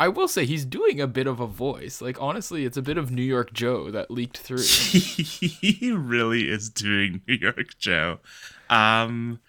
I 0.00 0.08
will 0.08 0.28
say 0.28 0.46
he's 0.46 0.64
doing 0.64 0.98
a 0.98 1.06
bit 1.06 1.26
of 1.26 1.40
a 1.40 1.46
voice. 1.46 2.00
Like 2.00 2.20
honestly, 2.22 2.64
it's 2.64 2.78
a 2.78 2.82
bit 2.82 2.96
of 2.96 3.10
New 3.10 3.22
York 3.22 3.52
Joe 3.52 3.90
that 3.90 4.10
leaked 4.10 4.38
through. 4.38 4.62
he 4.62 5.92
really 5.92 6.48
is 6.48 6.70
doing 6.70 7.20
New 7.28 7.34
York 7.34 7.76
Joe. 7.78 8.20
Um 8.70 9.40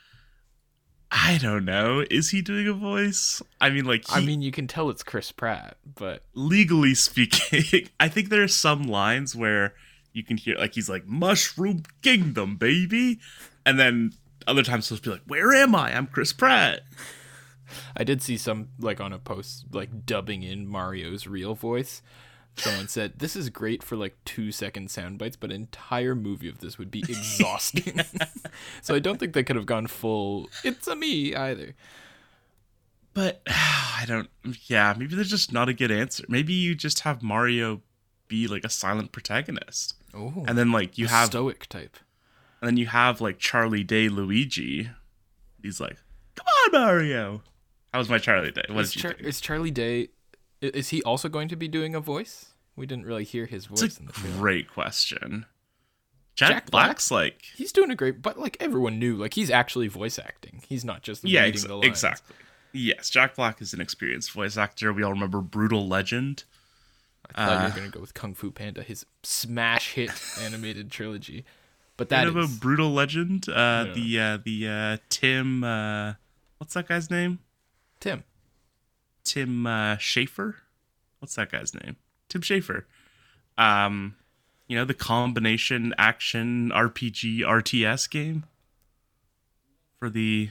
I 1.10 1.40
don't 1.42 1.64
know. 1.64 2.04
Is 2.12 2.32
he 2.32 2.42
doing 2.42 2.68
a 2.68 2.74
voice? 2.74 3.42
I 3.62 3.70
mean 3.70 3.86
like 3.86 4.06
he, 4.10 4.16
I 4.16 4.20
mean, 4.20 4.42
you 4.42 4.52
can 4.52 4.68
tell 4.68 4.90
it's 4.90 5.04
Chris 5.04 5.32
Pratt, 5.32 5.78
but 5.96 6.24
legally 6.34 6.96
speaking, 6.96 7.88
I 7.98 8.10
think 8.10 8.28
there 8.28 8.44
are 8.44 8.50
some 8.50 8.84
lines 8.84 9.34
where 9.34 9.74
you 10.12 10.22
can 10.22 10.36
hear 10.36 10.58
like 10.58 10.76
he's 10.76 10.90
like 10.90 11.08
Mushroom 11.08 11.84
Kingdom, 12.02 12.58
baby. 12.58 13.22
And 13.66 13.80
then 13.80 14.12
other 14.48 14.64
times 14.64 14.90
he'll 14.90 15.00
be 15.00 15.12
like, 15.12 15.24
Where 15.28 15.54
am 15.54 15.76
I? 15.76 15.96
I'm 15.96 16.08
Chris 16.08 16.34
Pratt. 16.34 16.82
I 17.96 18.04
did 18.04 18.22
see 18.22 18.38
some 18.38 18.70
like 18.80 19.00
on 19.02 19.14
a 19.14 19.20
post 19.20 19.66
like 19.72 20.06
dubbing 20.06 20.44
in 20.44 20.68
Mario's 20.68 21.28
real 21.28 21.56
voice. 21.56 22.02
Someone 22.58 22.90
said 22.90 23.14
this 23.20 23.36
is 23.36 23.50
great 23.50 23.82
for 23.82 23.96
like 23.96 24.18
two 24.26 24.52
second 24.52 24.92
sound 24.92 25.18
bites, 25.18 25.38
but 25.38 25.52
an 25.52 25.56
entire 25.56 26.16
movie 26.16 26.50
of 26.50 26.60
this 26.60 26.78
would 26.78 26.92
be 26.92 27.00
exhausting. 27.08 28.02
so 28.82 28.94
I 28.94 29.00
don't 29.00 29.20
think 29.20 29.34
they 29.34 29.44
could 29.44 29.56
have 29.56 29.66
gone 29.66 29.88
full. 29.88 30.50
It's 30.64 30.88
a 30.88 30.96
me 30.96 31.34
either. 31.36 31.76
But 33.14 33.42
I 33.48 34.04
don't. 34.08 34.30
Yeah, 34.66 34.94
maybe 34.98 35.16
there's 35.16 35.30
just 35.30 35.52
not 35.54 35.70
a 35.70 35.74
good 35.74 35.92
answer. 35.92 36.26
Maybe 36.28 36.54
you 36.54 36.76
just 36.76 37.02
have 37.02 37.22
Mario 37.24 37.82
be 38.28 38.48
like 38.48 38.64
a 38.64 38.70
silent 38.70 39.12
protagonist, 39.12 39.96
Oh, 40.14 40.46
and 40.48 40.58
then 40.58 40.72
like 40.72 40.98
you 40.98 41.08
have, 41.08 41.28
stoic 41.28 41.68
type. 41.68 41.98
and 42.62 42.68
then 42.70 42.78
you 42.78 42.88
have 42.88 43.20
like 43.22 43.40
Charlie 43.40 43.84
Day 43.84 44.08
Luigi. 44.10 44.90
He's 45.62 45.80
like, 45.82 45.98
"Come 46.36 46.46
on, 46.48 46.72
Mario." 46.82 47.44
How 47.94 48.00
was 48.00 48.10
my 48.10 48.18
Charlie 48.18 48.52
Day? 48.52 48.64
What 48.70 48.82
Is, 48.86 48.94
Char- 48.94 49.12
is 49.20 49.42
Charlie 49.42 49.72
Day? 49.72 50.10
Is 50.62 50.90
he 50.90 51.02
also 51.04 51.28
going 51.30 51.48
to 51.50 51.56
be 51.56 51.68
doing 51.68 51.96
a 51.96 52.00
voice? 52.00 52.54
We 52.76 52.86
didn't 52.86 53.06
really 53.06 53.24
hear 53.26 53.46
his 53.46 53.66
voice 53.66 53.82
It's 53.84 53.98
a 53.98 54.00
in 54.02 54.06
the 54.08 54.14
film. 54.14 54.38
great 54.40 54.70
question. 54.70 55.46
Jack, 56.36 56.50
Jack 56.50 56.72
Black? 56.72 56.86
Black's 56.88 57.12
like, 57.12 57.42
He's 57.56 57.72
doing 57.74 57.92
a 57.92 57.96
great, 57.96 58.22
but 58.22 58.40
like 58.40 58.56
everyone 58.62 58.98
knew, 59.00 59.18
like 59.18 59.34
he's 59.34 59.50
actually 59.52 59.88
voice 59.90 60.18
acting. 60.18 60.62
He's 60.70 60.86
not 60.86 61.02
just 61.04 61.26
yeah, 61.26 61.42
reading 61.42 61.54
ex- 61.56 61.64
the 61.66 61.76
lines. 61.76 61.86
exactly. 61.88 62.36
Yes, 62.74 63.10
Jack 63.10 63.36
Black 63.36 63.62
is 63.62 63.74
an 63.74 63.82
experienced 63.82 64.32
voice 64.32 64.56
actor. 64.56 64.94
We 64.94 65.04
all 65.04 65.12
remember 65.12 65.42
Brutal 65.42 65.86
Legend. 65.88 66.46
I 67.36 67.46
thought 67.46 67.52
you 67.52 67.58
Uh, 67.66 67.70
were 67.70 67.76
gonna 67.76 67.90
go 67.92 68.00
with 68.00 68.14
Kung 68.14 68.34
Fu 68.34 68.50
Panda, 68.52 68.82
his 68.82 69.06
smash 69.24 69.92
hit 69.94 70.10
animated 70.42 70.90
trilogy. 70.90 71.44
But 71.98 72.08
That 72.10 72.28
of 72.28 72.38
is 72.38 72.56
a 72.56 72.60
Brutal 72.60 72.92
Legend. 72.94 73.50
Uh, 73.50 73.88
Yeah. 73.94 73.94
The 73.94 74.20
uh, 74.20 74.38
the 74.46 74.68
uh, 74.70 74.98
Tim. 75.10 75.64
Uh, 75.66 76.14
what's 76.60 76.74
that 76.76 76.88
guy's 76.88 77.12
name? 77.12 77.40
Tim. 78.02 78.24
Tim 79.24 79.66
uh, 79.66 79.96
Schafer. 79.96 80.56
What's 81.20 81.36
that 81.36 81.52
guy's 81.52 81.74
name? 81.74 81.96
Tim 82.28 82.42
Schafer. 82.42 82.84
Um, 83.58 84.16
you 84.68 84.76
know 84.78 84.86
the 84.86 84.94
combination 84.94 85.94
action 85.98 86.72
RPG 86.74 87.40
RTS 87.42 88.10
game 88.10 88.46
for 90.00 90.10
the 90.10 90.50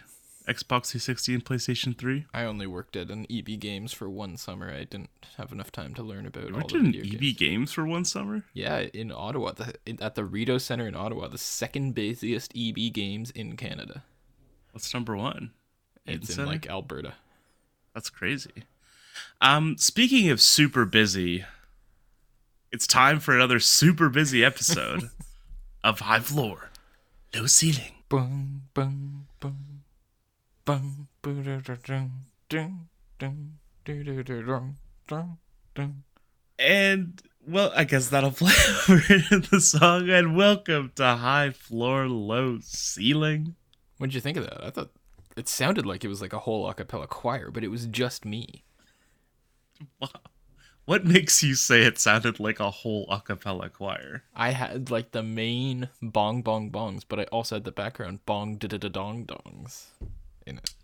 Xbox 0.48 0.90
360 0.90 1.34
and 1.34 1.44
PlayStation 1.44 1.96
3. 1.96 2.26
I 2.34 2.44
only 2.44 2.66
worked 2.66 2.96
at 2.96 3.10
an 3.10 3.26
EB 3.30 3.58
Games 3.60 3.92
for 3.92 4.08
one 4.10 4.36
summer. 4.36 4.70
I 4.70 4.84
didn't 4.84 5.10
have 5.36 5.52
enough 5.52 5.70
time 5.72 5.94
to 5.94 6.02
learn 6.02 6.26
about 6.26 6.44
You 6.48 6.54
all 6.54 6.56
worked 6.60 6.72
the 6.72 6.78
in 6.78 6.92
video 6.92 7.14
EB 7.14 7.20
games. 7.20 7.36
Games 7.38 7.72
for 7.72 7.84
one 7.86 8.04
summer. 8.04 8.44
Yeah, 8.52 8.78
in 8.80 9.12
Ottawa, 9.12 9.52
the, 9.52 9.74
in, 9.86 10.02
at 10.02 10.14
the 10.16 10.24
Rideau 10.24 10.58
Center 10.58 10.86
in 10.88 10.94
Ottawa, 10.94 11.28
the 11.28 11.38
second 11.38 11.94
busiest 11.94 12.52
EB 12.56 12.92
Games 12.92 13.30
in 13.30 13.56
Canada. 13.56 14.04
What's 14.72 14.92
number 14.92 15.16
one? 15.16 15.50
Eden 16.06 16.20
It's 16.20 16.30
in 16.30 16.34
Center? 16.36 16.48
like 16.48 16.68
Alberta. 16.68 17.14
That's 17.94 18.10
crazy. 18.10 18.64
Um, 19.40 19.76
speaking 19.78 20.30
of 20.30 20.40
super 20.40 20.84
busy, 20.84 21.44
it's 22.70 22.86
time 22.86 23.18
for 23.18 23.34
another 23.34 23.58
super 23.58 24.08
busy 24.08 24.44
episode 24.44 25.10
of 25.84 26.00
High 26.00 26.20
Floor, 26.20 26.70
Low 27.34 27.46
Ceiling. 27.46 27.94
Dum, 33.18 33.58
doo-da-da-dum, 33.84 34.76
dum, 35.08 35.38
dum. 35.74 36.04
And 36.58 37.22
well, 37.46 37.72
I 37.74 37.84
guess 37.84 38.08
that'll 38.08 38.30
play 38.32 38.52
over 38.88 39.00
the 39.50 39.60
song. 39.60 40.08
And 40.08 40.36
welcome 40.36 40.92
to 40.96 41.16
High 41.16 41.50
Floor, 41.50 42.06
Low 42.06 42.58
Ceiling. 42.62 43.56
What'd 43.98 44.14
you 44.14 44.20
think 44.20 44.36
of 44.36 44.44
that? 44.44 44.64
I 44.64 44.70
thought 44.70 44.90
it 45.36 45.48
sounded 45.48 45.86
like 45.86 46.04
it 46.04 46.08
was 46.08 46.20
like 46.20 46.32
a 46.32 46.40
whole 46.40 46.68
a 46.68 46.74
cappella 46.74 47.06
choir, 47.06 47.50
but 47.50 47.64
it 47.64 47.68
was 47.68 47.86
just 47.86 48.24
me. 48.24 48.64
Wow. 50.00 50.08
What 50.84 51.04
makes 51.04 51.42
you 51.42 51.54
say 51.54 51.82
it 51.82 51.98
sounded 51.98 52.40
like 52.40 52.58
a 52.58 52.70
whole 52.70 53.06
a 53.10 53.20
cappella 53.20 53.68
choir? 53.68 54.24
I 54.34 54.50
had 54.50 54.90
like 54.90 55.12
the 55.12 55.22
main 55.22 55.88
bong 56.02 56.42
bong 56.42 56.70
bongs, 56.70 57.04
but 57.06 57.20
I 57.20 57.24
also 57.24 57.56
had 57.56 57.64
the 57.64 57.72
background 57.72 58.26
bong 58.26 58.56
da 58.56 58.66
da 58.68 58.76
da 58.76 58.88
dong 58.88 59.24
dongs 59.24 59.86
in 60.46 60.58
it. 60.58 60.74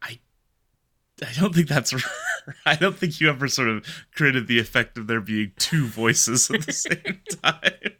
I 0.00 0.20
don't 1.38 1.54
think 1.54 1.68
that's. 1.68 1.94
I 2.66 2.74
don't 2.74 2.96
think 2.96 3.20
you 3.20 3.28
ever 3.28 3.46
sort 3.48 3.68
of 3.68 3.86
created 4.14 4.46
the 4.48 4.58
effect 4.58 4.98
of 4.98 5.06
there 5.06 5.20
being 5.20 5.52
two 5.58 5.86
voices 5.86 6.50
at 6.50 6.66
the 6.66 6.72
same 6.72 7.20
time. 7.42 7.92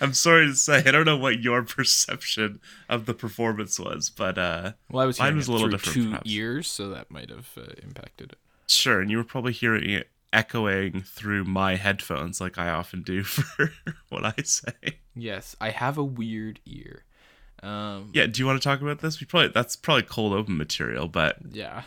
I'm 0.00 0.12
sorry 0.14 0.46
to 0.46 0.54
say, 0.54 0.78
I 0.78 0.90
don't 0.90 1.04
know 1.04 1.16
what 1.16 1.40
your 1.40 1.62
perception 1.62 2.60
of 2.88 3.06
the 3.06 3.14
performance 3.14 3.78
was, 3.78 4.10
but 4.10 4.36
uh, 4.38 4.72
Well, 4.90 5.02
I 5.02 5.06
was 5.06 5.18
Mine 5.18 5.36
was 5.36 5.48
a 5.48 5.52
little 5.52 5.68
different, 5.68 5.94
two 5.94 6.08
perhaps. 6.10 6.30
ears, 6.30 6.66
so 6.68 6.90
that 6.90 7.10
might 7.10 7.30
have 7.30 7.48
uh, 7.56 7.72
impacted 7.82 8.32
it. 8.32 8.38
sure. 8.68 9.00
And 9.00 9.10
you 9.10 9.16
were 9.16 9.24
probably 9.24 9.52
hearing 9.52 9.88
it 9.90 10.08
echoing 10.32 11.02
through 11.02 11.44
my 11.44 11.76
headphones, 11.76 12.40
like 12.40 12.58
I 12.58 12.70
often 12.70 13.02
do 13.02 13.22
for 13.24 13.72
what 14.08 14.24
I 14.24 14.34
say. 14.42 14.72
Yes, 15.14 15.54
I 15.60 15.70
have 15.70 15.96
a 15.98 16.04
weird 16.04 16.58
ear. 16.66 17.04
Um, 17.62 18.10
Yeah. 18.12 18.26
Do 18.26 18.40
you 18.42 18.46
want 18.46 18.60
to 18.60 18.68
talk 18.68 18.80
about 18.80 18.98
this? 19.00 19.20
We 19.20 19.26
probably 19.26 19.48
that's 19.48 19.76
probably 19.76 20.02
cold 20.02 20.32
open 20.34 20.56
material, 20.56 21.06
but 21.08 21.36
Yeah. 21.52 21.82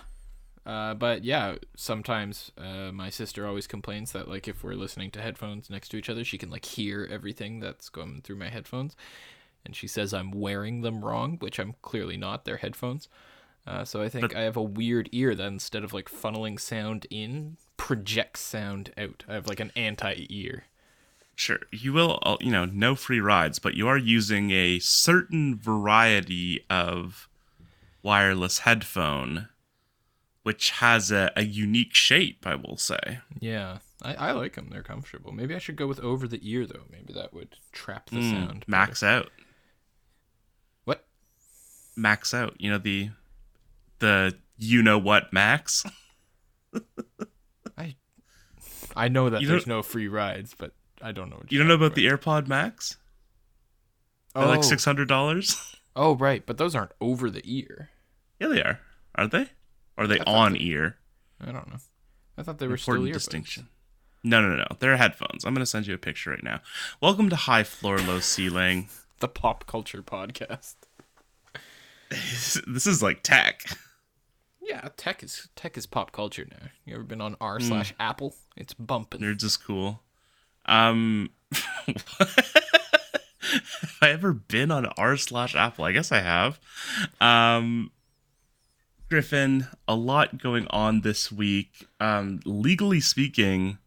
Uh, 0.68 0.94
but 0.94 1.24
yeah, 1.24 1.56
sometimes 1.78 2.52
uh, 2.58 2.92
my 2.92 3.10
sister 3.10 3.48
always 3.48 3.68
complains 3.68 4.12
that 4.12 4.28
like 4.28 4.50
if 4.50 4.64
we're 4.66 4.74
listening 4.74 5.10
to 5.12 5.22
headphones 5.22 5.70
next 5.70 5.88
to 5.90 5.98
each 5.98 6.10
other, 6.10 6.26
she 6.26 6.38
can 6.38 6.50
like 6.50 6.66
hear 6.66 7.08
everything 7.10 7.62
that's 7.62 7.88
going 7.88 8.20
through 8.22 8.36
my 8.36 8.50
headphones, 8.50 8.94
and 9.66 9.74
she 9.78 9.88
says 9.88 10.14
I'm 10.14 10.30
wearing 10.30 10.82
them 10.82 11.06
wrong, 11.06 11.38
which 11.40 11.58
I'm 11.58 11.76
clearly 11.82 12.18
not. 12.18 12.44
They're 12.44 12.58
headphones. 12.58 13.08
Uh, 13.66 13.86
so 13.86 14.02
I 14.02 14.10
think 14.10 14.30
But- 14.30 14.36
I 14.38 14.42
have 14.42 14.58
a 14.58 14.62
weird 14.62 15.08
ear 15.14 15.36
that 15.36 15.48
instead 15.48 15.86
of 15.86 15.94
like 15.94 16.10
funneling 16.10 16.60
sound 16.60 17.08
in, 17.10 17.56
projects 17.78 18.42
sound 18.42 18.92
out. 18.98 19.24
I 19.30 19.36
have 19.36 19.48
like 19.48 19.62
an 19.62 19.72
anti-ear. 19.76 20.66
Sure, 21.36 21.60
you 21.72 21.94
will, 21.94 22.20
uh, 22.24 22.36
you 22.42 22.52
know, 22.52 22.66
no 22.66 22.94
free 22.96 23.20
rides, 23.22 23.60
but 23.60 23.76
you 23.76 23.88
are 23.88 23.98
using 23.98 24.52
a 24.52 24.80
certain 24.80 25.56
variety 25.56 26.66
of 26.70 27.30
wireless 28.04 28.60
headphone, 28.60 29.48
which 30.48 30.70
has 30.70 31.12
a, 31.12 31.30
a 31.36 31.44
unique 31.44 31.94
shape, 31.94 32.48
I 32.48 32.56
will 32.56 32.78
say. 32.78 33.20
Yeah, 33.38 33.80
I, 34.02 34.14
I 34.14 34.32
like 34.32 34.56
them. 34.56 34.70
They're 34.72 34.82
comfortable. 34.82 35.34
Maybe 35.34 35.54
I 35.54 35.58
should 35.60 35.76
go 35.76 35.88
with 35.88 36.00
over 36.00 36.26
the 36.26 36.40
ear 36.42 36.66
though. 36.66 36.84
Maybe 36.90 37.12
that 37.12 37.34
would 37.34 37.58
trap 37.74 38.10
the 38.10 38.20
Mm, 38.20 38.32
sound. 38.32 38.60
better. 38.62 38.66
max 38.72 39.04
out. 39.04 39.30
What? 40.86 41.06
Max 41.98 42.34
out. 42.34 42.56
You 42.60 42.72
know, 42.72 42.78
the, 42.78 43.10
the, 44.00 44.38
you 44.58 44.82
know 44.82 44.98
what, 44.98 45.34
Max? 45.34 45.84
I 47.78 47.96
I 48.96 49.10
know 49.10 49.30
that 49.30 49.42
You 49.42 49.50
there's 49.50 49.68
no 49.68 49.84
free 49.84 50.08
rides, 50.08 50.56
but 50.58 50.72
I 51.02 51.12
don't 51.12 51.30
know. 51.30 51.36
What 51.36 51.52
You 51.52 51.60
don't 51.60 51.68
know 51.68 51.74
about 51.74 51.96
the 51.96 52.06
AirPod 52.08 52.48
Max? 52.48 52.96
They're 54.34 54.46
oh, 54.46 54.48
like 54.50 54.62
$600? 54.62 55.76
oh, 55.98 56.16
right, 56.16 56.46
but 56.46 56.58
those 56.58 56.74
aren't 56.74 56.94
over 57.02 57.30
the 57.30 57.42
ear. 57.44 57.90
yeah, 58.40 58.48
they 58.48 58.62
are. 58.64 58.80
Aren't 59.16 59.32
they? 59.34 59.50
Are 59.98 60.08
they 60.08 60.20
on 60.20 60.54
they- 60.54 60.60
ear? 60.62 60.98
I 61.42 61.46
don't 61.52 61.68
know. 61.70 61.78
I 62.38 62.44
thought 62.44 62.60
they 62.60 62.68
were 62.68 62.78
still 62.78 62.94
Important 62.96 63.16
earbuds. 63.16 63.20
distinction. 63.26 63.68
No, 64.24 64.42
no, 64.42 64.50
no, 64.50 64.58
no. 64.58 64.68
They're 64.80 64.98
headphones. 64.98 65.44
I'm 65.46 65.54
going 65.54 65.62
to 65.62 65.66
send 65.66 65.88
you 65.88 65.94
a 65.94 65.98
picture 65.98 66.32
right 66.32 66.44
now. 66.44 66.62
Welcome 67.02 67.30
to 67.30 67.36
High 67.36 67.64
Floor, 67.64 67.98
Low 68.00 68.20
Ceiling. 68.20 68.90
The 69.20 69.28
pop 69.28 69.66
culture 69.66 70.04
podcast. 70.04 70.76
this 72.68 72.86
is 72.86 73.02
like 73.02 73.24
tech. 73.24 73.64
Yeah, 74.62 74.90
tech 74.96 75.24
is 75.24 75.50
tech 75.56 75.76
is 75.76 75.88
pop 75.88 76.12
culture 76.12 76.46
now. 76.52 76.68
You 76.86 76.94
ever 76.94 77.04
been 77.04 77.22
on 77.22 77.36
r 77.42 77.58
Hmm. 77.58 77.64
slash 77.66 77.96
Apple? 78.00 78.36
It's 78.56 78.76
bumping. 78.76 79.22
Nerds 79.22 79.44
is 79.44 79.58
cool. 79.58 80.04
Um, 80.68 81.32
have 82.20 83.98
I 84.04 84.10
ever 84.10 84.34
been 84.34 84.70
on 84.70 84.86
r 84.98 85.18
slash 85.18 85.56
Apple? 85.56 85.86
I 85.86 85.92
guess 85.94 86.12
I 86.12 86.20
have. 86.20 86.60
Um, 87.20 87.90
Griffin, 89.10 89.68
a 89.88 89.96
lot 89.96 90.38
going 90.38 90.68
on 90.70 91.02
this 91.02 91.32
week. 91.32 91.88
Um, 92.00 92.42
legally 92.46 93.00
speaking, 93.00 93.78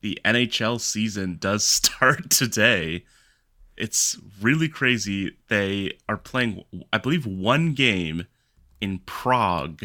the 0.00 0.18
NHL 0.24 0.80
season 0.80 1.36
does 1.38 1.64
start 1.66 2.30
today. 2.30 3.04
It's 3.76 4.18
really 4.40 4.68
crazy. 4.68 5.36
They 5.48 5.98
are 6.08 6.16
playing, 6.16 6.64
I 6.92 6.98
believe, 6.98 7.26
one 7.26 7.74
game 7.74 8.26
in 8.80 9.00
Prague 9.00 9.84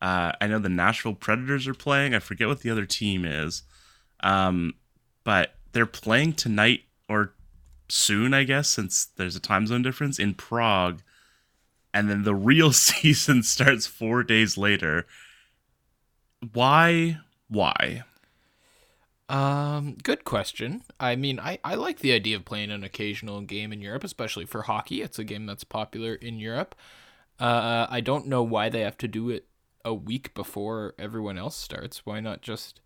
Uh, 0.00 0.32
I 0.40 0.48
know 0.48 0.58
the 0.58 0.68
Nashville 0.68 1.14
Predators 1.14 1.68
are 1.68 1.74
playing. 1.74 2.12
I 2.14 2.18
forget 2.18 2.48
what 2.48 2.60
the 2.60 2.70
other 2.70 2.86
team 2.86 3.24
is, 3.24 3.62
um, 4.20 4.74
but 5.22 5.54
they're 5.72 5.86
playing 5.86 6.32
tonight 6.32 6.80
or 7.08 7.34
soon, 7.88 8.34
I 8.34 8.42
guess, 8.42 8.68
since 8.68 9.04
there's 9.04 9.36
a 9.36 9.40
time 9.40 9.66
zone 9.68 9.82
difference 9.82 10.18
in 10.18 10.34
Prague, 10.34 11.02
and 11.94 12.08
then 12.10 12.22
the 12.24 12.34
real 12.34 12.72
season 12.88 13.42
starts 13.42 13.86
four 13.86 14.22
days 14.22 14.56
later. 14.56 15.06
Why? 16.52 17.18
Why? 17.48 18.04
Um, 19.28 19.96
good 20.02 20.24
question. 20.24 20.82
I 21.00 21.16
mean, 21.16 21.40
I, 21.40 21.58
I 21.64 21.74
like 21.74 22.00
the 22.00 22.12
idea 22.12 22.36
of 22.36 22.44
playing 22.44 22.70
an 22.70 22.84
occasional 22.84 23.40
game 23.40 23.72
in 23.72 23.80
Europe, 23.80 24.04
especially 24.04 24.44
for 24.44 24.62
hockey. 24.62 25.00
It's 25.00 25.18
a 25.18 25.24
game 25.24 25.46
that's 25.46 25.64
popular 25.64 26.14
in 26.14 26.38
Europe. 26.38 26.74
Uh, 27.40 27.86
I 27.88 28.00
don't 28.00 28.26
know 28.26 28.42
why 28.42 28.68
they 28.68 28.80
have 28.80 28.98
to 28.98 29.08
do 29.08 29.30
it 29.30 29.46
a 29.84 29.94
week 29.94 30.34
before 30.34 30.94
everyone 30.98 31.38
else 31.38 31.56
starts. 31.56 32.04
Why 32.04 32.20
not 32.20 32.42
just 32.42 32.80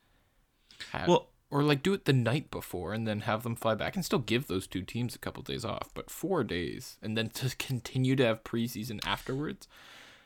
have, 0.93 1.09
Well- 1.09 1.29
or 1.51 1.63
like 1.63 1.83
do 1.83 1.93
it 1.93 2.05
the 2.05 2.13
night 2.13 2.51
before 2.51 2.93
and 2.93 3.07
then 3.07 3.21
have 3.21 3.43
them 3.43 3.57
fly 3.57 3.75
back 3.75 3.95
and 3.95 4.05
still 4.05 4.19
give 4.19 4.47
those 4.47 4.67
two 4.67 4.83
teams 4.83 5.15
a 5.15 5.19
couple 5.19 5.43
days 5.43 5.65
off, 5.65 5.91
but 5.95 6.11
four 6.11 6.45
days 6.45 6.97
and 7.03 7.17
then 7.17 7.29
to 7.31 7.55
continue 7.59 8.17
to 8.17 8.25
have 8.25 8.45
preseason 8.45 9.01
afterwards. 9.07 9.69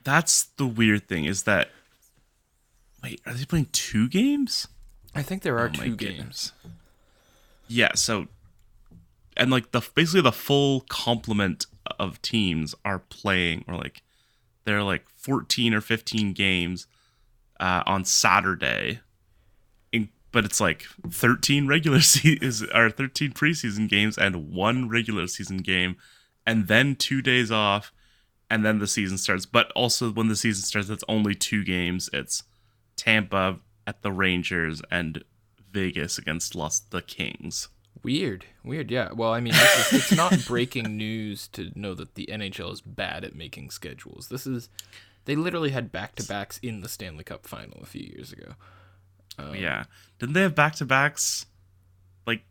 That's 0.03 0.45
the 0.45 0.67
weird 0.67 1.09
thing 1.09 1.25
is 1.25 1.43
that. 1.45 1.71
Wait, 3.03 3.21
are 3.25 3.33
they 3.33 3.47
playing 3.47 3.69
two 3.73 4.09
games? 4.09 4.69
I 5.15 5.23
think 5.23 5.43
there 5.43 5.59
are 5.59 5.71
Oh 5.75 5.85
two 5.85 5.97
games. 5.97 6.53
Yeah, 7.67 7.93
so 7.95 8.29
and 9.37 9.51
like 9.51 9.73
the 9.73 9.81
basically 9.95 10.21
the 10.21 10.33
full 10.33 10.83
complement 10.89 11.67
of 11.99 12.21
teams 12.23 12.75
are 12.85 12.99
playing 12.99 13.65
or 13.67 13.75
like 13.75 14.03
they're 14.65 14.83
like 14.83 15.09
14 15.17 15.75
or 15.75 15.81
15 15.81 16.33
games 16.33 16.87
uh, 17.59 17.83
on 17.87 18.05
Saturday. 18.05 19.01
But 20.33 20.45
it's 20.45 20.61
like 20.61 20.85
13 21.11 21.67
regular 21.67 22.01
season 22.01 22.69
or 22.75 22.91
13 22.91 23.33
preseason 23.33 23.89
games 23.89 24.17
and 24.17 24.51
one 24.51 24.89
regular 24.89 25.27
season 25.27 25.59
game 25.59 25.97
and 26.47 26.69
then 26.69 26.97
2 26.97 27.21
days 27.23 27.51
off 27.51 27.93
and 28.51 28.65
then 28.65 28.79
the 28.79 28.87
season 28.87 29.19
starts. 29.19 29.47
But 29.47 29.71
also 29.73 30.11
when 30.11 30.29
the 30.29 30.37
season 30.37 30.65
starts 30.65 30.91
it's 30.91 31.05
only 31.09 31.35
two 31.35 31.65
games. 31.65 32.11
It's 32.13 32.43
Tampa 32.97 33.61
at 33.87 34.03
the 34.03 34.13
Rangers 34.13 34.83
and 34.91 35.25
Vegas 35.73 36.19
against 36.19 36.55
Los 36.55 36.81
the 36.81 37.01
Kings. 37.01 37.69
Weird, 38.03 38.47
weird. 38.65 38.91
Yeah. 38.91 39.13
Well, 39.13 39.33
I 39.33 39.41
mean, 39.41 39.55
is, 39.55 39.93
it's 39.93 40.13
not 40.13 40.35
breaking 40.47 40.97
news 40.97 41.49
to 41.49 41.71
know 41.75 41.95
that 41.95 42.15
the 42.15 42.27
NHL 42.31 42.73
is 42.73 42.81
bad 42.81 43.25
at 43.25 43.35
making 43.35 43.71
schedules. 43.71 44.29
This 44.29 44.47
is, 44.47 44.69
they 45.27 45.37
literally 45.37 45.71
had 45.71 45.93
back 45.93 46.15
to 46.17 46.27
backs 46.27 46.59
in 46.63 46.81
the 46.81 46.89
Stanley 46.89 47.25
Cup 47.25 47.47
final 47.47 47.79
a 47.83 47.87
few 47.87 48.03
years 48.03 48.33
ago. 48.33 48.55
Um, 49.49 49.55
yeah. 49.55 49.85
Didn't 50.19 50.35
they 50.35 50.43
have 50.43 50.55
back 50.55 50.75
to 50.77 50.85
backs 50.85 51.47
like 52.27 52.43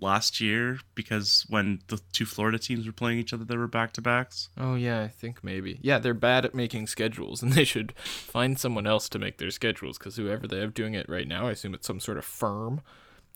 last 0.00 0.40
year? 0.40 0.80
Because 0.94 1.46
when 1.48 1.80
the 1.88 2.00
two 2.12 2.26
Florida 2.26 2.58
teams 2.58 2.86
were 2.86 2.92
playing 2.92 3.18
each 3.18 3.32
other, 3.32 3.44
they 3.44 3.56
were 3.56 3.66
back 3.66 3.92
to 3.94 4.02
backs. 4.02 4.48
Oh 4.56 4.74
yeah, 4.74 5.02
I 5.02 5.08
think 5.08 5.42
maybe. 5.42 5.78
Yeah, 5.82 5.98
they're 5.98 6.14
bad 6.14 6.44
at 6.44 6.54
making 6.54 6.86
schedules, 6.86 7.42
and 7.42 7.52
they 7.54 7.64
should 7.64 7.92
find 7.96 8.58
someone 8.58 8.86
else 8.86 9.08
to 9.10 9.18
make 9.18 9.38
their 9.38 9.50
schedules 9.50 9.98
because 9.98 10.16
whoever 10.16 10.46
they 10.46 10.60
have 10.60 10.74
doing 10.74 10.94
it 10.94 11.08
right 11.08 11.28
now, 11.28 11.48
I 11.48 11.52
assume 11.52 11.74
it's 11.74 11.86
some 11.86 12.00
sort 12.00 12.18
of 12.18 12.24
firm, 12.24 12.80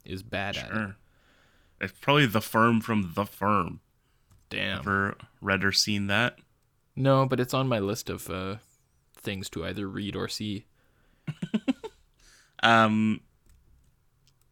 is 0.05 0.23
bad 0.23 0.57
at 0.57 0.67
it. 0.67 0.73
Sure. 0.73 0.97
It's 1.81 1.93
probably 2.01 2.27
the 2.27 2.41
firm 2.41 2.81
from 2.81 3.13
the 3.15 3.25
firm. 3.25 3.81
Damn. 4.51 4.81
Ever 4.81 5.17
read 5.41 5.65
or 5.65 5.73
seen 5.73 6.07
that? 6.09 6.39
No, 6.95 7.27
but 7.27 7.41
it's 7.41 7.55
on 7.55 7.69
my 7.69 7.79
list 7.79 8.11
of 8.11 8.29
uh, 8.29 8.57
things 9.17 9.49
to 9.51 9.65
either 9.65 9.89
read 9.89 10.15
or 10.15 10.29
see. 10.29 10.67
Um, 12.63 13.21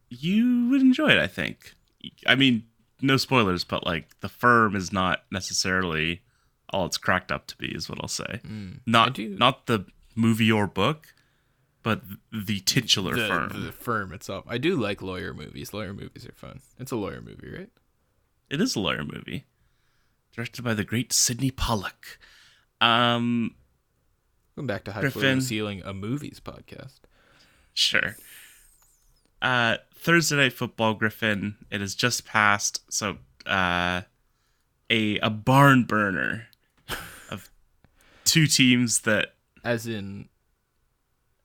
you 0.09 0.69
would 0.69 0.81
enjoy 0.81 1.09
it, 1.09 1.17
I 1.17 1.27
think. 1.27 1.73
I 2.27 2.35
mean, 2.35 2.63
no 3.01 3.17
spoilers, 3.17 3.63
but 3.63 3.85
like 3.85 4.19
the 4.19 4.29
firm 4.29 4.75
is 4.75 4.91
not 4.91 5.23
necessarily 5.31 6.21
all 6.69 6.85
it's 6.85 6.97
cracked 6.97 7.31
up 7.31 7.47
to 7.47 7.57
be, 7.57 7.67
is 7.67 7.89
what 7.89 7.99
I'll 8.01 8.07
say. 8.07 8.41
Mm. 8.45 8.79
Not 8.85 9.17
not 9.17 9.67
the 9.67 9.85
movie 10.15 10.51
or 10.51 10.67
book, 10.67 11.13
but 11.83 12.01
the 12.31 12.59
titular 12.61 13.15
the, 13.15 13.27
firm. 13.27 13.65
the 13.65 13.71
firm 13.71 14.13
itself. 14.13 14.45
I 14.47 14.57
do 14.57 14.75
like 14.75 15.01
lawyer 15.01 15.33
movies. 15.33 15.73
Lawyer 15.73 15.93
movies 15.93 16.27
are 16.27 16.33
fun. 16.33 16.61
It's 16.79 16.91
a 16.91 16.95
lawyer 16.95 17.21
movie, 17.21 17.49
right? 17.49 17.69
It 18.49 18.61
is 18.61 18.75
a 18.75 18.79
lawyer 18.79 19.03
movie, 19.03 19.45
directed 20.33 20.63
by 20.63 20.73
the 20.73 20.83
great 20.83 21.13
Sydney 21.13 21.51
Pollack. 21.51 22.19
Um, 22.81 23.55
Going 24.55 24.67
back 24.67 24.83
to 24.85 24.91
High 24.91 25.01
Floor 25.01 25.11
Griffin. 25.11 25.41
Ceiling, 25.41 25.81
a 25.85 25.93
movies 25.93 26.41
podcast. 26.43 26.99
Sure. 27.81 28.15
Uh, 29.41 29.77
Thursday 29.95 30.35
night 30.37 30.53
football, 30.53 30.93
Griffin. 30.93 31.55
It 31.71 31.81
has 31.81 31.95
just 31.95 32.25
passed, 32.25 32.81
so 32.91 33.17
uh, 33.45 34.01
a 34.89 35.17
a 35.19 35.29
barn 35.29 35.83
burner 35.85 36.47
of 37.29 37.49
two 38.23 38.45
teams 38.47 39.01
that 39.01 39.33
As 39.63 39.87
in, 39.87 40.29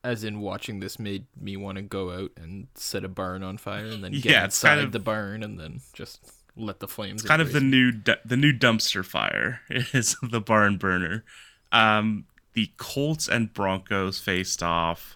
as 0.04 0.24
in, 0.24 0.40
watching 0.40 0.80
this 0.80 0.98
made 0.98 1.26
me 1.40 1.56
want 1.56 1.76
to 1.76 1.82
go 1.82 2.10
out 2.12 2.32
and 2.36 2.68
set 2.74 3.04
a 3.04 3.08
barn 3.08 3.42
on 3.42 3.56
fire 3.58 3.86
and 3.86 4.04
then 4.04 4.12
get 4.12 4.24
Yeah, 4.26 4.44
inside 4.44 4.68
kind 4.68 4.80
of- 4.82 4.92
the 4.92 4.98
barn 5.00 5.42
and 5.42 5.58
then 5.58 5.80
just 5.94 6.20
let 6.54 6.80
the 6.80 6.88
flames. 6.88 7.22
It's 7.22 7.28
kind 7.28 7.42
of 7.42 7.52
the 7.52 7.58
embrace 7.58 7.70
new 7.72 7.92
du- 7.92 8.18
the 8.24 8.36
new 8.36 8.52
dumpster 8.52 9.04
fire 9.04 9.60
is 9.70 10.16
the 10.22 10.40
barn 10.40 10.76
burner. 10.76 11.24
Um, 11.72 12.26
the 12.52 12.70
Colts 12.78 13.28
and 13.28 13.52
Broncos 13.52 14.18
faced 14.18 14.62
off. 14.62 15.15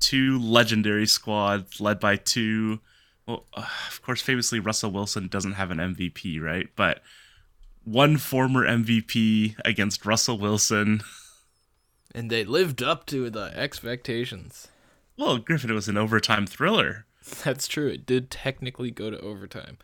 Two 0.00 0.38
legendary 0.38 1.06
squads 1.06 1.80
led 1.80 2.00
by 2.00 2.16
two. 2.16 2.80
Well, 3.26 3.44
uh, 3.54 3.66
of 3.88 4.02
course, 4.02 4.20
famously 4.22 4.58
Russell 4.58 4.90
Wilson 4.90 5.28
doesn't 5.28 5.52
have 5.52 5.70
an 5.70 5.78
MVP, 5.78 6.40
right? 6.40 6.68
But 6.74 7.02
one 7.84 8.16
former 8.16 8.66
MVP 8.66 9.56
against 9.64 10.04
Russell 10.04 10.38
Wilson. 10.38 11.02
and 12.14 12.30
they 12.30 12.44
lived 12.44 12.82
up 12.82 13.06
to 13.06 13.30
the 13.30 13.52
expectations. 13.56 14.68
Well, 15.16 15.38
Griffin, 15.38 15.70
it 15.70 15.74
was 15.74 15.88
an 15.88 15.98
overtime 15.98 16.46
thriller. 16.46 17.04
That's 17.44 17.68
true. 17.68 17.88
It 17.88 18.06
did 18.06 18.30
technically 18.30 18.90
go 18.90 19.10
to 19.10 19.20
overtime. 19.20 19.76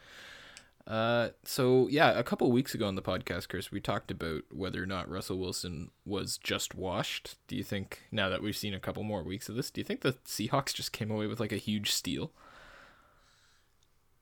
Uh, 0.86 1.30
so 1.42 1.88
yeah, 1.88 2.16
a 2.16 2.22
couple 2.22 2.50
weeks 2.52 2.72
ago 2.72 2.86
on 2.86 2.94
the 2.94 3.02
podcast, 3.02 3.48
Chris, 3.48 3.72
we 3.72 3.80
talked 3.80 4.10
about 4.10 4.42
whether 4.52 4.80
or 4.80 4.86
not 4.86 5.08
Russell 5.08 5.38
Wilson 5.38 5.90
was 6.04 6.38
just 6.38 6.76
washed. 6.76 7.36
Do 7.48 7.56
you 7.56 7.64
think 7.64 8.02
now 8.12 8.28
that 8.28 8.40
we've 8.40 8.56
seen 8.56 8.72
a 8.72 8.78
couple 8.78 9.02
more 9.02 9.24
weeks 9.24 9.48
of 9.48 9.56
this, 9.56 9.70
do 9.70 9.80
you 9.80 9.84
think 9.84 10.02
the 10.02 10.12
Seahawks 10.24 10.72
just 10.72 10.92
came 10.92 11.10
away 11.10 11.26
with 11.26 11.40
like 11.40 11.50
a 11.50 11.56
huge 11.56 11.90
steal? 11.90 12.30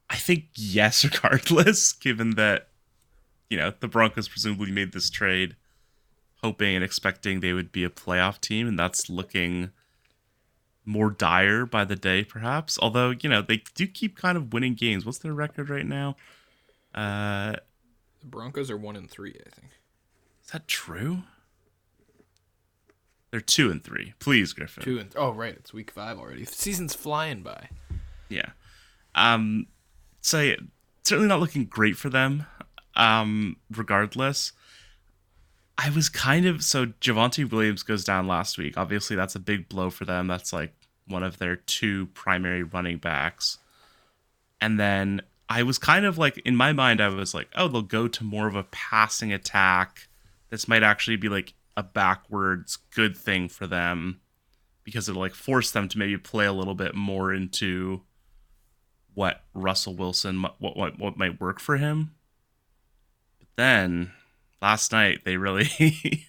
I 0.08 0.16
think 0.16 0.44
yes, 0.54 1.04
regardless, 1.12 1.92
given 1.92 2.30
that 2.36 2.68
you 3.50 3.58
know 3.58 3.74
the 3.78 3.88
Broncos 3.88 4.28
presumably 4.28 4.70
made 4.70 4.92
this 4.92 5.10
trade 5.10 5.56
hoping 6.42 6.74
and 6.74 6.84
expecting 6.84 7.40
they 7.40 7.52
would 7.52 7.72
be 7.72 7.84
a 7.84 7.90
playoff 7.90 8.40
team, 8.40 8.66
and 8.66 8.78
that's 8.78 9.10
looking 9.10 9.70
more 10.86 11.10
dire 11.10 11.66
by 11.66 11.84
the 11.84 11.96
day, 11.96 12.24
perhaps. 12.24 12.78
Although 12.80 13.10
you 13.10 13.28
know 13.28 13.42
they 13.42 13.62
do 13.74 13.86
keep 13.86 14.16
kind 14.16 14.38
of 14.38 14.54
winning 14.54 14.74
games. 14.74 15.04
What's 15.04 15.18
their 15.18 15.34
record 15.34 15.68
right 15.68 15.86
now? 15.86 16.16
Uh, 16.94 17.56
The 18.20 18.26
Broncos 18.26 18.70
are 18.70 18.76
one 18.76 18.96
and 18.96 19.10
three, 19.10 19.34
I 19.46 19.50
think. 19.50 19.72
is 20.44 20.50
that 20.52 20.68
true? 20.68 21.22
They're 23.30 23.40
two 23.40 23.70
and 23.70 23.82
three. 23.82 24.14
Please, 24.20 24.52
Griffin. 24.52 24.84
Two 24.84 24.98
and 24.98 25.12
oh 25.16 25.32
right, 25.32 25.54
it's 25.54 25.72
week 25.72 25.90
five 25.90 26.18
already. 26.18 26.44
Season's 26.44 26.94
flying 26.94 27.42
by. 27.42 27.68
Yeah. 28.28 28.50
Um 29.16 29.66
so 30.20 30.40
yeah, 30.40 30.56
certainly 31.02 31.28
not 31.28 31.40
looking 31.40 31.64
great 31.64 31.96
for 31.96 32.08
them. 32.08 32.46
Um 32.94 33.56
regardless. 33.70 34.52
I 35.76 35.90
was 35.90 36.08
kind 36.08 36.46
of 36.46 36.62
so 36.62 36.86
Javonte 37.00 37.50
Williams 37.50 37.82
goes 37.82 38.04
down 38.04 38.28
last 38.28 38.56
week. 38.56 38.78
Obviously 38.78 39.16
that's 39.16 39.34
a 39.34 39.40
big 39.40 39.68
blow 39.68 39.90
for 39.90 40.04
them. 40.04 40.28
That's 40.28 40.52
like 40.52 40.72
one 41.08 41.24
of 41.24 41.38
their 41.38 41.56
two 41.56 42.06
primary 42.14 42.62
running 42.62 42.98
backs. 42.98 43.58
And 44.60 44.78
then 44.78 45.22
I 45.48 45.62
was 45.62 45.78
kind 45.78 46.04
of 46.04 46.18
like 46.18 46.38
in 46.38 46.56
my 46.56 46.72
mind 46.72 47.00
I 47.00 47.08
was 47.08 47.34
like, 47.34 47.48
oh, 47.54 47.68
they'll 47.68 47.82
go 47.82 48.08
to 48.08 48.24
more 48.24 48.46
of 48.46 48.56
a 48.56 48.64
passing 48.64 49.32
attack. 49.32 50.08
This 50.50 50.68
might 50.68 50.82
actually 50.82 51.16
be 51.16 51.28
like 51.28 51.54
a 51.76 51.82
backwards 51.82 52.78
good 52.94 53.16
thing 53.16 53.48
for 53.48 53.66
them 53.66 54.20
because 54.84 55.08
it'll 55.08 55.20
like 55.20 55.34
force 55.34 55.70
them 55.70 55.88
to 55.88 55.98
maybe 55.98 56.16
play 56.16 56.46
a 56.46 56.52
little 56.52 56.74
bit 56.74 56.94
more 56.94 57.32
into 57.32 58.02
what 59.14 59.44
Russell 59.54 59.94
Wilson 59.94 60.42
what 60.42 60.76
what 60.76 60.98
what 60.98 61.16
might 61.16 61.40
work 61.40 61.60
for 61.60 61.76
him. 61.76 62.14
But 63.38 63.48
then 63.56 64.12
last 64.62 64.92
night 64.92 65.24
they 65.24 65.36
really 65.36 66.26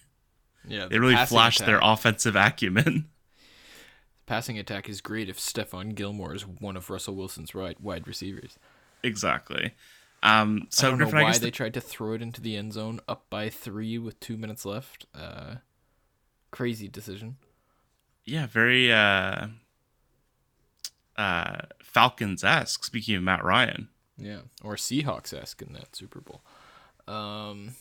Yeah, 0.68 0.86
they 0.88 0.98
really 0.98 1.16
flashed 1.26 1.64
their 1.64 1.80
offensive 1.82 2.36
acumen. 2.36 3.08
passing 4.26 4.58
attack 4.58 4.88
is 4.88 5.00
great 5.00 5.28
if 5.28 5.38
Stephon 5.38 5.94
Gilmore 5.94 6.34
is 6.34 6.42
one 6.42 6.76
of 6.76 6.90
Russell 6.90 7.14
Wilson's 7.14 7.54
wide 7.54 7.76
wide 7.80 8.06
receivers. 8.08 8.58
Exactly. 9.06 9.72
Um 10.22 10.66
so 10.70 10.86
I 10.86 10.90
don't 10.90 10.98
Griffin, 10.98 11.18
know 11.18 11.24
why 11.24 11.32
they 11.32 11.38
the- 11.38 11.50
tried 11.50 11.74
to 11.74 11.80
throw 11.80 12.12
it 12.14 12.22
into 12.22 12.40
the 12.40 12.56
end 12.56 12.72
zone 12.72 13.00
up 13.08 13.26
by 13.30 13.48
three 13.48 13.96
with 13.98 14.18
two 14.20 14.36
minutes 14.36 14.64
left. 14.64 15.06
Uh, 15.14 15.56
crazy 16.50 16.88
decision. 16.88 17.36
yeah, 18.24 18.46
very 18.46 18.92
uh, 18.92 19.48
uh, 21.16 21.58
Falcons 21.82 22.44
esque. 22.44 22.84
Speaking 22.84 23.16
of 23.16 23.22
Matt 23.22 23.44
Ryan, 23.44 23.88
Yeah, 24.18 24.40
or 24.62 24.74
Seahawks 24.76 25.32
esque 25.32 25.62
in 25.62 25.72
that 25.74 25.94
Super 25.96 26.20
Bowl. 26.20 26.42
Um, 27.08 27.74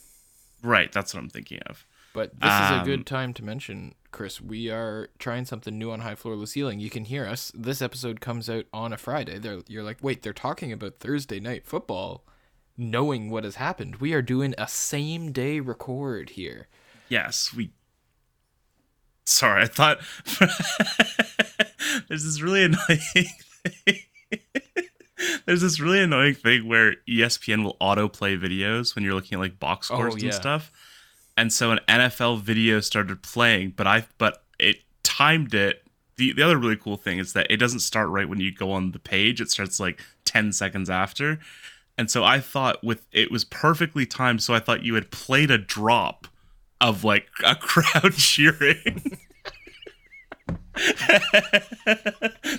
right? 0.61 0.91
That's 0.91 1.13
what 1.13 1.21
I'm 1.23 1.29
thinking 1.29 1.59
of. 1.65 1.85
but 2.13 2.31
this 2.39 2.49
is 2.53 2.71
a 2.71 2.79
Um, 2.79 2.85
good 2.85 3.05
time 3.05 3.33
to 3.33 3.43
mention, 3.43 3.95
Chris. 4.15 4.39
We 4.39 4.69
are 4.69 5.09
trying 5.19 5.43
something 5.43 5.77
new 5.77 5.91
on 5.91 5.99
High 5.99 6.15
Floor 6.15 6.35
Low 6.37 6.45
Ceiling. 6.45 6.79
You 6.79 6.89
can 6.89 7.03
hear 7.03 7.25
us. 7.25 7.51
This 7.53 7.81
episode 7.81 8.21
comes 8.21 8.49
out 8.49 8.65
on 8.73 8.93
a 8.93 8.97
Friday. 8.97 9.37
They're, 9.39 9.59
you're 9.67 9.83
like, 9.83 9.97
wait, 10.01 10.23
they're 10.23 10.31
talking 10.31 10.71
about 10.71 10.95
Thursday 10.95 11.41
night 11.41 11.65
football, 11.65 12.23
knowing 12.77 13.29
what 13.29 13.43
has 13.43 13.55
happened. 13.55 13.97
We 13.97 14.13
are 14.13 14.21
doing 14.21 14.55
a 14.57 14.69
same 14.69 15.33
day 15.33 15.59
record 15.59 16.31
here. 16.31 16.69
Yes, 17.09 17.53
we. 17.53 17.71
Sorry, 19.25 19.63
I 19.63 19.67
thought 19.67 19.99
there's 22.07 22.23
this 22.23 22.41
really 22.41 22.63
annoying 22.63 22.99
thing. 23.13 23.97
There's 25.45 25.61
this 25.61 25.79
really 25.79 26.01
annoying 26.01 26.35
thing 26.35 26.67
where 26.67 26.95
ESPN 27.07 27.63
will 27.63 27.77
autoplay 27.79 28.39
videos 28.39 28.95
when 28.95 29.03
you're 29.03 29.13
looking 29.13 29.37
at 29.37 29.41
like 29.41 29.59
box 29.59 29.89
Oh, 29.89 29.95
scores 29.95 30.21
and 30.21 30.33
stuff. 30.33 30.71
And 31.37 31.51
so 31.51 31.71
an 31.71 31.79
NFL 31.89 32.41
video 32.41 32.79
started 32.79 33.21
playing, 33.21 33.73
but 33.75 33.87
I 33.87 34.05
but 34.17 34.43
it 34.59 34.77
timed 35.03 35.53
it. 35.53 35.83
The 36.17 36.31
the 36.33 36.41
other 36.43 36.57
really 36.57 36.77
cool 36.77 36.95
thing 36.97 37.19
is 37.19 37.33
that 37.33 37.47
it 37.49 37.57
doesn't 37.57 37.81
start 37.81 38.09
right 38.09 38.27
when 38.29 38.39
you 38.39 38.53
go 38.53 38.71
on 38.71 38.91
the 38.91 38.99
page. 38.99 39.41
It 39.41 39.51
starts 39.51 39.79
like 39.79 39.99
10 40.23 40.53
seconds 40.53 40.89
after. 40.89 41.39
And 41.97 42.09
so 42.11 42.23
I 42.23 42.39
thought 42.39 42.83
with 42.83 43.05
it 43.11 43.31
was 43.31 43.43
perfectly 43.45 44.05
timed, 44.05 44.41
so 44.43 44.53
I 44.53 44.59
thought 44.59 44.83
you 44.83 44.95
had 44.95 45.11
played 45.11 45.51
a 45.51 45.57
drop 45.57 46.27
of 46.81 47.03
like 47.03 47.27
a 47.43 47.55
crowd 47.59 48.13
cheering 48.13 49.17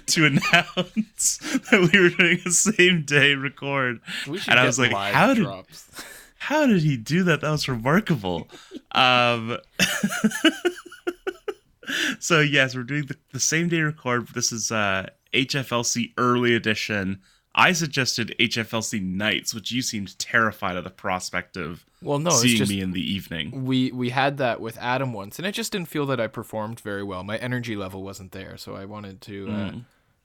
to 0.06 0.24
announce 0.26 1.38
that 1.70 1.90
we 1.92 2.00
were 2.00 2.08
doing 2.10 2.40
a 2.46 2.50
same 2.50 3.02
day 3.02 3.34
record. 3.34 4.00
We 4.26 4.38
should 4.38 4.50
And 4.50 4.60
I 4.60 4.64
was 4.64 4.78
like, 4.78 4.92
live 4.92 5.14
how 5.14 5.34
did- 5.34 5.42
drops. 5.42 5.88
How 6.46 6.66
did 6.66 6.82
he 6.82 6.96
do 6.96 7.24
that? 7.24 7.40
That 7.40 7.50
was 7.50 7.68
remarkable. 7.68 8.46
um, 8.92 9.58
so 12.20 12.40
yes, 12.40 12.76
we're 12.76 12.84
doing 12.84 13.06
the, 13.06 13.16
the 13.32 13.40
same 13.40 13.68
day 13.68 13.80
record. 13.80 14.28
This 14.28 14.52
is 14.52 14.70
uh, 14.70 15.08
HFLC 15.32 16.12
early 16.16 16.54
edition. 16.54 17.20
I 17.58 17.72
suggested 17.72 18.34
HFLC 18.38 19.02
nights, 19.02 19.54
which 19.54 19.72
you 19.72 19.82
seemed 19.82 20.16
terrified 20.18 20.76
of 20.76 20.84
the 20.84 20.90
prospect 20.90 21.56
of 21.56 21.84
Well, 22.00 22.18
no, 22.20 22.30
seeing 22.30 22.58
just 22.58 22.70
me 22.70 22.80
in 22.80 22.92
the 22.92 23.00
evening. 23.00 23.64
we 23.64 23.90
we 23.92 24.10
had 24.10 24.36
that 24.36 24.60
with 24.60 24.76
Adam 24.78 25.12
once, 25.12 25.38
and 25.38 25.46
I 25.46 25.50
just 25.50 25.72
didn't 25.72 25.88
feel 25.88 26.06
that 26.06 26.20
I 26.20 26.28
performed 26.28 26.78
very 26.80 27.02
well. 27.02 27.24
My 27.24 27.38
energy 27.38 27.74
level 27.74 28.02
wasn't 28.04 28.30
there, 28.32 28.56
so 28.56 28.76
I 28.76 28.84
wanted 28.84 29.20
to 29.22 29.48
uh, 29.50 29.72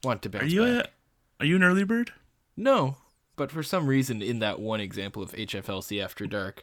want 0.04 0.22
to 0.22 0.28
bounce 0.30 0.44
Mm. 0.44 0.46
Are 0.46 0.50
you 0.50 0.64
back. 0.82 0.86
a 0.86 1.42
are 1.42 1.46
you 1.46 1.56
an 1.56 1.64
early 1.64 1.84
bird? 1.84 2.12
No, 2.56 2.96
but 3.42 3.50
for 3.50 3.64
some 3.64 3.88
reason, 3.88 4.22
in 4.22 4.38
that 4.38 4.60
one 4.60 4.80
example 4.80 5.20
of 5.20 5.32
HFLC 5.32 6.00
After 6.00 6.28
Dark, 6.28 6.62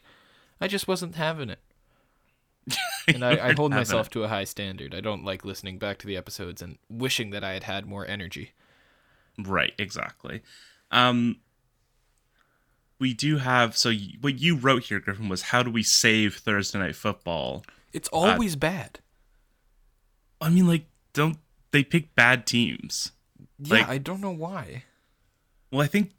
I 0.61 0.69
just 0.69 0.87
wasn't 0.87 1.15
having 1.15 1.49
it. 1.49 1.59
And 3.13 3.25
I, 3.25 3.49
I 3.49 3.53
hold 3.53 3.71
myself 3.71 4.09
to 4.11 4.23
a 4.23 4.29
high 4.29 4.45
standard. 4.45 4.95
I 4.95 5.01
don't 5.01 5.25
like 5.25 5.43
listening 5.43 5.77
back 5.77 5.97
to 5.97 6.07
the 6.07 6.15
episodes 6.15 6.61
and 6.61 6.77
wishing 6.89 7.31
that 7.31 7.43
I 7.43 7.51
had 7.51 7.63
had 7.63 7.85
more 7.85 8.07
energy. 8.07 8.53
Right, 9.37 9.73
exactly. 9.77 10.41
Um, 10.89 11.37
we 12.97 13.13
do 13.13 13.37
have 13.39 13.75
so 13.75 13.91
what 14.21 14.39
you 14.39 14.55
wrote 14.55 14.83
here, 14.83 15.01
Griffin, 15.01 15.27
was 15.27 15.41
how 15.41 15.63
do 15.63 15.69
we 15.71 15.83
save 15.83 16.37
Thursday 16.37 16.79
night 16.79 16.95
football? 16.95 17.65
It's 17.91 18.07
always 18.09 18.55
bad. 18.55 18.99
I 20.39 20.49
mean, 20.49 20.65
like, 20.65 20.85
don't 21.11 21.39
they 21.71 21.83
pick 21.83 22.15
bad 22.15 22.45
teams? 22.45 23.11
Yeah, 23.57 23.79
like- 23.79 23.89
I 23.89 23.97
don't 23.97 24.21
know 24.21 24.31
why. 24.31 24.83
Well, 25.71 25.81
I 25.81 25.87
think 25.87 26.11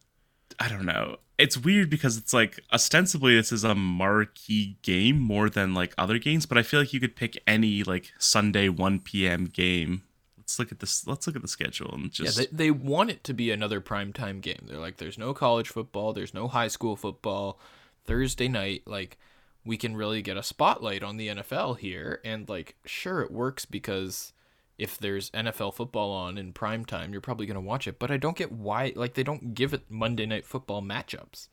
I 0.61 0.69
don't 0.69 0.85
know. 0.85 1.17
It's 1.38 1.57
weird 1.57 1.88
because 1.88 2.19
it's 2.19 2.35
like 2.35 2.61
ostensibly 2.71 3.35
this 3.35 3.50
is 3.50 3.64
a 3.64 3.75
marquee 3.75 4.76
game 4.83 5.19
more 5.19 5.49
than 5.49 5.73
like 5.73 5.95
other 5.97 6.19
games, 6.19 6.45
but 6.45 6.59
I 6.59 6.62
feel 6.62 6.81
like 6.81 6.93
you 6.93 7.00
could 7.00 7.17
pick 7.17 7.43
any 7.47 7.83
like 7.83 8.12
Sunday 8.19 8.69
1 8.69 9.00
p.m. 9.00 9.47
game. 9.47 10.02
Let's 10.37 10.59
look 10.59 10.71
at 10.71 10.81
this. 10.81 11.07
Let's 11.07 11.26
look 11.26 11.37
at 11.37 11.43
the 11.43 11.49
schedule 11.49 11.95
and 11.95 12.12
just 12.12 12.38
Yeah, 12.38 12.45
they, 12.50 12.64
they 12.64 12.71
want 12.71 13.09
it 13.09 13.25
to 13.25 13.33
be 13.33 13.50
another 13.50 13.81
primetime 13.81 14.43
game. 14.43 14.67
They're 14.67 14.79
like, 14.79 14.99
there's 14.99 15.17
no 15.17 15.33
college 15.33 15.69
football, 15.69 16.12
there's 16.12 16.35
no 16.35 16.49
high 16.49 16.69
school 16.69 16.95
football. 16.95 17.59
Thursday 18.05 18.49
night, 18.49 18.83
like, 18.87 19.19
we 19.64 19.76
can 19.76 19.97
really 19.97 20.23
get 20.23 20.37
a 20.37 20.43
spotlight 20.43 21.02
on 21.02 21.19
the 21.19 21.29
NFL 21.29 21.79
here. 21.79 22.21
And, 22.25 22.49
like, 22.49 22.76
sure, 22.85 23.21
it 23.21 23.31
works 23.31 23.64
because 23.64 24.33
if 24.81 24.97
there's 24.99 25.31
NFL 25.31 25.75
football 25.75 26.11
on 26.11 26.39
in 26.39 26.53
prime 26.53 26.85
time, 26.85 27.13
you're 27.13 27.21
probably 27.21 27.45
going 27.47 27.55
to 27.57 27.61
watch 27.61 27.87
it. 27.87 27.99
But 27.99 28.11
I 28.11 28.17
don't 28.17 28.37
get 28.37 28.51
why, 28.51 28.93
like, 28.97 29.15
they 29.15 29.23
don't 29.23 29.53
give 29.55 29.75
it 29.75 29.83
Monday 29.91 30.25
night 30.27 30.47
football 30.47 30.81
matchups. 30.83 31.49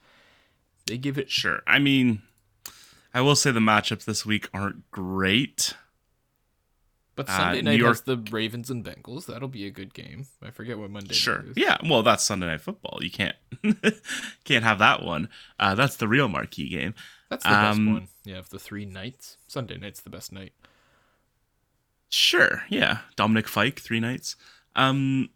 They 0.86 0.98
give 0.98 1.18
it. 1.18 1.30
sure. 1.30 1.62
I 1.68 1.80
mean, 1.80 2.22
I 3.14 3.22
will 3.22 3.36
say 3.36 3.52
the 3.52 3.60
matchups 3.60 4.06
this 4.06 4.26
week 4.26 4.48
aren't 4.54 4.90
great. 4.92 5.74
But 7.16 7.28
Uh, 7.30 7.36
Sunday 7.38 7.62
New 7.64 7.72
night 7.72 7.80
York- 7.80 7.90
has 7.98 8.02
the 8.02 8.18
Ravens 8.32 8.70
and 8.70 8.86
Bengals. 8.86 9.26
That'll 9.26 9.48
be 9.50 9.66
a 9.66 9.72
good 9.72 9.94
game. 9.94 10.28
I 10.42 10.52
forget 10.52 10.78
what 10.78 10.92
Monday 10.92 11.14
Sure. 11.16 11.44
Yeah. 11.56 11.78
Well, 11.84 12.04
that's 12.04 12.24
Sunday 12.24 12.46
night 12.46 12.62
football. 12.62 13.00
You 13.02 13.10
can't 13.12 13.36
can't 14.46 14.64
have 14.64 14.80
that 14.80 15.04
one. 15.04 15.30
Uh, 15.60 15.74
that's 15.76 15.98
the 15.98 16.08
real 16.08 16.28
marquee 16.28 16.70
game. 16.70 16.94
That's 17.30 17.44
the 17.44 17.50
best 17.50 17.78
Um, 17.80 17.94
one. 17.94 18.08
Yeah, 18.24 18.38
of 18.38 18.50
the 18.52 18.60
three 18.60 18.86
nights. 18.86 19.38
Sunday 19.48 19.78
night's 19.78 20.00
the 20.00 20.10
best 20.12 20.32
night. 20.32 20.54
Sure. 22.10 22.64
Yeah. 22.70 23.00
Dominic 23.16 23.48
Fike, 23.48 23.80
three 23.80 24.00
nights. 24.00 24.36
Um, 24.76 25.30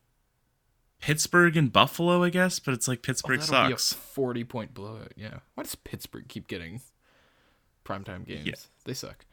Pittsburgh 1.02 1.58
and 1.58 1.72
Buffalo, 1.74 2.24
I 2.24 2.30
guess, 2.30 2.60
but 2.60 2.74
it's 2.74 2.88
like 2.88 3.00
Oh, 3.00 3.08
Pittsburgh 3.08 3.40
a 3.40 3.44
sucks. 3.44 3.94
40 3.94 4.44
point 4.44 4.74
blowout. 4.74 5.14
Yeah. 5.16 5.40
Why 5.56 5.64
does 5.64 5.76
Pittsburgh 5.76 6.28
keep 6.28 6.48
getting 6.48 6.82
primetime 7.84 8.26
games? 8.26 8.46
Yeah. 8.46 8.54
They 8.86 8.94
suck. 8.94 9.26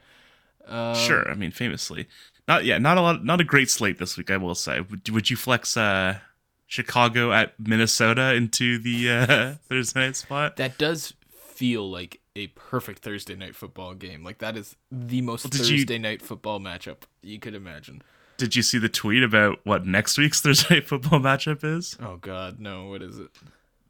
Um, 0.67 0.95
sure. 0.95 1.31
I 1.31 1.35
mean, 1.35 1.51
famously, 1.51 2.09
not 2.47 2.65
yeah, 2.65 2.77
not 2.79 2.99
a 2.99 3.01
lot, 3.01 3.25
not 3.25 3.41
a 3.41 3.45
great 3.45 3.71
slate 3.71 3.99
this 3.99 4.17
week. 4.19 4.31
I 4.31 4.37
will 4.37 4.55
say. 4.55 4.81
Would, 4.81 5.09
would 5.09 5.31
you 5.31 5.37
flex 5.37 5.77
uh, 5.79 6.19
Chicago 6.67 7.33
at 7.33 7.59
Minnesota 7.59 8.35
into 8.35 8.79
the 8.79 9.11
uh, 9.11 9.55
Thursday 9.69 10.01
night 10.07 10.17
spot? 10.17 10.57
That 10.57 10.77
does 10.77 11.15
feel 11.31 11.91
like 11.91 12.21
a 12.39 12.47
perfect 12.49 13.01
Thursday 13.03 13.35
night 13.35 13.55
football 13.55 13.95
game. 13.95 14.23
Like, 14.25 14.39
that 14.39 14.57
is 14.57 14.77
the 14.91 15.21
most 15.21 15.45
Well, 15.45 15.51
did 15.51 15.69
you- 15.69 15.79
Thursday 15.79 15.99
night 15.99 16.23
football 16.23 16.61
matchup 16.61 16.99
you 17.23 17.39
could 17.39 17.55
imagine. 17.55 18.03
Did 18.39 18.55
you 18.55 18.63
see 18.63 18.79
the 18.79 18.89
tweet 18.89 19.23
about 19.25 19.59
what 19.65 19.85
next 19.87 20.17
week's 20.17 20.41
Thursday 20.43 20.77
night 20.77 20.87
football 20.89 21.19
matchup 21.21 21.65
is? 21.65 21.97
Oh, 22.01 22.17
God. 22.17 22.61
No. 22.61 22.87
What 22.87 23.03
is 23.03 23.19
it? 23.19 23.29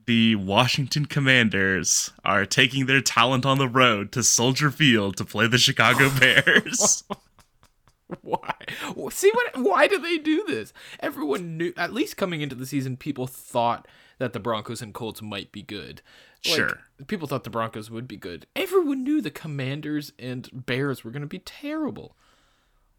the 0.07 0.35
Washington 0.37 1.05
Commanders 1.05 2.13
are 2.25 2.47
taking 2.47 2.87
their 2.87 3.03
talent 3.03 3.45
on 3.45 3.59
the 3.59 3.69
road 3.69 4.11
to 4.13 4.23
Soldier 4.23 4.71
Field 4.71 5.19
to 5.19 5.25
play 5.27 5.47
the 5.47 5.59
Chicago 5.59 6.09
Bears. 6.19 7.05
Why? 8.23 8.55
See 9.11 9.31
what? 9.33 9.59
Why 9.59 9.87
do 9.87 9.99
they 9.99 10.17
do 10.17 10.43
this? 10.47 10.73
Everyone 11.01 11.59
knew. 11.59 11.75
At 11.77 11.93
least 11.93 12.17
coming 12.17 12.41
into 12.41 12.55
the 12.57 12.65
season, 12.65 12.97
people 12.97 13.27
thought 13.27 13.87
that 14.19 14.33
the 14.33 14.41
Broncos 14.41 14.81
and 14.81 14.95
Colts 14.95 15.21
might 15.21 15.53
be 15.53 15.61
good. 15.61 16.01
Like, 16.47 16.55
Sure. 16.57 16.79
People 17.07 17.29
thought 17.29 17.45
the 17.45 17.51
Broncos 17.51 17.91
would 17.91 18.09
be 18.09 18.17
good. 18.17 18.47
Everyone 18.57 19.03
knew 19.05 19.21
the 19.21 19.31
Commanders 19.31 20.13
and 20.19 20.49
Bears 20.53 21.05
were 21.05 21.11
going 21.11 21.23
to 21.23 21.27
be 21.29 21.39
terrible. 21.41 22.17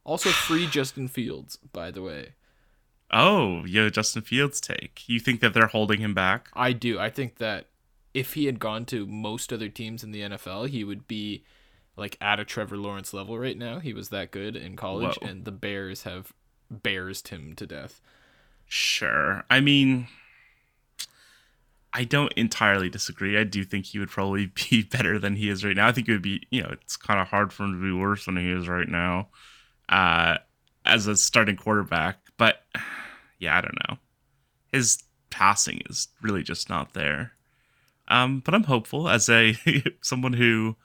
Also, 0.03 0.29
free 0.29 0.67
Justin 0.71 1.07
Fields, 1.07 1.57
by 1.73 1.91
the 1.91 2.01
way. 2.01 2.33
oh, 3.11 3.65
yo, 3.65 3.89
Justin 3.89 4.21
Fields 4.21 4.59
take. 4.61 5.03
You 5.07 5.19
think 5.19 5.39
that 5.41 5.53
they're 5.53 5.67
holding 5.67 5.99
him 5.99 6.13
back? 6.13 6.49
I 6.53 6.73
do. 6.73 6.99
I 6.99 7.09
think 7.09 7.37
that 7.37 7.67
if 8.13 8.33
he 8.33 8.45
had 8.45 8.59
gone 8.59 8.85
to 8.85 9.05
most 9.05 9.51
other 9.53 9.69
teams 9.69 10.03
in 10.03 10.11
the 10.11 10.21
NFL, 10.21 10.69
he 10.69 10.83
would 10.83 11.07
be 11.07 11.43
like 11.95 12.17
at 12.21 12.39
a 12.39 12.45
Trevor 12.45 12.77
Lawrence 12.77 13.13
level 13.13 13.37
right 13.37 13.57
now. 13.57 13.79
He 13.79 13.93
was 13.93 14.09
that 14.09 14.31
good 14.31 14.55
in 14.55 14.75
college, 14.75 15.17
Whoa. 15.21 15.27
and 15.27 15.45
the 15.45 15.51
Bears 15.51 16.03
have 16.03 16.33
bearsed 16.71 17.27
him 17.29 17.53
to 17.55 17.67
death. 17.67 17.99
Sure. 18.67 19.43
I 19.49 19.59
mean, 19.59 20.07
I 21.93 22.03
don't 22.03 22.31
entirely 22.33 22.89
disagree. 22.89 23.37
I 23.37 23.43
do 23.43 23.63
think 23.63 23.85
he 23.87 23.99
would 23.99 24.09
probably 24.09 24.51
be 24.69 24.83
better 24.83 25.17
than 25.19 25.35
he 25.35 25.49
is 25.49 25.63
right 25.65 25.75
now. 25.75 25.87
I 25.87 25.91
think 25.91 26.07
it 26.07 26.11
would 26.13 26.21
be, 26.21 26.45
you 26.51 26.61
know, 26.61 26.69
it's 26.71 26.97
kind 26.97 27.19
of 27.19 27.27
hard 27.27 27.51
for 27.51 27.63
him 27.63 27.73
to 27.73 27.81
be 27.83 27.91
worse 27.91 28.25
than 28.25 28.37
he 28.37 28.49
is 28.51 28.67
right 28.67 28.87
now 28.87 29.29
uh, 29.89 30.37
as 30.85 31.07
a 31.07 31.15
starting 31.17 31.55
quarterback. 31.55 32.17
But 32.37 32.61
yeah, 33.39 33.57
I 33.57 33.61
don't 33.61 33.77
know. 33.89 33.97
His 34.71 35.01
passing 35.29 35.81
is 35.89 36.07
really 36.21 36.43
just 36.43 36.69
not 36.69 36.93
there. 36.93 37.31
Um, 38.07 38.41
but 38.43 38.53
I'm 38.55 38.63
hopeful 38.63 39.07
as 39.09 39.29
a 39.29 39.55
someone 40.01 40.33
who, 40.33 40.75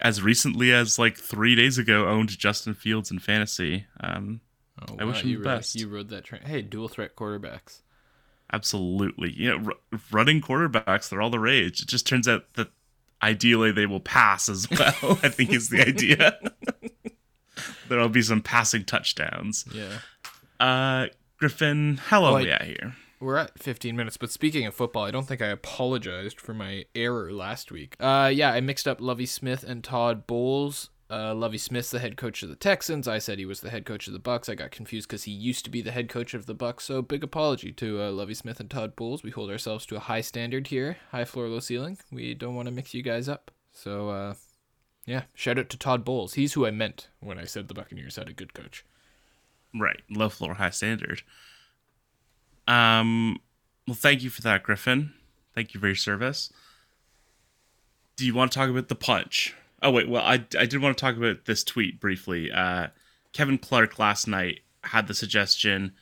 as 0.00 0.22
recently 0.22 0.72
as 0.72 0.98
like 0.98 1.16
three 1.16 1.54
days 1.54 1.78
ago, 1.78 2.06
owned 2.08 2.30
Justin 2.38 2.74
Fields 2.74 3.10
in 3.10 3.18
fantasy. 3.18 3.86
Um, 4.00 4.40
Oh, 4.90 4.96
I 4.98 5.04
wish 5.04 5.22
him 5.22 5.28
you 5.30 5.36
the 5.38 5.44
really- 5.44 5.56
best. 5.58 5.74
You 5.76 5.88
rode 5.88 6.08
that 6.08 6.24
train. 6.24 6.42
Hey, 6.42 6.60
dual 6.60 6.88
threat 6.88 7.14
quarterbacks. 7.14 7.82
Absolutely. 8.54 9.32
You 9.32 9.58
know, 9.58 9.66
r- 9.92 9.98
running 10.12 10.40
quarterbacks, 10.40 11.08
they're 11.08 11.20
all 11.20 11.30
the 11.30 11.38
rage. 11.40 11.80
It 11.82 11.88
just 11.88 12.06
turns 12.06 12.28
out 12.28 12.44
that 12.54 12.68
ideally 13.22 13.72
they 13.72 13.86
will 13.86 14.00
pass 14.00 14.48
as 14.48 14.68
well, 14.70 15.18
I 15.22 15.28
think 15.28 15.52
is 15.52 15.68
the 15.70 15.80
idea. 15.86 16.38
There'll 17.88 18.08
be 18.08 18.22
some 18.22 18.40
passing 18.42 18.84
touchdowns. 18.84 19.64
Yeah. 19.72 19.98
Uh, 20.60 21.06
Griffin, 21.38 21.98
how 22.06 22.22
long 22.22 22.32
Oh, 22.32 22.36
are 22.36 22.40
I- 22.40 22.42
we 22.42 22.50
at 22.50 22.62
here? 22.62 22.96
We're 23.20 23.36
at 23.36 23.58
15 23.58 23.96
minutes, 23.96 24.18
but 24.18 24.30
speaking 24.30 24.66
of 24.66 24.74
football, 24.74 25.04
I 25.04 25.10
don't 25.10 25.26
think 25.26 25.40
I 25.40 25.46
apologized 25.46 26.38
for 26.38 26.52
my 26.52 26.84
error 26.94 27.32
last 27.32 27.72
week. 27.72 27.96
Uh, 27.98 28.30
yeah, 28.34 28.52
I 28.52 28.60
mixed 28.60 28.86
up 28.86 29.00
Lovie 29.00 29.24
Smith 29.24 29.64
and 29.64 29.82
Todd 29.82 30.26
Bowles. 30.26 30.90
Uh, 31.14 31.32
Lovie 31.32 31.58
Smith's 31.58 31.92
the 31.92 32.00
head 32.00 32.16
coach 32.16 32.42
of 32.42 32.48
the 32.48 32.56
Texans. 32.56 33.06
I 33.06 33.18
said 33.18 33.38
he 33.38 33.46
was 33.46 33.60
the 33.60 33.70
head 33.70 33.86
coach 33.86 34.08
of 34.08 34.12
the 34.12 34.18
Bucs. 34.18 34.48
I 34.48 34.56
got 34.56 34.72
confused 34.72 35.06
because 35.06 35.22
he 35.22 35.30
used 35.30 35.64
to 35.64 35.70
be 35.70 35.80
the 35.80 35.92
head 35.92 36.08
coach 36.08 36.34
of 36.34 36.46
the 36.46 36.56
Bucs. 36.56 36.80
So 36.80 37.02
big 37.02 37.22
apology 37.22 37.70
to 37.70 38.02
uh, 38.02 38.10
Lovie 38.10 38.34
Smith 38.34 38.58
and 38.58 38.68
Todd 38.68 38.96
Bowles. 38.96 39.22
We 39.22 39.30
hold 39.30 39.48
ourselves 39.48 39.86
to 39.86 39.96
a 39.96 40.00
high 40.00 40.22
standard 40.22 40.66
here, 40.66 40.96
high 41.12 41.24
floor, 41.24 41.46
low 41.46 41.60
ceiling. 41.60 41.98
We 42.10 42.34
don't 42.34 42.56
want 42.56 42.66
to 42.66 42.74
mix 42.74 42.94
you 42.94 43.02
guys 43.02 43.28
up. 43.28 43.52
So 43.70 44.08
uh, 44.08 44.34
yeah, 45.06 45.22
shout 45.34 45.56
out 45.56 45.68
to 45.70 45.78
Todd 45.78 46.04
Bowles. 46.04 46.34
He's 46.34 46.54
who 46.54 46.66
I 46.66 46.72
meant 46.72 47.06
when 47.20 47.38
I 47.38 47.44
said 47.44 47.68
the 47.68 47.74
Buccaneers 47.74 48.16
had 48.16 48.28
a 48.28 48.32
good 48.32 48.52
coach. 48.52 48.84
Right, 49.72 50.02
low 50.10 50.28
floor, 50.28 50.54
high 50.54 50.70
standard. 50.70 51.22
Um, 52.66 53.38
well, 53.86 53.94
thank 53.94 54.24
you 54.24 54.30
for 54.30 54.42
that, 54.42 54.64
Griffin. 54.64 55.12
Thank 55.54 55.74
you 55.74 55.80
for 55.80 55.86
your 55.86 55.94
service. 55.94 56.52
Do 58.16 58.26
you 58.26 58.34
want 58.34 58.50
to 58.50 58.58
talk 58.58 58.68
about 58.68 58.88
the 58.88 58.96
punch? 58.96 59.54
Oh 59.84 59.90
wait, 59.90 60.08
well, 60.08 60.24
I, 60.24 60.42
I 60.58 60.64
did 60.64 60.80
want 60.80 60.96
to 60.96 61.00
talk 61.00 61.16
about 61.16 61.44
this 61.44 61.62
tweet 61.62 62.00
briefly. 62.00 62.50
Uh, 62.50 62.88
Kevin 63.34 63.58
Clark 63.58 63.98
last 63.98 64.26
night 64.26 64.60
had 64.82 65.06
the 65.06 65.14
suggestion. 65.14 65.92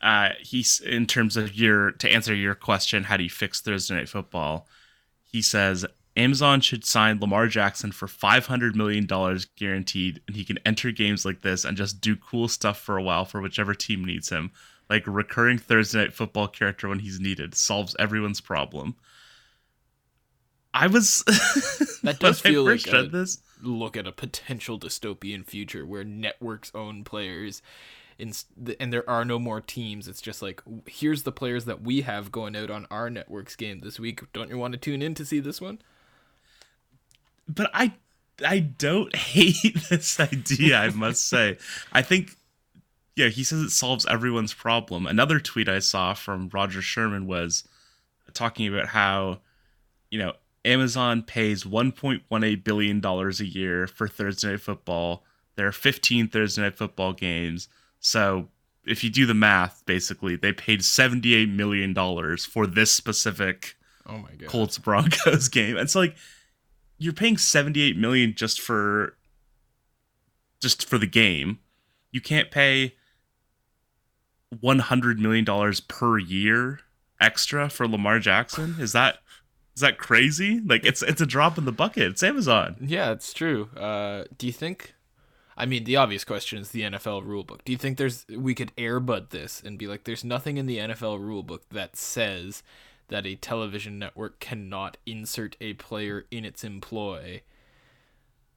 Uh, 0.00 0.30
he's 0.40 0.80
in 0.80 1.06
terms 1.06 1.36
of 1.36 1.54
your 1.54 1.92
to 1.92 2.10
answer 2.10 2.34
your 2.34 2.54
question, 2.54 3.04
how 3.04 3.18
do 3.18 3.22
you 3.24 3.30
fix 3.30 3.60
Thursday 3.60 3.94
night 3.94 4.08
football? 4.08 4.66
He 5.22 5.42
says 5.42 5.84
Amazon 6.16 6.62
should 6.62 6.84
sign 6.84 7.20
Lamar 7.20 7.46
Jackson 7.46 7.92
for 7.92 8.08
five 8.08 8.46
hundred 8.46 8.74
million 8.74 9.04
dollars 9.04 9.44
guaranteed, 9.44 10.22
and 10.26 10.34
he 10.34 10.44
can 10.44 10.58
enter 10.64 10.90
games 10.90 11.26
like 11.26 11.42
this 11.42 11.64
and 11.64 11.76
just 11.76 12.00
do 12.00 12.16
cool 12.16 12.48
stuff 12.48 12.78
for 12.78 12.96
a 12.96 13.02
while 13.02 13.26
for 13.26 13.42
whichever 13.42 13.74
team 13.74 14.02
needs 14.02 14.30
him. 14.30 14.50
Like 14.88 15.04
recurring 15.06 15.58
Thursday 15.58 15.98
night 15.98 16.14
football 16.14 16.48
character 16.48 16.88
when 16.88 17.00
he's 17.00 17.20
needed, 17.20 17.54
solves 17.54 17.96
everyone's 17.98 18.40
problem. 18.40 18.96
I 20.74 20.88
was 20.88 21.22
That 22.02 22.18
does 22.18 22.40
feel 22.40 22.64
like 22.64 22.86
a- 22.88 23.04
this. 23.04 23.38
look 23.62 23.96
at 23.96 24.06
a 24.06 24.12
potential 24.12 24.78
dystopian 24.78 25.46
future 25.46 25.86
where 25.86 26.04
networks 26.04 26.70
own 26.74 27.04
players 27.04 27.62
in, 28.18 28.32
and 28.78 28.92
there 28.92 29.08
are 29.08 29.24
no 29.24 29.38
more 29.38 29.60
teams 29.60 30.06
it's 30.06 30.20
just 30.20 30.42
like 30.42 30.60
here's 30.86 31.22
the 31.22 31.32
players 31.32 31.64
that 31.64 31.80
we 31.82 32.02
have 32.02 32.30
going 32.30 32.54
out 32.54 32.70
on 32.70 32.86
our 32.90 33.08
network's 33.08 33.56
game 33.56 33.80
this 33.80 33.98
week 33.98 34.20
don't 34.32 34.50
you 34.50 34.58
want 34.58 34.72
to 34.72 34.78
tune 34.78 35.00
in 35.02 35.14
to 35.14 35.24
see 35.24 35.40
this 35.40 35.60
one 35.60 35.78
but 37.48 37.70
I 37.74 37.92
I 38.44 38.58
don't 38.60 39.14
hate 39.34 39.76
this 39.90 40.18
idea, 40.18 40.78
I 40.78 40.90
must 40.90 41.28
say. 41.28 41.58
I 41.92 42.02
think 42.02 42.36
yeah, 43.16 43.28
he 43.28 43.44
says 43.44 43.60
it 43.60 43.70
solves 43.70 44.06
everyone's 44.06 44.52
problem. 44.54 45.06
Another 45.06 45.38
tweet 45.38 45.68
I 45.68 45.78
saw 45.78 46.14
from 46.14 46.50
Roger 46.52 46.82
Sherman 46.82 47.26
was 47.28 47.62
talking 48.32 48.66
about 48.66 48.88
how, 48.88 49.38
you 50.10 50.18
know, 50.18 50.32
Amazon 50.64 51.22
pays 51.22 51.64
1.18 51.64 52.64
billion 52.64 53.00
dollars 53.00 53.40
a 53.40 53.46
year 53.46 53.86
for 53.86 54.08
Thursday 54.08 54.52
night 54.52 54.60
football. 54.60 55.24
There 55.56 55.66
are 55.66 55.72
15 55.72 56.28
Thursday 56.28 56.62
night 56.62 56.76
football 56.76 57.12
games. 57.12 57.68
So, 58.00 58.48
if 58.86 59.02
you 59.02 59.10
do 59.10 59.26
the 59.26 59.34
math, 59.34 59.82
basically, 59.86 60.36
they 60.36 60.52
paid 60.52 60.84
78 60.84 61.48
million 61.48 61.92
dollars 61.92 62.44
for 62.44 62.66
this 62.66 62.92
specific 62.92 63.76
oh 64.06 64.18
my 64.18 64.30
god 64.36 64.48
Colts 64.48 64.78
Broncos 64.78 65.48
game. 65.50 65.76
It's 65.76 65.92
so 65.92 66.00
like 66.00 66.16
you're 66.98 67.12
paying 67.12 67.36
78 67.36 67.96
million 67.96 68.34
just 68.34 68.60
for 68.60 69.16
just 70.60 70.88
for 70.88 70.98
the 70.98 71.06
game. 71.06 71.58
You 72.10 72.20
can't 72.20 72.50
pay 72.50 72.94
100 74.60 75.18
million 75.18 75.44
dollars 75.44 75.80
per 75.80 76.18
year 76.18 76.80
extra 77.20 77.68
for 77.68 77.88
Lamar 77.88 78.18
Jackson? 78.18 78.76
Is 78.78 78.92
that 78.92 79.18
is 79.74 79.80
that 79.80 79.98
crazy? 79.98 80.60
Like 80.64 80.84
it's 80.84 81.02
it's 81.02 81.20
a 81.20 81.26
drop 81.26 81.58
in 81.58 81.64
the 81.64 81.72
bucket. 81.72 82.04
It's 82.04 82.22
Amazon. 82.22 82.76
yeah 82.80 83.10
it's 83.12 83.32
true 83.32 83.68
uh 83.76 84.24
do 84.38 84.46
you 84.46 84.52
think 84.52 84.94
I 85.56 85.66
mean, 85.66 85.84
the 85.84 85.94
obvious 85.96 86.24
question 86.24 86.58
is 86.58 86.70
the 86.70 86.80
NFL 86.82 87.24
rulebook. 87.24 87.60
Do 87.64 87.70
you 87.70 87.78
think 87.78 87.96
there's 87.96 88.26
we 88.28 88.56
could 88.56 88.74
airbud 88.76 89.30
this 89.30 89.62
and 89.64 89.78
be 89.78 89.86
like, 89.86 90.02
there's 90.02 90.24
nothing 90.24 90.56
in 90.56 90.66
the 90.66 90.78
NFL 90.78 91.20
rulebook 91.20 91.60
that 91.70 91.94
says 91.94 92.64
that 93.06 93.24
a 93.24 93.36
television 93.36 93.96
network 93.98 94.40
cannot 94.40 94.96
insert 95.06 95.56
a 95.60 95.74
player 95.74 96.26
in 96.32 96.44
its 96.44 96.64
employ? 96.64 97.42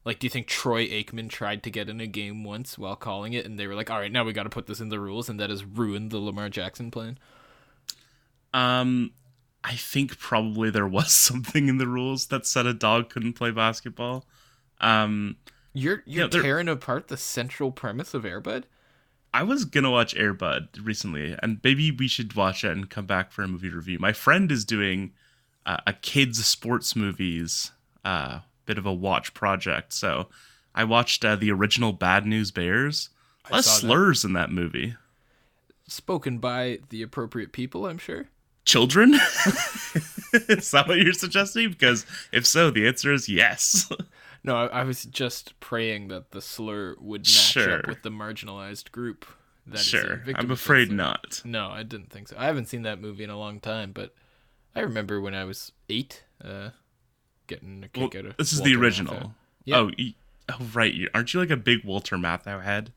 Like, 0.06 0.17
do 0.17 0.25
you 0.25 0.32
think 0.32 0.47
Troy 0.47 0.88
Aikman 0.88 1.30
tried 1.30 1.62
to 1.63 1.69
get 1.69 1.88
in 1.89 2.01
a 2.01 2.08
game 2.08 2.43
once 2.43 2.80
while 2.80 2.95
calling 2.95 3.34
it, 3.34 3.45
and 3.45 3.60
they 3.60 3.67
were 3.67 3.75
like, 3.75 3.91
"All 3.91 3.99
right, 3.99 4.12
now 4.12 4.23
we 4.23 4.34
got 4.34 4.43
to 4.43 4.49
put 4.49 4.65
this 4.65 4.80
in 4.80 4.89
the 4.89 4.99
rules," 4.99 5.30
and 5.30 5.39
that 5.39 5.49
has 5.51 5.65
ruined 5.65 6.10
the 6.12 6.17
Lamar 6.17 6.49
Jackson 6.49 6.89
plan? 6.89 7.19
Um 8.53 9.12
I 9.67 9.75
think 9.75 10.17
probably 10.19 10.69
there 10.69 10.88
was 10.88 11.12
something 11.13 11.67
in 11.67 11.77
the 11.77 11.88
rules 11.88 12.27
that 12.27 12.45
said 12.45 12.65
a 12.65 12.73
dog 12.73 13.10
couldn't 13.10 13.34
play 13.34 13.51
basketball. 13.51 14.25
Um 14.80 15.38
You're 15.73 16.03
you're 16.06 16.25
Yeah, 16.25 16.27
tearing 16.27 16.67
apart 16.67 17.08
the 17.08 17.15
central 17.15 17.71
premise 17.71 18.13
of 18.13 18.23
Airbud. 18.23 18.65
I 19.34 19.43
was 19.43 19.65
gonna 19.65 19.91
watch 19.91 20.15
Airbud 20.15 20.86
recently, 20.86 21.36
and 21.43 21.60
maybe 21.63 21.91
we 21.91 22.08
should 22.08 22.34
watch 22.36 22.63
it 22.63 22.71
and 22.71 22.89
come 22.89 23.06
back 23.06 23.32
for 23.32 23.43
a 23.43 23.47
movie 23.47 23.69
review. 23.69 23.99
My 23.99 24.13
friend 24.13 24.51
is 24.51 24.65
doing 24.65 25.13
uh, 25.65 25.77
a 25.86 25.93
kids 25.93 26.45
sports 26.45 26.95
movies, 26.95 27.71
uh, 28.03 28.39
bit 28.65 28.77
of 28.77 28.86
a 28.86 28.93
watch 28.93 29.34
project. 29.34 29.93
So 29.93 30.30
I 30.73 30.84
watched 30.86 31.23
uh, 31.25 31.36
the 31.36 31.51
original 31.51 31.93
Bad 31.93 32.25
News 32.25 32.51
Bears. 32.51 33.10
A 33.45 33.53
lot 33.53 33.60
of 33.60 33.65
saw 33.65 33.80
that. 33.80 33.97
slurs 33.97 34.23
in 34.25 34.34
that 34.34 34.51
movie. 34.51 34.95
Spoken 35.88 36.38
by 36.39 36.80
the 36.89 37.01
appropriate 37.01 37.51
people, 37.51 37.88
I'm 37.88 37.97
sure. 37.97 38.30
Children? 38.67 39.13
is 40.34 40.71
that 40.71 40.89
what 40.89 40.97
you're 40.97 41.13
suggesting? 41.13 41.69
Because 41.69 42.06
if 42.34 42.45
so, 42.45 42.69
the 42.69 42.86
answer 42.86 43.13
is 43.13 43.30
yes. 43.30 43.89
No, 44.43 44.56
I, 44.56 44.65
I 44.67 44.84
was 44.84 45.03
just 45.03 45.60
praying 45.60 46.08
that 46.10 46.32
the 46.32 46.41
slur 46.41 46.95
would 47.01 47.21
match 47.21 47.27
Sure. 47.27 47.80
up 47.80 47.88
with 47.88 48.03
the 48.03 48.12
marginalized 48.12 48.91
group. 48.91 49.25
That 49.65 49.80
is 49.80 49.88
a 49.88 49.89
sure, 49.89 50.15
victim 50.17 50.36
I'm 50.38 50.51
afraid 50.51 50.89
not. 50.91 51.41
No, 51.43 51.67
I 51.69 51.84
didn't 51.84 52.12
think 52.12 52.30
so. 52.30 52.36
I 52.38 52.45
haven't 52.45 52.67
seen 52.67 52.84
that 52.84 53.01
movie 53.01 53.25
in 53.25 53.30
a 53.30 53.38
long 53.38 53.60
time, 53.60 53.91
but 53.91 54.13
I 54.73 54.82
remember 54.82 55.19
when 55.19 55.34
I 55.34 55.43
was 55.43 55.73
eight, 55.89 56.23
uh, 56.41 56.69
getting 57.47 57.84
a 57.84 57.99
Well, 57.99 58.10
kick 58.10 58.19
out 58.19 58.25
of. 58.30 58.38
this 58.38 58.53
is 58.53 58.60
Walter 58.60 58.73
the 58.75 58.80
original. 58.82 59.34
Yeah. 59.65 59.77
Oh, 59.80 59.91
oh, 60.49 60.65
right. 60.73 60.93
Aren't 61.13 61.34
you 61.34 61.39
like 61.41 61.49
a 61.49 61.58
big 61.58 61.84
Walter 61.84 62.15
Matthau 62.15 62.63
head? 62.63 62.93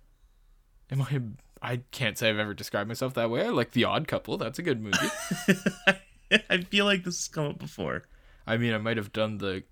Am 0.93 1.03
I? 1.03 1.21
I 1.63 1.83
can't 1.91 2.17
say 2.17 2.31
I've 2.31 2.39
ever 2.39 2.55
described 2.55 2.89
myself 2.89 3.15
that 3.15 3.31
way. 3.31 3.47
I 3.47 3.51
like 3.51 3.73
The 3.73 3.85
Odd 3.85 4.09
Couple. 4.09 4.37
That's 4.37 4.59
a 4.59 4.63
good 4.63 4.81
movie. 4.81 5.11
I 6.49 6.63
feel 6.63 6.85
like 6.85 7.05
this 7.05 7.19
has 7.19 7.29
come 7.29 7.47
up 7.47 7.59
before. 7.59 8.05
I 8.47 8.57
mean, 8.57 8.73
I 8.73 8.79
might 8.79 8.97
have 8.97 9.13
done 9.13 9.39
the 9.39 9.65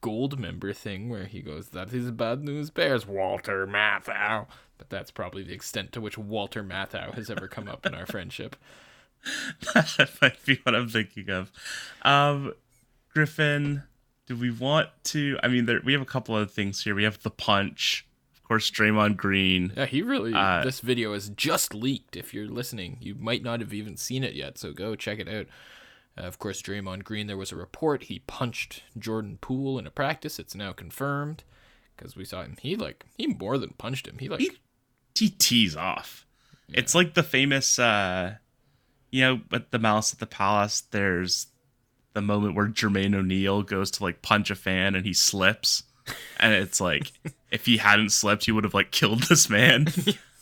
gold 0.00 0.38
member 0.38 0.72
thing 0.72 1.08
where 1.08 1.24
he 1.24 1.40
goes, 1.40 1.68
"That 1.68 1.92
is 1.92 2.10
bad 2.10 2.42
news, 2.42 2.70
bears." 2.70 3.06
Walter 3.06 3.66
Matthau. 3.66 4.46
But 4.78 4.90
that's 4.90 5.10
probably 5.10 5.42
the 5.42 5.54
extent 5.54 5.92
to 5.92 6.00
which 6.00 6.18
Walter 6.18 6.64
Matthau 6.64 7.14
has 7.14 7.30
ever 7.30 7.46
come 7.46 7.68
up 7.68 7.86
in 7.86 7.94
our 7.94 8.06
friendship. 8.06 8.56
that 9.74 10.10
might 10.20 10.44
be 10.44 10.58
what 10.64 10.74
I'm 10.74 10.88
thinking 10.88 11.30
of. 11.30 11.52
Um, 12.02 12.54
Griffin, 13.14 13.84
do 14.26 14.36
we 14.36 14.50
want 14.50 14.88
to? 15.04 15.38
I 15.42 15.48
mean, 15.48 15.66
there, 15.66 15.80
we 15.84 15.92
have 15.92 16.02
a 16.02 16.06
couple 16.06 16.36
of 16.36 16.50
things 16.50 16.82
here. 16.82 16.94
We 16.94 17.04
have 17.04 17.22
the 17.22 17.30
punch, 17.30 18.06
course, 18.52 18.70
Draymond 18.70 19.16
Green. 19.16 19.72
Yeah, 19.76 19.86
he 19.86 20.02
really. 20.02 20.34
Uh, 20.34 20.62
this 20.62 20.80
video 20.80 21.14
is 21.14 21.30
just 21.30 21.74
leaked. 21.74 22.16
If 22.16 22.34
you're 22.34 22.48
listening, 22.48 22.98
you 23.00 23.14
might 23.14 23.42
not 23.42 23.60
have 23.60 23.72
even 23.72 23.96
seen 23.96 24.22
it 24.22 24.34
yet, 24.34 24.58
so 24.58 24.72
go 24.72 24.94
check 24.94 25.18
it 25.18 25.28
out. 25.28 25.46
Uh, 26.18 26.26
of 26.26 26.38
course, 26.38 26.60
Draymond 26.60 27.04
Green. 27.04 27.26
There 27.26 27.38
was 27.38 27.50
a 27.50 27.56
report 27.56 28.04
he 28.04 28.18
punched 28.20 28.82
Jordan 28.98 29.38
Poole 29.40 29.78
in 29.78 29.86
a 29.86 29.90
practice. 29.90 30.38
It's 30.38 30.54
now 30.54 30.72
confirmed 30.72 31.44
because 31.96 32.14
we 32.14 32.26
saw 32.26 32.42
him. 32.42 32.56
He 32.60 32.76
like 32.76 33.06
he 33.16 33.26
more 33.26 33.56
than 33.56 33.70
punched 33.78 34.06
him. 34.06 34.18
He 34.18 34.28
like 34.28 34.40
He, 34.40 34.50
he 35.14 35.30
tees 35.30 35.74
off. 35.74 36.26
It's 36.68 36.94
like 36.94 37.14
the 37.14 37.22
famous, 37.22 37.78
uh, 37.78 38.34
you 39.10 39.22
know, 39.22 39.40
at 39.52 39.70
the 39.70 39.78
Malice 39.78 40.12
at 40.12 40.18
the 40.18 40.26
Palace. 40.26 40.82
There's 40.90 41.46
the 42.12 42.22
moment 42.22 42.54
where 42.54 42.68
Jermaine 42.68 43.14
O'Neal 43.14 43.62
goes 43.62 43.90
to 43.92 44.02
like 44.02 44.20
punch 44.20 44.50
a 44.50 44.54
fan 44.54 44.94
and 44.94 45.06
he 45.06 45.14
slips, 45.14 45.84
and 46.38 46.52
it's 46.52 46.80
like 46.80 47.12
if 47.52 47.66
he 47.66 47.76
hadn't 47.76 48.10
slept, 48.10 48.46
he 48.46 48.52
would 48.52 48.64
have 48.64 48.74
like 48.74 48.90
killed 48.90 49.24
this 49.24 49.48
man, 49.48 49.86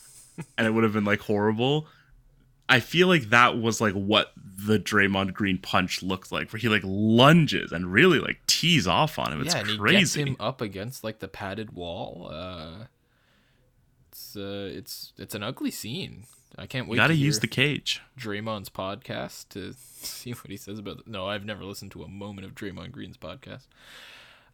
and 0.57 0.65
it 0.67 0.71
would 0.73 0.83
have 0.83 0.93
been 0.93 1.05
like 1.05 1.19
horrible. 1.21 1.87
I 2.69 2.79
feel 2.79 3.09
like 3.09 3.23
that 3.31 3.59
was 3.59 3.81
like 3.81 3.93
what 3.93 4.31
the 4.37 4.79
Draymond 4.79 5.33
Green 5.33 5.57
punch 5.57 6.01
looked 6.01 6.31
like, 6.31 6.53
where 6.53 6.59
he 6.59 6.69
like 6.69 6.83
lunges 6.85 7.73
and 7.73 7.91
really 7.91 8.19
like 8.19 8.39
tees 8.47 8.87
off 8.87 9.19
on 9.19 9.33
him. 9.33 9.41
It's 9.41 9.53
yeah, 9.53 9.59
and 9.61 9.69
he 9.69 9.99
gets 9.99 10.13
him 10.15 10.37
up 10.39 10.61
against 10.61 11.03
like 11.03 11.19
the 11.19 11.27
padded 11.27 11.73
wall. 11.73 12.29
Uh, 12.31 12.85
it's 14.09 14.37
uh, 14.37 14.69
it's 14.71 15.11
it's 15.17 15.35
an 15.35 15.43
ugly 15.43 15.71
scene. 15.71 16.25
I 16.57 16.65
can't 16.65 16.87
wait. 16.87 16.95
Gotta 16.97 17.13
to 17.13 17.19
use 17.19 17.39
the 17.39 17.47
cage. 17.47 18.01
Draymond's 18.17 18.69
podcast 18.69 19.49
to 19.49 19.73
see 19.77 20.31
what 20.31 20.47
he 20.47 20.57
says 20.57 20.79
about. 20.79 20.99
It. 20.99 21.07
No, 21.07 21.27
I've 21.27 21.45
never 21.45 21.65
listened 21.65 21.91
to 21.91 22.03
a 22.03 22.07
moment 22.07 22.45
of 22.45 22.55
Draymond 22.55 22.91
Green's 22.91 23.17
podcast. 23.17 23.67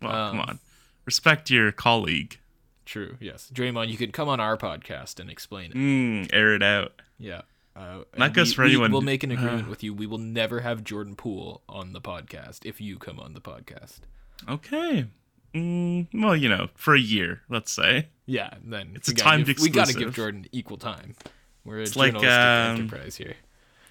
Well, 0.02 0.12
Um, 0.12 0.32
come 0.32 0.40
on, 0.42 0.60
respect 1.06 1.52
your 1.52 1.72
colleague. 1.72 2.40
True. 2.88 3.18
Yes. 3.20 3.52
Draymond, 3.54 3.90
you 3.90 3.98
can 3.98 4.12
come 4.14 4.30
on 4.30 4.40
our 4.40 4.56
podcast 4.58 5.20
and 5.20 5.30
explain 5.30 5.72
it. 5.72 5.76
Mm, 5.78 6.30
air 6.34 6.56
it 6.56 6.64
out. 6.64 7.02
Yeah. 7.20 7.42
Uh, 7.76 8.04
goes 8.30 8.50
we- 8.52 8.56
for 8.56 8.64
we- 8.64 8.70
anyone- 8.72 8.92
We'll 8.92 9.02
make 9.02 9.24
an 9.24 9.32
agreement 9.38 9.68
with 9.68 9.84
you. 9.84 9.94
We 9.94 10.08
will 10.08 10.18
never 10.18 10.62
have 10.62 10.84
Jordan 10.86 11.16
Poole 11.16 11.62
on 11.68 11.92
the 11.94 12.00
podcast 12.02 12.66
if 12.66 12.80
you 12.80 12.98
come 12.98 13.20
on 13.20 13.34
the 13.34 13.42
podcast. 13.42 14.00
Okay. 14.48 15.06
Mm, 15.54 16.08
well, 16.14 16.36
you 16.36 16.48
know, 16.50 16.70
for 16.76 16.96
a 16.96 17.00
year, 17.00 17.42
let's 17.50 17.72
say. 17.72 18.08
Yeah, 18.26 18.54
then 18.64 18.94
It's 18.96 19.10
a 19.10 19.14
timed 19.14 19.46
give- 19.48 19.60
We 19.60 19.70
got 19.70 19.88
to 19.88 19.94
give 19.94 20.14
Jordan 20.16 20.46
equal 20.52 20.78
time. 20.78 21.16
We're 21.66 21.80
a 21.80 21.82
It's 21.82 21.96
like, 21.98 22.14
journalistic 22.14 22.40
um, 22.40 22.82
enterprise 22.82 23.16
here. 23.18 23.36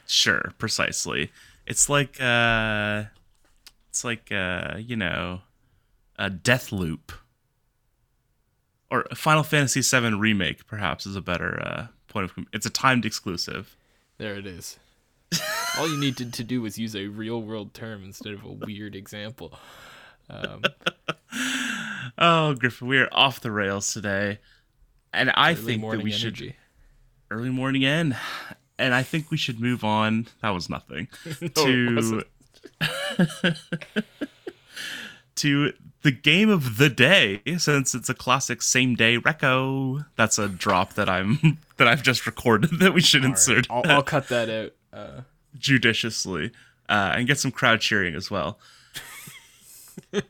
Sure, 0.06 0.52
precisely. 0.58 1.30
It's 1.66 1.88
like 1.90 2.18
uh 2.20 3.04
it's 3.90 4.04
like 4.04 4.30
uh, 4.32 4.76
you 4.78 4.94
know, 4.96 5.40
a 6.18 6.30
death 6.30 6.70
loop. 6.72 7.12
Or 8.90 9.04
Final 9.14 9.42
Fantasy 9.42 9.80
VII 9.80 10.14
remake 10.14 10.66
perhaps 10.66 11.06
is 11.06 11.16
a 11.16 11.20
better 11.20 11.60
uh 11.62 11.86
point 12.08 12.24
of 12.24 12.34
com- 12.34 12.46
it's 12.52 12.66
a 12.66 12.70
timed 12.70 13.04
exclusive. 13.04 13.76
There 14.18 14.34
it 14.36 14.46
is. 14.46 14.78
All 15.78 15.88
you 15.88 15.98
needed 15.98 16.32
to 16.34 16.44
do 16.44 16.62
was 16.62 16.78
use 16.78 16.94
a 16.96 17.06
real 17.08 17.42
world 17.42 17.74
term 17.74 18.04
instead 18.04 18.32
of 18.32 18.44
a 18.44 18.50
weird 18.52 18.94
example. 18.94 19.58
Um, 20.30 20.62
Oh, 22.18 22.54
Griffin, 22.54 22.88
we 22.88 22.98
are 22.98 23.08
off 23.12 23.40
the 23.40 23.50
rails 23.50 23.92
today. 23.92 24.38
And 25.12 25.30
I 25.30 25.54
think 25.54 25.82
that 25.82 26.02
we 26.02 26.10
should 26.10 26.28
energy. 26.34 26.56
early 27.30 27.50
morning 27.50 27.82
in. 27.82 28.16
And 28.78 28.94
I 28.94 29.02
think 29.02 29.30
we 29.30 29.36
should 29.36 29.60
move 29.60 29.84
on. 29.84 30.26
That 30.42 30.50
was 30.50 30.68
nothing. 30.70 31.08
it 31.24 31.54
to. 31.54 32.24
To 35.36 35.72
the 36.02 36.10
game 36.10 36.48
of 36.48 36.76
the 36.78 36.88
day 36.88 37.42
since 37.58 37.94
it's 37.94 38.08
a 38.08 38.14
classic 38.14 38.62
same 38.62 38.94
day 38.94 39.18
reco. 39.18 40.04
That's 40.16 40.38
a 40.38 40.48
drop 40.48 40.94
that 40.94 41.08
i'm 41.08 41.58
that 41.76 41.88
i've 41.88 42.02
just 42.02 42.26
recorded 42.26 42.70
that 42.80 42.94
we 42.94 43.00
should 43.00 43.24
insert 43.24 43.66
I'll, 43.70 43.82
I'll 43.84 44.02
cut 44.02 44.28
that 44.28 44.48
out. 44.48 44.72
Uh, 44.92 45.20
judiciously 45.58 46.52
uh, 46.88 47.14
and 47.16 47.26
get 47.26 47.38
some 47.38 47.50
crowd 47.50 47.80
cheering 47.80 48.14
as 48.14 48.30
well. 48.30 48.58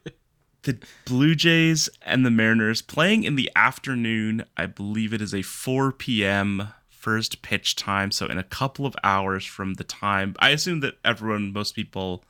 The 0.62 0.78
blue 1.04 1.36
jays 1.36 1.88
and 2.02 2.26
the 2.26 2.30
mariners 2.30 2.82
playing 2.82 3.22
in 3.22 3.36
the 3.36 3.48
afternoon. 3.54 4.44
I 4.56 4.66
believe 4.66 5.14
it 5.14 5.22
is 5.22 5.32
a 5.32 5.42
4 5.42 5.92
p.m 5.92 6.70
first 7.06 7.40
pitch 7.40 7.76
time 7.76 8.10
so 8.10 8.26
in 8.26 8.36
a 8.36 8.42
couple 8.42 8.84
of 8.84 8.96
hours 9.04 9.44
from 9.46 9.74
the 9.74 9.84
time. 9.84 10.34
I 10.40 10.48
assume 10.48 10.80
that 10.80 10.98
everyone 11.04 11.52
most 11.52 11.76
people 11.76 12.24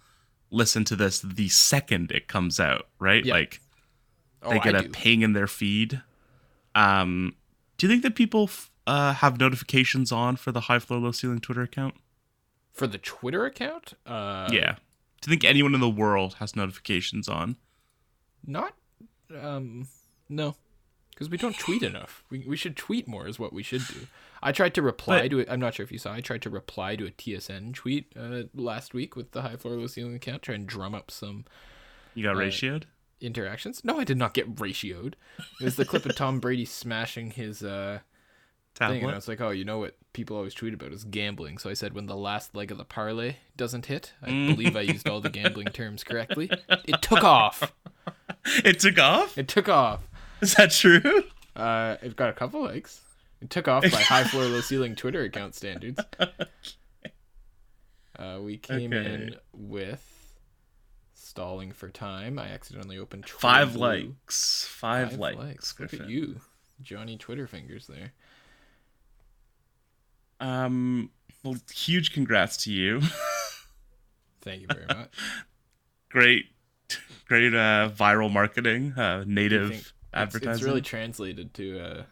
listen 0.50 0.84
to 0.84 0.96
this 0.96 1.20
the 1.20 1.48
second 1.48 2.10
it 2.12 2.28
comes 2.28 2.58
out 2.60 2.86
right 2.98 3.24
Yeah. 3.24 3.34
like 3.34 3.60
oh, 4.42 4.50
they 4.50 4.60
get 4.60 4.74
I 4.74 4.78
a 4.78 4.82
do. 4.82 4.88
ping 4.90 5.22
in 5.22 5.32
their 5.32 5.46
feed 5.48 6.02
um 6.74 7.34
do 7.78 7.86
you 7.86 7.90
think 7.92 8.02
that 8.02 8.14
people 8.14 8.44
f- 8.44 8.70
uh, 8.86 9.12
have 9.14 9.40
notifications 9.40 10.12
on 10.12 10.36
for 10.36 10.52
the 10.52 10.60
high 10.62 10.78
floor 10.78 11.00
low 11.00 11.10
ceiling 11.12 11.40
twitter 11.40 11.62
account 11.62 11.94
for 12.72 12.86
the 12.86 12.98
Twitter 12.98 13.44
account. 13.46 13.94
Uh, 14.06 14.48
yeah 14.52 14.76
do 15.22 15.30
you 15.30 15.30
think 15.30 15.44
anyone 15.44 15.74
in 15.74 15.80
the 15.80 15.88
world 15.88 16.34
has 16.34 16.54
notifications 16.54 17.28
on 17.28 17.56
Not. 18.46 18.74
Um. 19.34 19.88
No. 20.28 20.54
Because 21.16 21.30
we 21.30 21.38
don't 21.38 21.58
tweet 21.58 21.82
enough. 21.82 22.22
We, 22.28 22.44
we 22.46 22.56
should 22.58 22.76
tweet 22.76 23.08
more, 23.08 23.26
is 23.26 23.38
what 23.38 23.50
we 23.54 23.62
should 23.62 23.86
do. 23.88 24.06
I 24.42 24.52
tried 24.52 24.74
to 24.74 24.82
reply 24.82 25.22
But- 25.22 25.30
to 25.30 25.38
it. 25.38 25.48
I'm 25.50 25.58
not 25.60 25.72
sure 25.72 25.82
if 25.82 25.90
you 25.90 25.96
saw. 25.98 26.12
I 26.12 26.20
tried 26.20 26.42
to 26.42 26.50
reply 26.50 26.94
to 26.94 27.06
a 27.06 27.10
TSN 27.10 27.72
tweet 27.74 28.12
uh, 28.14 28.42
last 28.54 28.92
week 28.92 29.16
with 29.16 29.32
the 29.32 29.40
high 29.40 29.56
floor 29.56 29.76
low 29.76 29.86
ceiling 29.86 30.14
account, 30.14 30.42
try 30.42 30.54
and 30.54 30.66
drum 30.66 30.94
up 30.94 31.10
some 31.10 31.46
you 32.14 32.22
got 32.22 32.36
Uh, 32.36 32.40
ratioed 32.40 32.82
interactions. 33.22 33.82
No, 33.82 33.98
I 33.98 34.04
did 34.04 34.18
not 34.18 34.34
get 34.34 34.56
ratioed. 34.56 35.14
It 35.58 35.64
was 35.64 35.76
the 35.76 35.86
clip 35.86 36.04
of 36.04 36.14
Tom 36.14 36.38
Brady 36.38 36.66
smashing 36.66 37.30
his 37.30 37.62
uh, 37.62 38.00
thing, 38.74 39.02
and 39.02 39.10
I 39.10 39.14
was 39.14 39.26
like, 39.26 39.40
oh, 39.40 39.48
you 39.50 39.64
know 39.64 39.78
what 39.78 39.96
people 40.12 40.36
always 40.36 40.52
tweet 40.52 40.74
about 40.74 40.92
is 40.92 41.04
gambling. 41.04 41.56
So 41.56 41.70
I 41.70 41.74
said, 41.74 41.94
when 41.94 42.06
the 42.06 42.16
last 42.16 42.54
leg 42.54 42.70
of 42.70 42.76
the 42.76 42.84
parlay 42.84 43.36
doesn't 43.56 43.86
hit, 43.86 44.12
I 44.22 44.28
Mm. 44.28 44.54
believe 44.54 44.76
I 44.76 44.82
used 44.82 45.08
all 45.08 45.22
the 45.22 45.30
gambling 45.30 45.68
terms 45.68 46.04
correctly. 46.04 46.50
It 46.84 47.00
took 47.00 47.24
off. 47.24 47.72
it 48.64 48.78
took 48.80 48.98
off 48.98 49.36
It 49.38 49.48
took 49.48 49.68
off. 49.68 50.05
is 50.40 50.54
that 50.54 50.70
true 50.70 51.24
Uh, 51.54 51.96
it 52.02 52.16
got 52.16 52.28
a 52.28 52.32
couple 52.34 52.62
likes. 52.62 53.00
It 53.40 53.48
took 53.50 53.66
off 53.68 53.82
by 53.82 53.88
high 54.02 54.24
floor, 54.24 54.44
low 54.44 54.60
ceiling 54.60 54.94
Twitter 54.96 55.22
account 55.22 55.54
standards. 55.54 56.00
Uh, 58.18 58.38
we 58.40 58.56
came 58.56 58.94
Okay. 58.94 59.12
in 59.14 59.36
with 59.52 60.34
stalling 61.12 61.70
for 61.70 61.90
time. 61.90 62.38
I 62.38 62.48
accidentally 62.48 62.96
opened 62.96 63.28
five 63.28 63.74
Blue. 63.74 63.80
likes 64.16 64.66
five, 64.70 65.18
likes, 65.18 65.78
Look 65.78 65.92
at 65.92 66.08
you, 66.08 66.40
Johnny 66.80 67.18
Twitter 67.18 67.46
fingers 67.46 67.86
there. 67.86 68.12
um 70.40 71.10
well 71.42 71.56
huge 71.72 72.12
congrats 72.12 72.56
to 72.64 72.72
you 72.72 73.00
Thank 74.42 74.62
you 74.62 74.66
very 74.68 74.86
much. 74.86 75.10
great 76.08 76.46
great 77.26 77.54
uh 77.54 77.90
viral 77.94 78.30
marketing 78.32 78.92
uh 78.92 79.24
native 79.26 79.92
think 80.24 80.44
it's, 80.44 80.54
it's 80.54 80.62
really 80.62 80.80
translated 80.80 81.52
to 81.54 81.78
uh, 81.78 82.02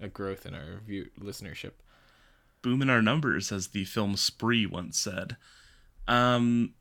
a 0.00 0.08
growth 0.08 0.44
in 0.44 0.54
our 0.54 0.80
view 0.86 1.08
listenership. 1.18 1.72
boom 2.60 2.82
in 2.82 2.90
our 2.90 3.00
numbers 3.02 3.50
as 3.50 3.68
the 3.68 3.84
film 3.84 4.16
spree 4.16 4.66
once 4.66 4.98
said. 4.98 5.36
Um 6.06 6.74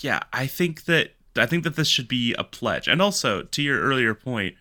yeah 0.00 0.20
i 0.32 0.46
think 0.46 0.84
that 0.86 1.10
i 1.36 1.46
think 1.46 1.62
that 1.64 1.76
this 1.76 1.88
should 1.88 2.08
be 2.08 2.34
a 2.34 2.44
pledge. 2.44 2.88
And 2.88 3.00
also 3.00 3.42
to 3.42 3.62
your 3.62 3.80
earlier 3.80 4.14
point 4.14 4.54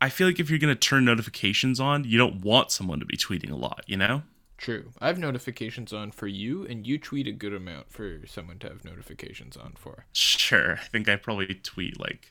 i 0.00 0.08
feel 0.08 0.26
like 0.26 0.38
if 0.38 0.48
you're 0.50 0.58
going 0.58 0.74
to 0.74 0.78
turn 0.78 1.04
notifications 1.04 1.80
on 1.80 2.04
you 2.04 2.18
don't 2.18 2.40
want 2.44 2.70
someone 2.70 3.00
to 3.00 3.06
be 3.06 3.16
tweeting 3.16 3.50
a 3.50 3.56
lot 3.56 3.82
you 3.86 3.96
know 3.96 4.22
True. 4.62 4.92
I 5.00 5.08
have 5.08 5.18
notifications 5.18 5.92
on 5.92 6.12
for 6.12 6.28
you, 6.28 6.64
and 6.64 6.86
you 6.86 6.96
tweet 6.96 7.26
a 7.26 7.32
good 7.32 7.52
amount 7.52 7.90
for 7.90 8.20
someone 8.28 8.60
to 8.60 8.68
have 8.68 8.84
notifications 8.84 9.56
on 9.56 9.72
for. 9.76 10.06
sure. 10.12 10.74
I 10.74 10.84
think 10.84 11.08
i 11.08 11.16
probably 11.16 11.52
tweet 11.52 11.98
like 11.98 12.30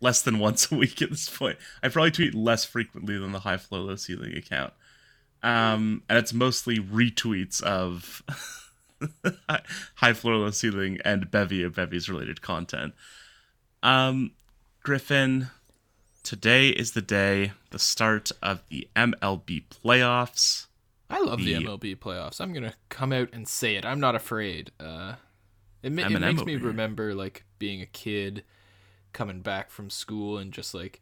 less 0.00 0.22
than 0.22 0.38
once 0.48 0.70
a 0.70 0.76
week 0.76 1.02
at 1.02 1.10
this 1.10 1.28
point. 1.28 1.58
I 1.82 1.88
probably 1.88 2.12
tweet 2.12 2.32
less 2.32 2.64
frequently 2.64 3.18
than 3.18 3.32
the 3.32 3.40
high 3.40 3.56
flow 3.56 3.80
low 3.80 3.96
ceiling 3.96 4.36
account. 4.36 4.72
Um 5.42 6.04
and 6.08 6.16
it's 6.16 6.32
mostly 6.32 6.78
retweets 6.78 7.60
of 7.60 8.22
high 9.96 10.12
floor 10.12 10.36
low 10.36 10.52
ceiling 10.52 11.00
and 11.04 11.28
bevy 11.28 11.64
of 11.64 11.74
bevy's 11.74 12.08
related 12.08 12.40
content. 12.40 12.94
Um 13.82 14.30
griffin 14.84 15.48
today 16.22 16.68
is 16.68 16.92
the 16.92 17.02
day 17.02 17.50
the 17.70 17.80
start 17.80 18.30
of 18.40 18.62
the 18.68 18.86
mlb 18.94 19.64
playoffs 19.70 20.66
I 21.10 21.20
love 21.20 21.38
the, 21.38 21.54
The- 21.54 21.64
MLB 21.64 21.96
playoffs. 21.96 22.40
I'm 22.40 22.52
gonna 22.52 22.74
come 22.88 23.12
out 23.12 23.28
and 23.32 23.46
say 23.46 23.76
it. 23.76 23.84
I'm 23.84 24.00
not 24.00 24.14
afraid. 24.14 24.70
Uh, 24.80 25.14
it, 25.82 25.92
ma- 25.92 26.06
it 26.06 26.20
makes 26.20 26.44
me 26.44 26.56
remember 26.56 27.14
like 27.14 27.44
being 27.58 27.80
a 27.82 27.86
kid, 27.86 28.44
coming 29.12 29.40
back 29.40 29.70
from 29.70 29.90
school, 29.90 30.38
and 30.38 30.52
just 30.52 30.74
like 30.74 31.00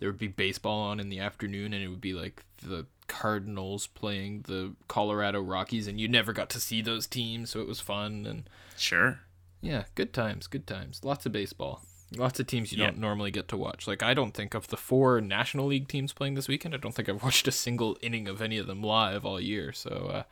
there 0.00 0.08
would 0.08 0.18
be 0.18 0.28
baseball 0.28 0.80
on 0.80 1.00
in 1.00 1.08
the 1.08 1.20
afternoon, 1.20 1.72
and 1.72 1.82
it 1.82 1.88
would 1.88 2.00
be 2.00 2.14
like 2.14 2.44
the 2.62 2.86
Cardinals 3.06 3.86
playing 3.86 4.42
the 4.42 4.74
Colorado 4.88 5.40
Rockies, 5.40 5.86
and 5.86 6.00
you 6.00 6.08
never 6.08 6.32
got 6.32 6.50
to 6.50 6.60
see 6.60 6.82
those 6.82 7.06
teams, 7.06 7.50
so 7.50 7.60
it 7.60 7.68
was 7.68 7.80
fun 7.80 8.26
and 8.26 8.48
sure 8.76 9.20
yeah, 9.64 9.84
good 9.94 10.12
times, 10.12 10.46
good 10.46 10.66
times. 10.66 11.00
Lots 11.04 11.24
of 11.24 11.32
baseball. 11.32 11.82
Lots 12.16 12.38
of 12.40 12.46
teams 12.46 12.72
you 12.72 12.78
Yeah. 12.78 12.86
don't 12.86 12.98
normally 12.98 13.30
get 13.30 13.48
to 13.48 13.56
watch. 13.56 13.86
Like 13.86 14.02
I 14.02 14.14
don't 14.14 14.32
think 14.34 14.54
of 14.54 14.68
the 14.68 14.76
four 14.76 15.20
National 15.20 15.66
League 15.66 15.88
teams 15.88 16.12
playing 16.12 16.34
this 16.34 16.48
weekend. 16.48 16.74
I 16.74 16.78
don't 16.78 16.92
think 16.94 17.08
I've 17.08 17.22
watched 17.22 17.46
a 17.48 17.52
single 17.52 17.96
inning 18.02 18.28
of 18.28 18.40
any 18.42 18.58
of 18.58 18.66
them 18.66 18.82
live 18.82 19.24
all 19.24 19.40
year. 19.40 19.72
So 19.72 20.10
uh, 20.12 20.22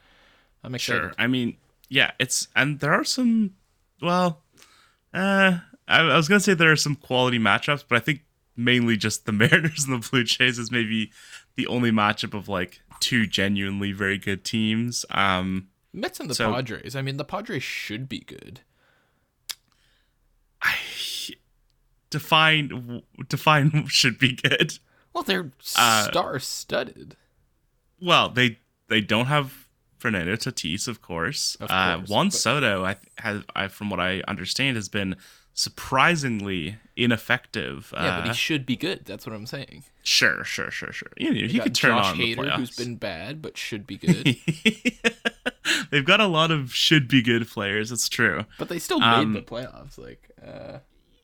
I'm 0.64 0.75
excited. 0.75 1.01
Sure. 1.01 1.12
I 1.18 1.27
mean, 1.27 1.57
yeah, 1.88 2.12
it's 2.18 2.49
and 2.57 2.81
there 2.81 2.92
are 2.92 3.05
some. 3.05 3.55
Well, 4.01 4.42
uh, 5.14 5.59
I, 5.88 6.01
I 6.01 6.16
was 6.16 6.29
gonna 6.29 6.40
say 6.40 6.55
there 6.55 6.73
are 6.73 6.77
some 6.77 6.97
quality 6.97 7.38
matchups, 7.38 7.85
but 7.88 7.97
I 7.97 8.01
think 8.01 8.23
mainly 8.57 8.97
just 8.97 9.27
the 9.27 9.33
Mariners 9.33 9.85
and 9.87 10.03
the 10.03 10.09
Blue 10.09 10.25
Jays 10.25 10.59
is 10.59 10.71
maybe 10.71 11.11
the 11.57 11.66
only 11.66 11.90
matchup 11.90 12.35
of 12.35 12.49
like 12.49 12.81
two 13.01 13.27
genuinely 13.27 13.92
very 13.92 14.18
good 14.18 14.45
teams. 14.45 15.05
Um, 15.11 15.68
Mets 15.92 16.18
and 16.21 16.31
the 16.31 16.35
So- 16.35 16.53
Padres. 16.53 16.97
I 16.97 17.03
mean, 17.03 17.16
the 17.18 17.25
Padres 17.25 17.62
should 17.62 18.09
be 18.09 18.21
good. 18.21 18.61
I 20.62 20.77
define 22.12 23.03
define 23.29 23.87
should 23.88 24.18
be 24.18 24.33
good. 24.37 24.79
Well, 25.12 25.25
they're 25.25 25.51
Uh, 25.77 26.05
star-studded. 26.11 27.16
Well, 28.01 28.29
they 28.29 28.59
they 28.88 29.01
don't 29.01 29.27
have 29.27 29.66
Fernando 29.98 30.37
Tatis, 30.37 30.88
of 30.88 31.01
course. 31.03 31.57
Of 31.61 31.70
uh, 31.70 31.98
Juan 32.01 32.27
but- 32.27 32.33
Soto, 32.35 32.85
I, 32.85 32.96
has, 33.18 33.42
I 33.55 33.68
from 33.68 33.90
what 33.90 34.01
I 34.01 34.22
understand, 34.29 34.77
has 34.77 34.88
been 34.88 35.16
surprisingly 35.55 36.77
ineffective. 36.96 37.92
Yeah, 37.94 38.20
but 38.20 38.25
Uh, 38.25 38.33
he 38.33 38.35
should 38.35 38.64
be 38.66 38.77
good. 38.77 39.05
That's 39.05 39.27
what 39.27 39.35
I'm 39.35 39.46
saying. 39.46 39.85
Sure, 40.03 40.42
sure, 40.44 40.70
sure, 40.70 40.92
sure. 40.92 41.11
You 41.16 41.33
know, 41.33 41.46
he 41.46 41.59
could 41.61 41.75
turn 41.75 41.96
Josh 41.98 42.12
on 42.12 42.18
the 42.18 42.35
Hader, 42.35 42.57
who's 42.57 42.70
playoffs. 42.70 42.79
been 42.79 42.96
bad 42.96 43.42
but 43.42 43.57
should 43.57 43.87
be 43.87 43.96
good. 43.98 44.37
They've 45.90 46.05
got 46.05 46.20
a 46.20 46.27
lot 46.27 46.51
of 46.51 46.75
should 46.75 47.07
be 47.07 47.22
good 47.22 47.46
players. 47.48 47.92
It's 47.92 48.09
true. 48.09 48.46
but 48.59 48.68
they 48.68 48.79
still 48.79 48.98
made 49.01 49.07
Um, 49.07 49.33
the 49.35 49.42
playoffs. 49.42 49.98
Like, 49.98 50.31
uh, 50.44 50.79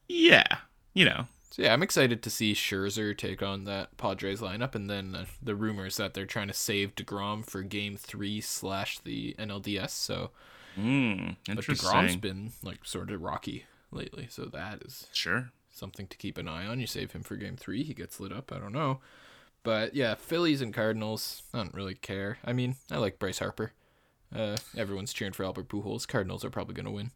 Yeah, 0.09 0.59
you 0.99 1.05
know, 1.05 1.27
So 1.51 1.63
yeah, 1.63 1.73
I'm 1.73 1.83
excited 1.83 2.23
to 2.23 2.31
see 2.31 2.55
Scherzer 2.55 3.17
take 3.17 3.43
on 3.43 3.65
that 3.65 3.97
Padres 3.97 4.41
lineup, 4.41 4.75
and 4.75 4.91
then 4.91 5.15
uh, 5.15 5.25
the 5.43 5.55
rumors 5.55 5.97
that 5.97 6.13
they're 6.15 6.27
trying 6.27 6.49
to 6.49 6.55
save 6.55 6.95
Degrom 6.97 7.45
for 7.45 7.63
Game 7.63 7.97
Three 7.97 8.41
slash 8.41 8.99
the 8.99 9.35
NLDS. 9.39 9.91
So, 9.91 10.31
Mm, 10.77 11.37
but 11.47 11.57
interesting. 11.57 11.89
Degrom's 11.91 12.17
been 12.17 12.53
like 12.63 12.85
sort 12.85 13.11
of 13.11 13.21
rocky 13.23 13.65
lately, 13.91 14.27
so 14.31 14.45
that 14.45 14.83
is 14.85 15.07
Sure. 15.13 15.51
something 15.73 16.07
to 16.07 16.17
keep 16.17 16.39
an 16.39 16.47
eye 16.49 16.67
on. 16.67 16.79
You 16.81 16.87
save 16.87 17.13
him 17.13 17.23
for 17.23 17.37
Game 17.37 17.57
Three, 17.57 17.83
he 17.83 17.95
gets 17.95 18.21
lit 18.21 18.33
up. 18.33 18.53
I 18.53 18.59
don't 18.59 18.73
know, 18.73 19.01
but 19.65 19.95
yeah, 19.95 20.15
Phillies 20.15 20.61
and 20.63 20.73
Cardinals. 20.75 21.43
I 21.55 21.59
don't 21.59 21.75
really 21.75 21.95
care. 21.97 22.39
I 22.45 22.53
mean, 22.53 22.77
I 22.91 22.99
like 22.99 23.19
Bryce 23.19 23.39
Harper. 23.41 23.73
Uh, 24.35 24.57
everyone's 24.77 25.13
cheering 25.13 25.33
for 25.33 25.45
Albert 25.45 25.69
Pujols. 25.69 26.07
Cardinals 26.07 26.45
are 26.45 26.51
probably 26.51 26.75
gonna 26.75 26.91
win. 26.93 27.11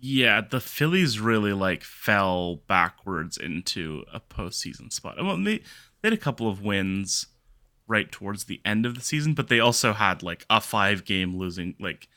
Yeah, 0.00 0.40
the 0.40 0.60
Phillies 0.60 1.18
really 1.18 1.52
like 1.52 1.82
fell 1.82 2.56
backwards 2.66 3.36
into 3.36 4.04
a 4.12 4.20
postseason 4.20 4.92
spot. 4.92 5.16
Well, 5.22 5.36
they, 5.36 5.58
they 5.58 5.62
had 6.04 6.12
a 6.12 6.18
couple 6.18 6.48
of 6.48 6.62
wins 6.62 7.26
right 7.88 8.10
towards 8.10 8.44
the 8.44 8.60
end 8.64 8.84
of 8.84 8.94
the 8.94 9.00
season, 9.00 9.34
but 9.34 9.48
they 9.48 9.60
also 9.60 9.92
had 9.92 10.22
like 10.22 10.44
a 10.50 10.60
five 10.60 11.04
game 11.04 11.36
losing. 11.36 11.74
Like 11.80 12.08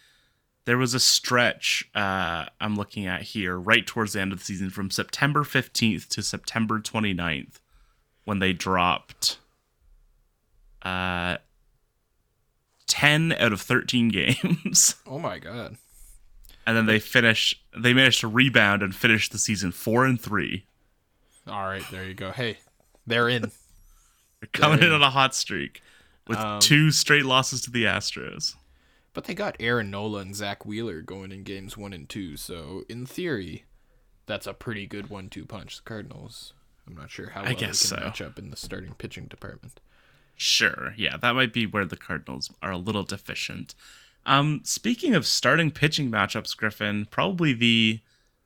there 0.65 0.77
was 0.77 0.93
a 0.93 0.99
stretch 0.99 1.89
uh, 1.95 2.45
I'm 2.59 2.75
looking 2.75 3.07
at 3.07 3.21
here 3.21 3.57
right 3.57 3.85
towards 3.85 4.13
the 4.13 4.21
end 4.21 4.33
of 4.33 4.39
the 4.39 4.45
season 4.45 4.69
from 4.69 4.91
September 4.91 5.43
15th 5.43 6.07
to 6.09 6.21
September 6.21 6.79
29th 6.79 7.59
when 8.25 8.39
they 8.39 8.53
dropped 8.53 9.39
uh, 10.83 11.37
10 12.87 13.33
out 13.33 13.53
of 13.53 13.61
13 13.61 14.09
games. 14.09 14.95
Oh 15.07 15.19
my 15.19 15.39
god. 15.39 15.77
And 16.65 16.77
then 16.77 16.85
they 16.85 16.99
finish 16.99 17.59
they 17.75 17.93
managed 17.93 18.19
to 18.21 18.27
rebound 18.27 18.83
and 18.83 18.95
finish 18.95 19.29
the 19.29 19.39
season 19.39 19.71
four 19.71 20.05
and 20.05 20.19
three 20.21 20.65
All 21.47 21.63
right, 21.65 21.83
there 21.91 22.05
you 22.05 22.13
go. 22.13 22.31
Hey, 22.31 22.57
they're 23.07 23.27
in. 23.29 23.41
they're 24.39 24.49
coming 24.53 24.79
in 24.79 24.85
Dang. 24.85 24.93
on 24.93 25.01
a 25.01 25.09
hot 25.09 25.33
streak 25.33 25.81
with 26.27 26.37
Um, 26.37 26.59
two 26.59 26.91
straight 26.91 27.25
losses 27.25 27.61
to 27.61 27.71
the 27.71 27.85
astros 27.85 28.55
But 29.13 29.23
they 29.25 29.33
got 29.33 29.55
Aaron 29.59 29.89
Nola 29.89 30.19
and 30.19 30.35
Zack 30.35 30.65
Wheeler 30.65 31.01
going 31.01 31.31
in 31.31 31.43
games 31.43 31.75
one 31.75 31.93
and 31.93 32.07
two, 32.07 32.37
so 32.37 32.83
in 32.87 33.05
theory, 33.07 33.65
that's 34.27 34.45
a 34.45 34.53
pretty 34.53 34.85
good 34.85 35.09
one-two 35.09 35.45
punch. 35.45 35.77
The 35.77 35.83
Cardinals. 35.83 36.53
I'm 36.87 36.95
not 36.95 37.09
sure 37.09 37.29
how 37.31 37.43
well 37.43 37.53
guess 37.55 37.81
they 37.81 37.95
can 37.95 37.99
so. 37.99 38.05
match 38.05 38.21
up 38.21 38.37
in 38.37 38.51
the 38.51 38.57
starting 38.57 38.93
pitching 38.95 39.25
department. 39.25 39.79
sure 40.35 40.93
yeah 40.97 41.17
that 41.17 41.33
might 41.35 41.51
be 41.53 41.65
where 41.65 41.85
the 41.85 41.97
cardinals 41.97 42.49
are 42.61 42.71
a 42.71 42.77
little 42.77 43.03
deficient 43.03 43.75
um 44.25 44.61
speaking 44.63 45.15
of 45.15 45.25
starting 45.25 45.71
pitching 45.71 46.11
matchups 46.11 46.55
griffin 46.55 47.05
probably 47.09 47.53
the 47.53 47.99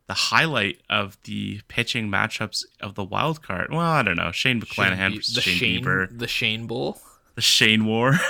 the 0.08 0.14
highlight 0.14 0.80
of 0.90 1.18
the 1.24 1.62
pitching 1.68 2.10
matchups 2.10 2.64
of 2.82 2.96
the 2.96 3.04
wild 3.04 3.42
card 3.42 3.70
well 3.72 3.80
i 3.82 4.02
don't 4.04 4.18
know 4.18 4.32
shane 4.32 4.60
mcclanahan 4.62 5.12
Be- 5.12 5.16
versus 5.18 5.36
the 5.36 5.42
shane, 5.42 5.58
Shane, 5.58 5.84
bieber 5.84 6.20
the 6.20 6.28
Shane 6.28 6.68
Bowl. 6.68 7.00
the 7.36 7.42
shane 7.42 7.86
war 7.86 8.14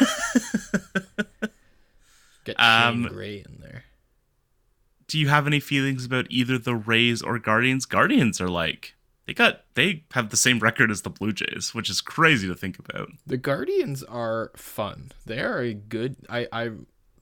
Get 2.46 2.60
Um, 2.60 3.04
Shane 3.04 3.14
Gray 3.14 3.38
in 3.38 3.60
there. 3.62 3.86
do 5.08 5.18
you 5.18 5.30
have 5.30 5.48
any 5.48 5.60
feelings 5.62 6.06
about 6.06 6.28
either 6.30 6.58
the 6.58 6.76
Rays 6.76 7.22
or 7.22 7.40
Guardians? 7.40 7.86
Guardians 7.86 8.42
are 8.42 8.50
like 8.50 8.96
they 9.26 9.34
got 9.34 9.62
they 9.76 10.04
have 10.12 10.30
the 10.30 10.36
same 10.38 10.60
record 10.60 10.92
as 10.92 11.04
the 11.04 11.10
Blue 11.10 11.32
Jays, 11.32 11.74
which 11.74 11.90
is 11.90 12.02
crazy 12.02 12.46
to 12.48 12.56
think 12.56 12.78
about. 12.78 13.08
The 13.26 13.38
Guardians 13.38 14.04
are 14.04 14.52
fun. 14.58 15.12
They 15.26 15.40
are 15.40 15.62
a 15.62 15.74
good. 15.74 16.18
I 16.30 16.48
I 16.52 16.72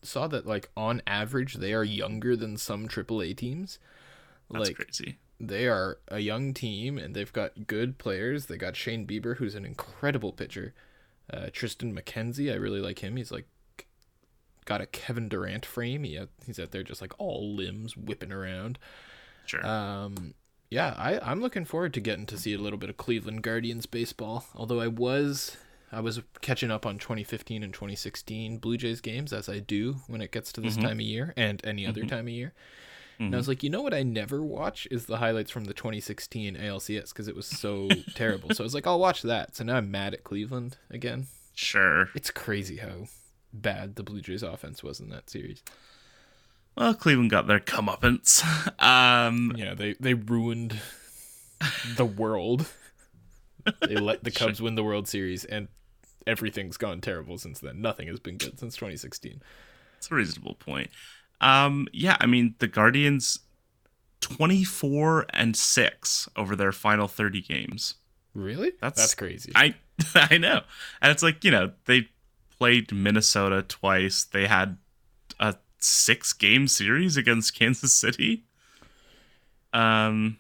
saw 0.02 0.28
that 0.28 0.46
like 0.46 0.70
on 0.76 1.02
average 1.06 1.56
they 1.56 1.74
are 1.74 1.84
younger 1.84 2.36
than 2.36 2.58
some 2.58 2.88
AAA 2.88 3.38
teams. 3.38 3.80
That's 4.50 4.70
like 4.70 4.76
crazy. 4.78 5.18
they 5.40 5.68
are 5.68 6.00
a 6.08 6.20
young 6.20 6.54
team 6.54 6.98
and 6.98 7.16
they've 7.16 7.32
got 7.32 7.68
good 7.68 7.98
players. 7.98 8.48
They 8.48 8.58
got 8.58 8.76
Shane 8.76 9.08
Bieber, 9.08 9.38
who's 9.38 9.56
an 9.56 9.66
incredible 9.66 10.34
pitcher. 10.34 10.74
Uh, 11.32 11.48
Triston 11.48 11.98
McKenzie, 11.98 12.52
I 12.52 12.56
really 12.56 12.82
like 12.82 13.00
him. 13.00 13.16
He's 13.16 13.32
like 13.32 13.48
got 14.66 14.82
a 14.82 14.86
Kevin 14.86 15.30
Durant 15.30 15.66
frame. 15.66 16.04
He, 16.04 16.20
he's 16.46 16.60
out 16.60 16.72
there 16.72 16.84
just 16.84 17.02
like 17.02 17.14
all 17.18 17.56
limbs 17.56 17.96
whipping 17.96 18.32
around. 18.32 18.78
Sure. 19.46 19.66
Um, 19.66 20.34
yeah, 20.70 20.94
I, 20.98 21.20
I'm 21.20 21.42
looking 21.42 21.66
forward 21.66 21.94
to 21.96 22.00
getting 22.00 22.26
to 22.28 22.38
see 22.38 22.54
a 22.54 22.58
little 22.58 22.80
bit 22.80 22.90
of 22.90 22.98
Cleveland 22.98 23.44
Guardians 23.44 23.86
baseball. 23.86 24.46
Although 24.56 24.80
I 24.80 24.88
was 24.88 25.58
I 25.92 26.00
was 26.00 26.22
catching 26.42 26.72
up 26.72 26.86
on 26.86 26.98
2015 26.98 27.64
and 27.64 27.74
2016 27.74 28.60
Blue 28.60 28.78
Jays 28.78 29.02
games 29.02 29.34
as 29.34 29.50
I 29.50 29.60
do 29.60 29.98
when 30.08 30.22
it 30.22 30.32
gets 30.32 30.52
to 30.54 30.62
this 30.62 30.76
mm-hmm. 30.76 30.88
time 30.88 30.98
of 30.98 31.02
year 31.02 31.34
and 31.36 31.62
any 31.66 31.86
other 31.86 32.02
mm-hmm. 32.02 32.10
time 32.10 32.28
of 32.28 32.34
year. 32.34 32.54
And 33.20 33.28
I 33.28 33.30
mm-hmm. 33.30 33.38
was 33.38 33.48
like, 33.48 33.62
you 33.62 33.70
know 33.70 33.84
what 33.84 33.94
I 33.94 34.02
never 34.02 34.42
watch 34.42 34.88
is 34.90 35.06
the 35.06 35.18
highlights 35.18 35.52
from 35.52 35.66
the 35.66 35.76
2016 35.76 36.56
ALCS 36.56 37.10
because 37.10 37.28
it 37.28 37.36
was 37.36 37.46
so 37.46 37.88
terrible. 38.16 38.50
So 38.56 38.64
I 38.64 38.66
was 38.66 38.74
like, 38.74 38.88
I'll 38.88 39.00
watch 39.00 39.22
that. 39.22 39.56
So 39.56 39.64
now 39.64 39.76
I'm 39.76 39.92
mad 39.92 40.14
at 40.14 40.24
Cleveland 40.24 40.78
again. 40.90 41.28
sure. 41.54 42.10
It's 42.16 42.32
crazy 42.32 42.78
how 42.78 43.08
bad 43.54 43.96
the 43.96 44.04
Blue 44.04 44.22
Jays 44.22 44.42
offense 44.42 44.82
was 44.82 45.00
in 45.00 45.10
that 45.10 45.30
series. 45.30 45.62
Well, 46.76 46.94
Cleveland 46.94 47.30
got 47.30 47.48
their 47.48 47.60
comeuppance. 47.60 48.44
Um, 48.82 49.54
Yeah, 49.56 49.76
they 49.76 49.94
they 50.00 50.16
ruined 50.16 50.80
the 51.96 52.06
world. 52.06 52.68
They 53.88 53.96
let 53.96 54.24
the 54.24 54.32
Cubs 54.32 54.60
win 54.60 54.74
the 54.74 54.84
World 54.84 55.08
Series, 55.08 55.46
and 55.46 55.68
everything's 56.28 56.78
gone 56.78 57.02
terrible 57.02 57.38
since 57.38 57.60
then. 57.60 57.82
Nothing 57.82 58.08
has 58.08 58.20
been 58.20 58.38
good 58.38 58.60
since 58.60 58.76
2016. 58.76 59.42
it's 59.98 60.12
a 60.12 60.16
reasonable 60.16 60.56
point. 60.56 60.90
Um, 61.42 61.88
yeah, 61.92 62.18
I 62.20 62.26
mean 62.28 62.56
the 62.60 62.68
Guardians, 62.68 63.40
twenty 64.20 64.64
four 64.64 65.26
and 65.32 65.56
six 65.56 66.30
over 66.36 66.56
their 66.56 66.72
final 66.72 67.08
thirty 67.08 67.42
games. 67.42 67.96
Really? 68.34 68.72
That's- 68.82 68.96
That's 68.98 69.16
crazy. 69.16 69.52
I 69.56 69.76
I 70.16 70.38
know, 70.38 70.62
and 71.02 71.12
it's 71.12 71.24
like 71.24 71.44
you 71.44 71.52
know 71.52 71.72
they 71.86 72.10
played 72.60 72.92
Minnesota 72.92 73.64
twice. 73.64 74.24
They 74.24 74.46
had 74.48 74.78
a 75.40 75.56
six 75.80 76.32
game 76.34 76.68
series 76.68 77.18
against 77.18 77.56
Kansas 77.58 77.92
City. 77.94 78.44
Um, 79.74 80.38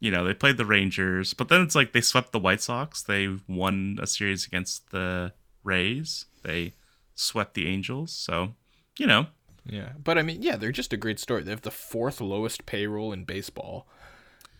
you 0.00 0.10
know 0.10 0.24
they 0.24 0.34
played 0.34 0.56
the 0.56 0.64
Rangers, 0.66 1.34
but 1.34 1.48
then 1.48 1.60
it's 1.60 1.74
like 1.74 1.92
they 1.92 2.00
swept 2.00 2.32
the 2.32 2.38
White 2.40 2.60
Sox. 2.62 3.02
They 3.02 3.28
won 3.46 3.98
a 4.02 4.06
series 4.06 4.46
against 4.46 4.90
the 4.90 5.32
Rays. 5.62 6.26
They 6.42 6.74
swept 7.14 7.54
the 7.54 7.66
Angels. 7.68 8.12
So 8.12 8.54
you 8.98 9.06
know 9.06 9.26
yeah, 9.66 9.90
but 10.02 10.16
I 10.18 10.22
mean, 10.22 10.40
yeah, 10.42 10.56
they're 10.56 10.72
just 10.72 10.92
a 10.94 10.96
great 10.96 11.20
story. 11.20 11.42
They 11.42 11.50
have 11.50 11.60
the 11.62 11.70
fourth 11.70 12.20
lowest 12.20 12.64
payroll 12.66 13.12
in 13.12 13.24
baseball. 13.24 13.86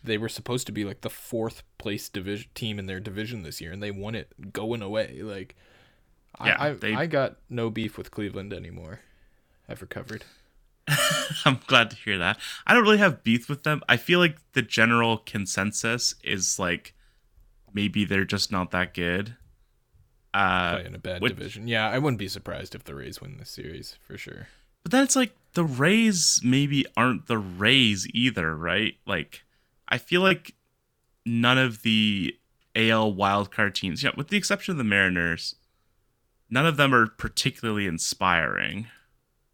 They 0.05 0.19
were 0.19 0.29
supposed 0.29 0.67
to 0.67 0.73
be 0.73 0.85
like 0.85 1.01
the 1.01 1.11
fourth 1.11 1.63
place 1.79 2.09
division 2.11 2.51
team 2.55 2.79
in 2.79 2.87
their 2.87 3.01
division 3.01 3.43
this 3.43 3.61
year, 3.63 3.73
and 3.73 3.83
they 3.83 3.91
won 3.91 4.15
it 4.15 4.53
going 4.53 4.83
away. 4.83 5.21
Like, 5.23 5.57
Yeah, 6.45 6.57
I, 6.59 6.69
I, 6.69 6.73
they- 6.75 6.95
I 6.95 7.07
got 7.07 7.37
no 7.49 7.71
beef 7.71 7.97
with 7.99 8.11
Cleveland 8.11 8.53
anymore. 8.53 9.01
I've 9.69 9.81
recovered. 9.81 10.25
I'm 11.45 11.61
glad 11.67 11.91
to 11.91 11.97
hear 11.97 12.19
that. 12.19 12.39
I 12.67 12.75
don't 12.75 12.83
really 12.83 12.99
have 12.99 13.23
beef 13.23 13.49
with 13.49 13.63
them. 13.63 13.83
I 13.89 13.97
feel 13.97 14.19
like 14.19 14.37
the 14.53 14.63
general 14.63 15.19
consensus 15.19 16.15
is 16.25 16.59
like 16.59 16.95
maybe 17.73 18.05
they're 18.05 18.25
just 18.25 18.51
not 18.51 18.71
that 18.73 18.95
good. 18.95 19.37
Uh, 20.33 20.81
in 20.85 20.95
a 20.95 20.99
bad 20.99 21.21
division. 21.23 21.67
Yeah, 21.67 21.89
I 21.89 21.99
wouldn't 21.99 22.19
be 22.19 22.29
surprised 22.29 22.75
if 22.75 22.85
the 22.85 22.95
Rays 22.95 23.21
win 23.21 23.39
this 23.39 23.51
series 23.51 23.99
for 24.07 24.17
sure. 24.17 24.47
but 24.83 24.93
then 24.93 25.03
it's 25.03 25.17
like 25.17 25.35
the 25.55 25.65
Rays 25.65 26.41
maybe 26.45 26.87
aren't 26.97 27.27
the 27.27 27.39
Rays 27.39 28.07
either, 28.15 28.57
right? 28.57 28.95
Like 29.07 29.43
I 29.89 29.99
feel 29.99 30.21
like 30.21 30.55
none 31.27 31.59
of 31.59 31.83
the 31.83 32.37
AL 32.77 33.13
wildcard 33.15 33.75
teams, 33.75 34.03
yeah, 34.03 34.11
with 34.17 34.29
the 34.29 34.37
exception 34.37 34.73
of 34.73 34.79
the 34.79 34.85
Mariners, 34.85 35.57
none 36.49 36.67
of 36.67 36.77
them 36.77 36.95
are 36.95 37.09
particularly 37.09 37.87
inspiring. 37.87 38.87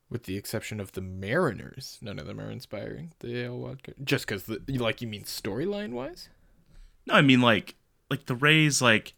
With 0.09 0.25
the 0.25 0.37
exception 0.37 0.79
of 0.79 0.92
the 0.92 1.01
Mariners, 1.01 1.99
none 2.01 2.19
of 2.19 2.27
them 2.27 2.40
are 2.40 2.51
inspiring. 2.51 3.12
The 3.19 3.45
AL 3.45 3.59
wildcard, 3.59 4.05
just 4.05 4.27
because 4.27 4.45
the 4.45 4.61
like 4.79 5.03
you 5.03 5.09
mean 5.09 5.25
storyline 5.25 5.90
wise. 5.92 6.29
No, 7.07 7.14
I 7.14 7.23
mean 7.23 7.40
like 7.40 7.75
like 8.09 8.27
the 8.27 8.37
Rays 8.37 8.81
like 8.81 9.14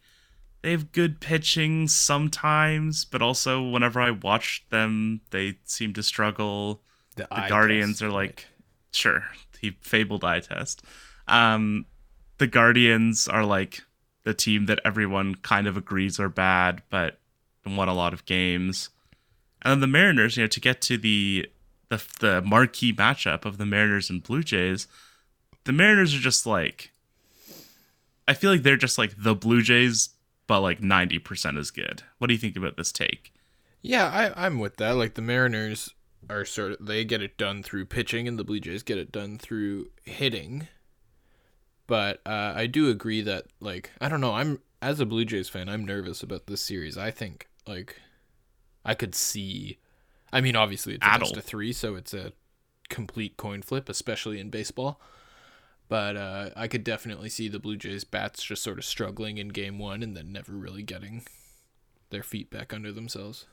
they 0.61 0.71
have 0.71 0.91
good 0.91 1.19
pitching 1.19 1.87
sometimes, 1.87 3.05
but 3.05 3.21
also 3.21 3.63
whenever 3.63 4.01
I 4.01 4.11
watch 4.11 4.65
them, 4.69 5.21
they 5.29 5.59
seem 5.63 5.93
to 5.93 6.03
struggle. 6.03 6.81
The, 7.15 7.27
The 7.29 7.45
Guardians 7.49 8.01
are 8.01 8.09
like 8.09 8.47
sure, 8.91 9.25
the 9.61 9.75
fabled 9.81 10.23
eye 10.23 10.39
test. 10.39 10.83
Um 11.27 11.85
the 12.39 12.47
Guardians 12.47 13.27
are 13.27 13.45
like 13.45 13.81
the 14.23 14.33
team 14.33 14.65
that 14.65 14.79
everyone 14.83 15.35
kind 15.35 15.67
of 15.67 15.77
agrees 15.77 16.19
are 16.19 16.29
bad, 16.29 16.81
but 16.89 17.19
won 17.65 17.87
a 17.87 17.93
lot 17.93 18.13
of 18.13 18.25
games. 18.25 18.89
And 19.61 19.71
then 19.71 19.79
the 19.81 19.87
Mariners, 19.87 20.37
you 20.37 20.43
know, 20.43 20.47
to 20.47 20.59
get 20.59 20.81
to 20.83 20.97
the 20.97 21.49
the 21.89 22.03
the 22.19 22.41
marquee 22.41 22.93
matchup 22.93 23.45
of 23.45 23.57
the 23.57 23.65
Mariners 23.65 24.09
and 24.09 24.23
Blue 24.23 24.43
Jays, 24.43 24.87
the 25.65 25.73
Mariners 25.73 26.13
are 26.15 26.19
just 26.19 26.45
like 26.45 26.91
I 28.27 28.33
feel 28.33 28.51
like 28.51 28.63
they're 28.63 28.77
just 28.77 28.97
like 28.97 29.15
the 29.17 29.35
Blue 29.35 29.61
Jays, 29.61 30.09
but 30.47 30.61
like 30.61 30.81
ninety 30.81 31.19
percent 31.19 31.57
as 31.57 31.71
good. 31.71 32.03
What 32.19 32.27
do 32.27 32.33
you 32.33 32.39
think 32.39 32.55
about 32.55 32.77
this 32.77 32.91
take? 32.91 33.33
Yeah, 33.81 34.05
I, 34.05 34.45
I'm 34.45 34.59
with 34.59 34.77
that. 34.77 34.95
Like 34.95 35.15
the 35.15 35.21
Mariners 35.21 35.93
are 36.29 36.45
sort 36.45 36.73
of 36.73 36.85
they 36.85 37.03
get 37.05 37.21
it 37.21 37.37
done 37.37 37.63
through 37.63 37.85
pitching, 37.85 38.27
and 38.27 38.37
the 38.37 38.43
Blue 38.43 38.59
Jays 38.59 38.83
get 38.83 38.97
it 38.97 39.11
done 39.11 39.37
through 39.37 39.89
hitting. 40.03 40.67
But 41.87 42.21
uh, 42.25 42.53
I 42.55 42.67
do 42.67 42.89
agree 42.89 43.21
that 43.21 43.47
like 43.59 43.91
I 43.99 44.09
don't 44.09 44.21
know. 44.21 44.35
I'm 44.35 44.61
as 44.81 44.99
a 44.99 45.05
Blue 45.05 45.25
Jays 45.25 45.49
fan, 45.49 45.67
I'm 45.67 45.83
nervous 45.83 46.21
about 46.21 46.45
this 46.45 46.61
series. 46.61 46.97
I 46.97 47.11
think 47.11 47.47
like 47.67 47.99
I 48.85 48.95
could 48.95 49.15
see. 49.15 49.77
I 50.31 50.41
mean, 50.41 50.55
obviously 50.55 50.95
it's 50.95 51.05
a 51.05 51.09
Addle. 51.09 51.27
best 51.27 51.37
of 51.37 51.43
three, 51.43 51.73
so 51.73 51.95
it's 51.95 52.13
a 52.13 52.33
complete 52.89 53.37
coin 53.37 53.61
flip, 53.61 53.89
especially 53.89 54.39
in 54.39 54.49
baseball. 54.49 54.99
But 55.87 56.15
uh, 56.17 56.49
I 56.55 56.67
could 56.67 56.83
definitely 56.83 57.29
see 57.29 57.47
the 57.47 57.59
Blue 57.59 57.75
Jays 57.75 58.03
bats 58.03 58.43
just 58.43 58.61
sort 58.63 58.77
of 58.77 58.85
struggling 58.85 59.39
in 59.39 59.49
game 59.49 59.79
one 59.79 60.03
and 60.03 60.15
then 60.15 60.31
never 60.31 60.51
really 60.51 60.83
getting 60.83 61.23
their 62.11 62.21
feet 62.23 62.51
back 62.51 62.73
under 62.73 62.91
themselves. 62.91 63.45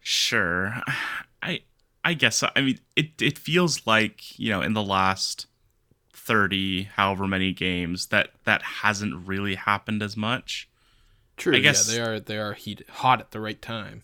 Sure. 0.00 0.74
I 1.42 1.60
I 2.04 2.14
guess 2.14 2.42
I 2.42 2.60
mean 2.60 2.78
it 2.94 3.20
it 3.20 3.38
feels 3.38 3.86
like, 3.86 4.38
you 4.38 4.50
know, 4.50 4.60
in 4.60 4.72
the 4.74 4.82
last 4.82 5.46
30 6.12 6.84
however 6.94 7.26
many 7.28 7.52
games 7.52 8.06
that 8.06 8.30
that 8.44 8.62
hasn't 8.62 9.26
really 9.26 9.54
happened 9.54 10.02
as 10.02 10.16
much. 10.16 10.68
True. 11.36 11.56
I 11.56 11.60
guess- 11.60 11.88
yeah, 11.88 11.94
they 11.94 12.10
are 12.10 12.20
they 12.20 12.38
are 12.38 12.52
heat 12.54 12.82
hot 12.88 13.20
at 13.20 13.30
the 13.30 13.40
right 13.40 13.60
time. 13.60 14.02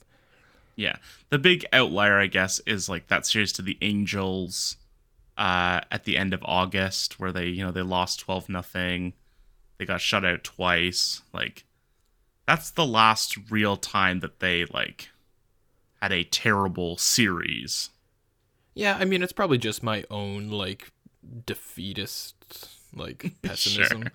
Yeah. 0.77 0.97
The 1.31 1.39
big 1.39 1.65
outlier 1.73 2.19
I 2.19 2.27
guess 2.27 2.61
is 2.61 2.89
like 2.89 3.09
that 3.09 3.27
series 3.27 3.53
to 3.55 3.63
the 3.63 3.79
Angels 3.81 4.77
uh 5.39 5.81
at 5.91 6.05
the 6.05 6.17
end 6.17 6.35
of 6.35 6.43
August 6.45 7.19
where 7.19 7.33
they, 7.33 7.47
you 7.47 7.65
know, 7.65 7.73
they 7.73 7.83
lost 7.83 8.21
12 8.21 8.49
nothing. 8.49 9.15
They 9.79 9.85
got 9.85 10.01
shut 10.01 10.25
out 10.25 10.45
twice. 10.45 11.23
Like 11.33 11.65
that's 12.47 12.71
the 12.71 12.87
last 12.87 13.37
real 13.51 13.77
time 13.77 14.21
that 14.21 14.41
they 14.41 14.65
like 14.67 15.11
had 16.01 16.13
a 16.13 16.25
terrible 16.25 16.97
series. 16.97 17.91
Yeah, 18.75 18.97
I 18.99 19.05
mean 19.05 19.23
it's 19.23 19.33
probably 19.33 19.59
just 19.59 19.83
my 19.83 20.05
own 20.11 20.51
like 20.51 20.91
defeatist 21.47 22.35
like 22.95 23.33
pessimism. 23.43 24.11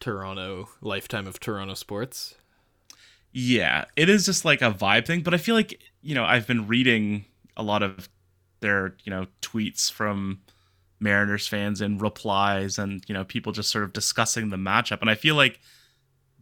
Toronto 0.00 0.68
lifetime 0.80 1.28
of 1.28 1.38
Toronto 1.38 1.74
sports. 1.74 2.34
Yeah, 3.32 3.86
it 3.96 4.08
is 4.08 4.26
just 4.26 4.44
like 4.44 4.62
a 4.62 4.70
vibe 4.70 5.06
thing, 5.06 5.22
but 5.22 5.34
I 5.34 5.38
feel 5.38 5.54
like, 5.54 5.80
you 6.02 6.14
know, 6.14 6.24
I've 6.24 6.46
been 6.46 6.66
reading 6.66 7.24
a 7.56 7.62
lot 7.62 7.82
of 7.82 8.08
their, 8.60 8.94
you 9.04 9.10
know, 9.10 9.26
tweets 9.40 9.90
from 9.90 10.40
Mariners 11.00 11.48
fans 11.48 11.80
and 11.80 12.00
replies 12.00 12.78
and, 12.78 13.02
you 13.08 13.14
know, 13.14 13.24
people 13.24 13.52
just 13.52 13.70
sort 13.70 13.84
of 13.84 13.92
discussing 13.92 14.50
the 14.50 14.56
matchup. 14.56 15.00
And 15.00 15.10
I 15.10 15.14
feel 15.14 15.34
like 15.34 15.60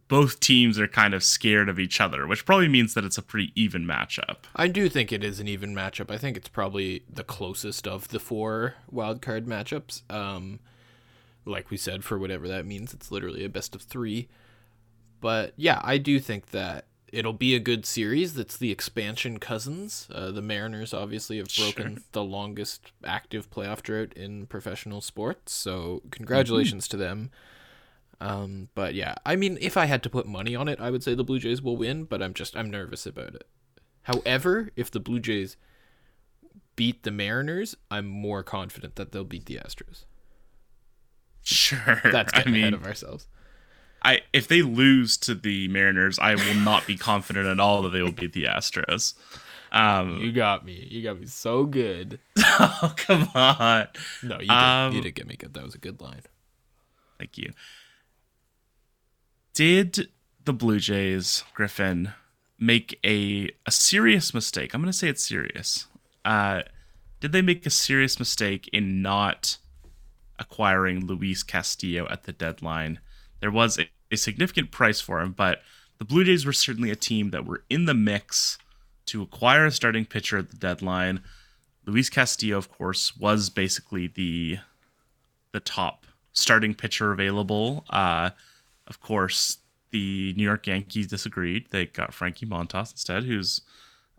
both 0.07 0.41
teams 0.41 0.77
are 0.77 0.89
kind 0.89 1.13
of 1.13 1.23
scared 1.23 1.69
of 1.69 1.79
each 1.79 2.01
other, 2.01 2.27
which 2.27 2.45
probably 2.45 2.67
means 2.67 2.93
that 2.93 3.05
it's 3.05 3.17
a 3.17 3.21
pretty 3.21 3.53
even 3.55 3.85
matchup. 3.85 4.39
I 4.53 4.67
do 4.67 4.89
think 4.89 5.13
it 5.13 5.23
is 5.23 5.39
an 5.39 5.47
even 5.47 5.73
matchup. 5.73 6.11
I 6.11 6.17
think 6.17 6.35
it's 6.35 6.49
probably 6.49 7.03
the 7.09 7.23
closest 7.23 7.87
of 7.87 8.09
the 8.09 8.19
four 8.19 8.75
wildcard 8.93 9.45
matchups. 9.45 10.01
Um, 10.11 10.59
like 11.45 11.69
we 11.69 11.77
said, 11.77 12.03
for 12.03 12.19
whatever 12.19 12.49
that 12.49 12.65
means, 12.65 12.93
it's 12.93 13.09
literally 13.09 13.45
a 13.45 13.49
best 13.49 13.73
of 13.73 13.83
three. 13.83 14.27
But 15.21 15.53
yeah, 15.55 15.79
I 15.83 15.97
do 15.97 16.19
think 16.19 16.47
that 16.51 16.85
it'll 17.13 17.31
be 17.33 17.55
a 17.55 17.59
good 17.59 17.85
series. 17.85 18.33
That's 18.33 18.57
the 18.57 18.71
expansion 18.71 19.37
cousins. 19.39 20.07
Uh, 20.13 20.31
the 20.31 20.41
Mariners 20.41 20.93
obviously 20.93 21.37
have 21.37 21.47
broken 21.55 21.95
Sure. 21.95 22.03
the 22.11 22.23
longest 22.23 22.91
active 23.03 23.49
playoff 23.49 23.81
drought 23.81 24.13
in 24.13 24.47
professional 24.47 24.99
sports. 25.01 25.53
So 25.53 26.01
congratulations 26.11 26.87
to 26.89 26.97
them. 26.97 27.29
Um, 28.19 28.69
but 28.75 28.93
yeah, 28.93 29.15
I 29.25 29.35
mean, 29.35 29.57
if 29.61 29.77
I 29.77 29.85
had 29.85 30.03
to 30.03 30.09
put 30.09 30.27
money 30.27 30.55
on 30.55 30.67
it, 30.67 30.79
I 30.79 30.89
would 30.91 31.03
say 31.03 31.13
the 31.15 31.23
Blue 31.23 31.39
Jays 31.39 31.61
will 31.61 31.77
win. 31.77 32.03
But 32.05 32.21
I'm 32.21 32.33
just 32.33 32.55
I'm 32.57 32.69
nervous 32.69 33.05
about 33.05 33.35
it. 33.35 33.47
However, 34.03 34.69
if 34.75 34.89
the 34.89 34.99
Blue 34.99 35.19
Jays 35.19 35.57
beat 36.75 37.03
the 37.03 37.11
Mariners, 37.11 37.75
I'm 37.91 38.07
more 38.07 38.41
confident 38.43 38.95
that 38.95 39.11
they'll 39.11 39.23
beat 39.23 39.45
the 39.45 39.55
Astros. 39.57 40.05
Sure. 41.43 42.01
That's 42.11 42.33
I 42.33 42.37
getting 42.37 42.53
mean, 42.53 42.61
ahead 42.63 42.73
of 42.73 42.85
ourselves. 42.85 43.27
I 44.03 44.21
if 44.33 44.47
they 44.47 44.61
lose 44.61 45.17
to 45.17 45.35
the 45.35 45.67
Mariners, 45.67 46.17
I 46.19 46.35
will 46.35 46.55
not 46.55 46.87
be 46.87 46.97
confident 46.97 47.47
at 47.47 47.59
all 47.59 47.81
that 47.83 47.89
they 47.89 48.01
will 48.01 48.11
beat 48.11 48.33
the 48.33 48.45
Astros. 48.45 49.13
Um, 49.71 50.17
You 50.17 50.31
got 50.31 50.65
me. 50.65 50.87
You 50.89 51.01
got 51.01 51.19
me 51.19 51.27
so 51.27 51.65
good. 51.65 52.19
oh, 52.37 52.93
come 52.97 53.29
on. 53.33 53.87
No, 54.21 54.35
you 54.35 54.47
did. 54.47 54.49
Um, 54.49 54.93
you 54.93 55.01
did 55.01 55.15
get 55.15 55.27
me 55.27 55.35
good. 55.37 55.53
That 55.53 55.63
was 55.63 55.75
a 55.75 55.79
good 55.79 56.01
line. 56.01 56.21
Thank 57.17 57.37
you. 57.37 57.53
Did 59.53 60.09
the 60.43 60.53
Blue 60.53 60.79
Jays, 60.79 61.43
Griffin, 61.53 62.13
make 62.59 62.99
a 63.05 63.49
a 63.65 63.71
serious 63.71 64.33
mistake? 64.33 64.73
I'm 64.73 64.81
going 64.81 64.91
to 64.91 64.97
say 64.97 65.07
it's 65.07 65.25
serious. 65.25 65.87
Uh, 66.25 66.63
did 67.19 67.31
they 67.31 67.41
make 67.41 67.65
a 67.65 67.69
serious 67.69 68.19
mistake 68.19 68.69
in 68.73 69.01
not 69.01 69.57
acquiring 70.39 71.05
Luis 71.05 71.43
Castillo 71.43 72.07
at 72.09 72.23
the 72.23 72.33
deadline? 72.33 72.99
There 73.41 73.51
was 73.51 73.77
a, 73.77 73.89
a 74.11 74.15
significant 74.15 74.71
price 74.71 75.01
for 75.01 75.19
him, 75.19 75.33
but 75.33 75.61
the 75.97 76.05
Blue 76.05 76.23
Jays 76.23 76.45
were 76.45 76.53
certainly 76.53 76.89
a 76.89 76.95
team 76.95 77.31
that 77.31 77.45
were 77.45 77.63
in 77.69 77.85
the 77.85 77.93
mix 77.93 78.57
to 79.07 79.21
acquire 79.21 79.65
a 79.65 79.71
starting 79.71 80.05
pitcher 80.05 80.37
at 80.37 80.49
the 80.49 80.57
deadline. 80.57 81.21
Luis 81.85 82.09
Castillo, 82.09 82.57
of 82.57 82.71
course, 82.71 83.17
was 83.17 83.49
basically 83.49 84.07
the 84.07 84.59
the 85.51 85.59
top 85.59 86.05
starting 86.33 86.73
pitcher 86.73 87.11
available. 87.11 87.83
Uh, 87.89 88.29
of 88.87 89.01
course, 89.01 89.57
the 89.91 90.33
New 90.37 90.43
York 90.43 90.67
Yankees 90.67 91.07
disagreed. 91.07 91.67
They 91.71 91.85
got 91.85 92.13
Frankie 92.13 92.45
Montas 92.45 92.91
instead, 92.91 93.23
who's 93.23 93.61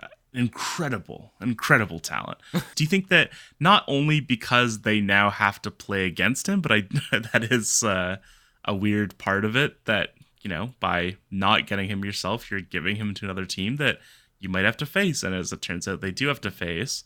uh, 0.02 0.08
incredible, 0.32 1.32
incredible 1.40 1.98
talent. 1.98 2.38
Do 2.52 2.84
you 2.84 2.88
think 2.88 3.08
that 3.08 3.30
not 3.58 3.84
only 3.88 4.20
because 4.20 4.80
they 4.80 5.00
now 5.00 5.30
have 5.30 5.60
to 5.62 5.70
play 5.70 6.06
against 6.06 6.48
him, 6.48 6.60
but 6.60 6.72
I 6.72 6.82
that 7.32 7.48
is 7.50 7.82
uh, 7.82 8.18
a 8.64 8.74
weird 8.74 9.18
part 9.18 9.44
of 9.44 9.56
it 9.56 9.84
that 9.86 10.14
you 10.40 10.50
know 10.50 10.74
by 10.80 11.16
not 11.30 11.66
getting 11.66 11.88
him 11.88 12.04
yourself, 12.04 12.50
you're 12.50 12.60
giving 12.60 12.96
him 12.96 13.14
to 13.14 13.24
another 13.24 13.46
team 13.46 13.76
that 13.76 13.98
you 14.38 14.48
might 14.48 14.64
have 14.64 14.76
to 14.78 14.86
face, 14.86 15.22
and 15.22 15.34
as 15.34 15.52
it 15.52 15.62
turns 15.62 15.86
out, 15.86 16.00
they 16.00 16.10
do 16.10 16.28
have 16.28 16.40
to 16.40 16.50
face. 16.50 17.04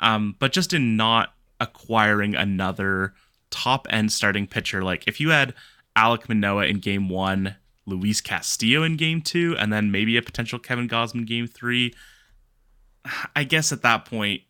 Um, 0.00 0.34
but 0.38 0.52
just 0.52 0.72
in 0.72 0.96
not 0.96 1.34
acquiring 1.60 2.34
another 2.34 3.14
top 3.50 3.86
end 3.90 4.10
starting 4.10 4.46
pitcher, 4.46 4.82
like 4.82 5.06
if 5.06 5.20
you 5.20 5.30
had 5.30 5.54
Alek 5.96 6.28
Manoah 6.28 6.66
in 6.66 6.80
game 6.80 7.08
one, 7.08 7.56
Luis 7.86 8.20
Castillo 8.20 8.82
in 8.82 8.96
game 8.96 9.20
two, 9.20 9.56
and 9.58 9.72
then 9.72 9.90
maybe 9.90 10.16
a 10.16 10.22
potential 10.22 10.58
Kevin 10.58 10.88
Gausman 10.88 11.26
game 11.26 11.46
three, 11.46 11.94
I 13.36 13.44
guess 13.44 13.72
at 13.72 13.82
that 13.82 14.04
point, 14.04 14.42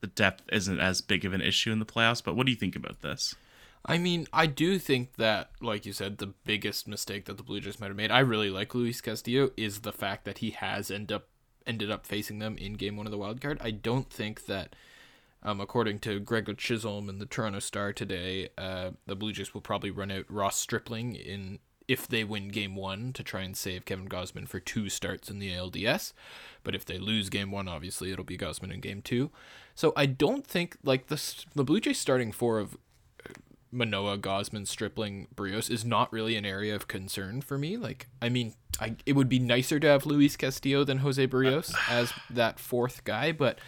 the 0.00 0.06
depth 0.06 0.44
isn't 0.50 0.80
as 0.80 1.00
big 1.00 1.24
of 1.24 1.34
an 1.34 1.42
issue 1.42 1.72
in 1.72 1.78
the 1.78 1.86
playoffs. 1.86 2.24
But 2.24 2.34
what 2.34 2.46
do 2.46 2.52
you 2.52 2.58
think 2.58 2.74
about 2.74 3.02
this? 3.02 3.34
I 3.84 3.98
mean, 3.98 4.26
I 4.32 4.46
do 4.46 4.78
think 4.78 5.14
that, 5.16 5.50
like 5.60 5.86
you 5.86 5.92
said, 5.92 6.18
the 6.18 6.34
biggest 6.44 6.86
mistake 6.86 7.24
that 7.24 7.38
the 7.38 7.42
Blue 7.42 7.60
Jays 7.60 7.80
might 7.80 7.88
have 7.88 7.96
made. 7.96 8.10
I 8.10 8.18
really 8.20 8.50
like 8.50 8.74
Luis 8.74 9.00
Castillo 9.00 9.50
is 9.56 9.80
the 9.80 9.92
fact 9.92 10.24
that 10.26 10.38
he 10.38 10.50
has 10.50 10.90
end 10.90 11.10
up 11.10 11.28
ended 11.66 11.90
up 11.90 12.06
facing 12.06 12.38
them 12.38 12.56
in 12.56 12.74
Game 12.74 12.96
One 12.96 13.06
of 13.06 13.12
the 13.12 13.18
Wild 13.18 13.40
Card. 13.40 13.58
I 13.62 13.70
don't 13.70 14.10
think 14.10 14.46
that, 14.46 14.74
um, 15.42 15.60
according 15.60 16.00
to 16.00 16.20
Gregor 16.20 16.54
Chisholm 16.54 17.08
in 17.08 17.18
the 17.18 17.26
Toronto 17.26 17.58
Star 17.58 17.92
today, 17.92 18.48
uh, 18.58 18.90
the 19.06 19.16
Blue 19.16 19.32
Jays 19.32 19.54
will 19.54 19.60
probably 19.60 19.90
run 19.90 20.10
out 20.10 20.24
Ross 20.28 20.56
Stripling 20.56 21.14
in 21.14 21.58
if 21.88 22.06
they 22.06 22.22
win 22.22 22.48
Game 22.48 22.76
One 22.76 23.12
to 23.14 23.22
try 23.22 23.40
and 23.40 23.56
save 23.56 23.84
Kevin 23.84 24.08
Gausman 24.08 24.46
for 24.46 24.60
two 24.60 24.88
starts 24.88 25.28
in 25.28 25.38
the 25.38 25.50
ALDS. 25.50 26.12
But 26.62 26.74
if 26.74 26.84
they 26.84 26.98
lose 26.98 27.30
Game 27.30 27.50
One, 27.50 27.66
obviously 27.66 28.12
it'll 28.12 28.24
be 28.24 28.38
Gausman 28.38 28.72
in 28.72 28.80
Game 28.80 29.02
Two. 29.02 29.30
So 29.74 29.92
I 29.96 30.06
don't 30.06 30.46
think 30.46 30.76
like 30.84 31.06
the 31.06 31.20
the 31.54 31.64
Blue 31.64 31.80
Jays 31.80 31.98
starting 31.98 32.30
four 32.30 32.58
of 32.58 32.76
Manoah, 33.72 34.18
Gausman, 34.18 34.66
Stripling, 34.66 35.28
Berrios 35.34 35.70
is 35.70 35.84
not 35.84 36.12
really 36.12 36.36
an 36.36 36.44
area 36.44 36.74
of 36.74 36.88
concern 36.88 37.40
for 37.40 37.56
me. 37.56 37.76
Like, 37.76 38.08
I 38.20 38.28
mean, 38.28 38.54
I 38.80 38.96
it 39.06 39.14
would 39.14 39.28
be 39.28 39.38
nicer 39.38 39.78
to 39.80 39.86
have 39.86 40.06
Luis 40.06 40.36
Castillo 40.36 40.84
than 40.84 40.98
Jose 40.98 41.26
Berrios 41.26 41.74
as 41.88 42.12
that 42.28 42.58
fourth 42.58 43.04
guy, 43.04 43.32
but 43.32 43.58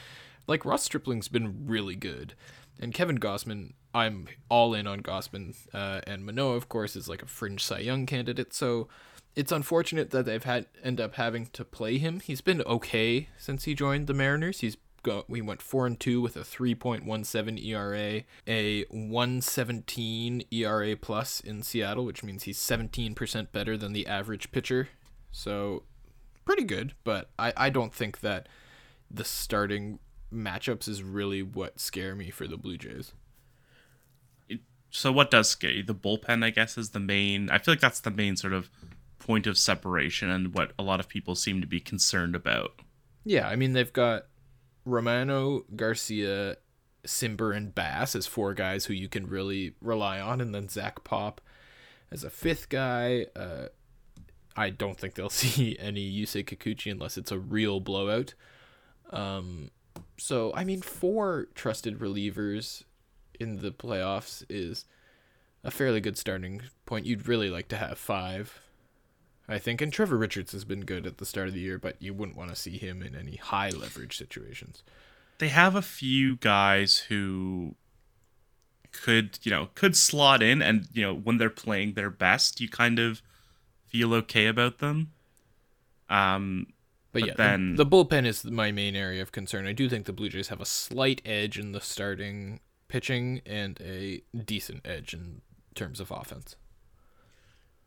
like 0.47 0.65
Ross 0.65 0.83
Stripling's 0.83 1.29
been 1.29 1.67
really 1.67 1.97
good, 1.97 2.35
and 2.81 2.93
Kevin 2.93 3.19
Gausman, 3.19 3.75
I'm 3.95 4.27
all 4.49 4.75
in 4.75 4.87
on 4.87 5.01
Gausman, 5.01 5.55
uh, 5.73 6.01
and 6.07 6.25
Manoah, 6.25 6.57
of 6.57 6.69
course, 6.69 6.97
is 6.97 7.09
like 7.09 7.23
a 7.23 7.27
fringe 7.27 7.65
Cy 7.65 7.81
Young 7.81 8.07
candidate. 8.07 8.53
So 8.53 8.89
it's 9.35 9.53
unfortunate 9.53 10.11
that 10.11 10.27
they've 10.27 10.45
had 10.45 10.67
end 10.83 11.01
up 11.01 11.15
having 11.15 11.47
to 11.47 11.65
play 11.65 11.99
him. 11.99 12.21
He's 12.21 12.41
been 12.41 12.63
okay 12.63 13.29
since 13.39 13.65
he 13.65 13.75
joined 13.75 14.07
the 14.07 14.15
Mariners. 14.15 14.61
He's 14.61 14.77
got 15.03 15.29
we 15.29 15.41
went 15.41 15.63
four 15.63 15.87
and 15.87 15.99
two 15.99 16.21
with 16.21 16.37
a 16.37 16.45
three 16.45 16.75
point 16.75 17.05
one 17.05 17.25
seven 17.25 17.59
ERA, 17.59 18.23
a 18.47 18.85
one 18.91 19.41
seventeen 19.41 20.45
ERA 20.51 20.97
plus 20.97 21.41
in 21.41 21.63
Seattle, 21.63 22.05
which 22.05 22.23
means 22.23 22.45
he's 22.45 22.59
seventeen 22.59 23.15
percent 23.15 23.53
better 23.53 23.77
than 23.77 23.93
the 23.93 24.07
average 24.07 24.53
pitcher. 24.53 24.89
So 25.31 25.85
pretty 26.45 26.65
good, 26.65 26.95
but 27.05 27.31
I, 27.39 27.53
I 27.57 27.71
don't 27.71 27.95
think 27.95 28.21
that 28.21 28.49
the 29.11 29.25
starting 29.25 29.99
matchups 30.33 30.89
is 30.89 31.03
really 31.03 31.43
what 31.43 31.79
scare 31.79 32.15
me 32.15 32.31
for 32.31 32.47
the 32.47 32.57
Blue 32.57 32.79
Jays. 32.79 33.13
So 34.91 35.11
what 35.11 35.31
does 35.31 35.49
scare 35.49 35.71
you? 35.71 35.83
The 35.83 35.95
bullpen, 35.95 36.45
I 36.45 36.51
guess, 36.51 36.77
is 36.77 36.91
the 36.91 37.01
main. 37.01 37.49
I 37.49 37.59
feel 37.59 37.73
like 37.73 37.81
that's 37.81 38.01
the 38.01 38.11
main 38.11 38.37
sort 38.37 38.53
of 38.53 38.69
point 39.19 39.47
of 39.47 39.57
separation 39.57 40.29
and 40.29 40.53
what 40.53 40.73
a 40.79 40.83
lot 40.83 41.01
of 41.01 41.09
people 41.09 41.35
seem 41.35 41.61
to 41.61 41.67
be 41.67 41.81
concerned 41.81 42.35
about. 42.35 42.81
Yeah, 43.25 43.49
I 43.49 43.57
mean 43.57 43.73
they've 43.73 43.93
got 43.93 44.27
Romano, 44.85 45.65
Garcia, 45.75 46.57
Cimber 47.07 47.57
and 47.57 47.75
Bass 47.75 48.15
as 48.15 48.27
four 48.27 48.55
guys 48.55 48.87
who 48.87 48.95
you 48.95 49.09
can 49.09 49.27
really 49.27 49.75
rely 49.81 50.21
on, 50.21 50.41
and 50.41 50.55
then 50.55 50.69
Zach 50.69 51.05
Pop 51.05 51.41
as 52.11 52.25
a 52.25 52.31
fifth 52.31 52.69
guy. 52.69 53.27
Uh, 53.35 53.67
I 54.57 54.71
don't 54.71 54.99
think 54.99 55.15
they'll 55.15 55.31
see 55.31 55.77
any 55.79 56.11
Yusei 56.11 56.45
Kikuchi 56.45 56.91
unless 56.91 57.17
it's 57.17 57.33
a 57.33 57.39
real 57.39 57.81
blowout. 57.81 58.35
Um, 59.11 59.71
so 60.19 60.53
I 60.55 60.65
mean, 60.65 60.83
four 60.83 61.49
trusted 61.55 61.99
relievers 61.99 62.85
in 63.39 63.59
the 63.59 63.73
playoffs 63.73 64.45
is 64.49 64.85
a 65.65 65.71
fairly 65.71 66.01
good 66.01 66.19
starting 66.19 66.63
point. 66.87 67.07
You'd 67.07 67.29
really 67.29 67.51
like 67.51 67.69
to 67.69 67.77
have 67.77 67.99
five, 67.99 68.61
I 69.49 69.59
think. 69.59 69.81
And 69.81 69.93
Trevor 69.93 70.17
Richards 70.17 70.53
has 70.53 70.65
been 70.65 70.85
good 70.85 71.07
at 71.07 71.19
the 71.19 71.27
start 71.27 71.49
of 71.49 71.55
the 71.55 71.61
year, 71.61 71.79
but 71.79 71.97
you 72.01 72.15
wouldn't 72.15 72.37
want 72.37 72.51
to 72.51 72.57
see 72.57 72.79
him 72.79 73.03
in 73.03 73.15
any 73.15 73.37
high 73.37 73.71
leverage 73.71 74.17
situations. 74.17 74.83
They 75.39 75.49
have 75.49 75.75
a 75.75 75.83
few 75.83 76.37
guys 76.37 76.99
who 77.09 77.75
could, 78.93 79.39
you 79.43 79.51
know, 79.51 79.69
could 79.75 79.97
slot 79.97 80.43
in 80.43 80.63
and, 80.63 80.87
you 80.93 81.03
know, 81.03 81.15
when 81.15 81.39
they're 81.39 81.51
playing 81.51 81.95
their 81.95 82.11
best, 82.11 82.61
you 82.61 82.69
kind 82.69 82.99
of 82.99 83.23
feel 83.87 84.15
okay 84.15 84.47
about 84.47 84.79
them. 84.79 85.13
Um 86.09 86.67
but, 87.13 87.21
but 87.21 87.29
yeah, 87.29 87.35
then 87.37 87.75
the, 87.75 87.85
the 87.85 87.91
bullpen 87.91 88.25
is 88.25 88.45
my 88.45 88.73
main 88.73 88.97
area 88.97 89.21
of 89.21 89.33
concern. 89.33 89.67
I 89.67 89.73
do 89.73 89.87
think 89.89 90.07
the 90.07 90.15
Blue 90.15 90.31
Jays 90.31 90.49
have 90.49 90.63
a 90.63 90.67
slight 90.67 91.21
edge 91.27 91.59
in 91.59 91.73
the 91.73 91.81
starting 91.81 92.61
pitching 92.89 93.43
and 93.45 93.79
a 93.83 94.23
decent 94.35 94.87
edge 94.87 95.13
in 95.13 95.43
terms 95.75 96.01
of 96.01 96.11
offense. 96.11 96.57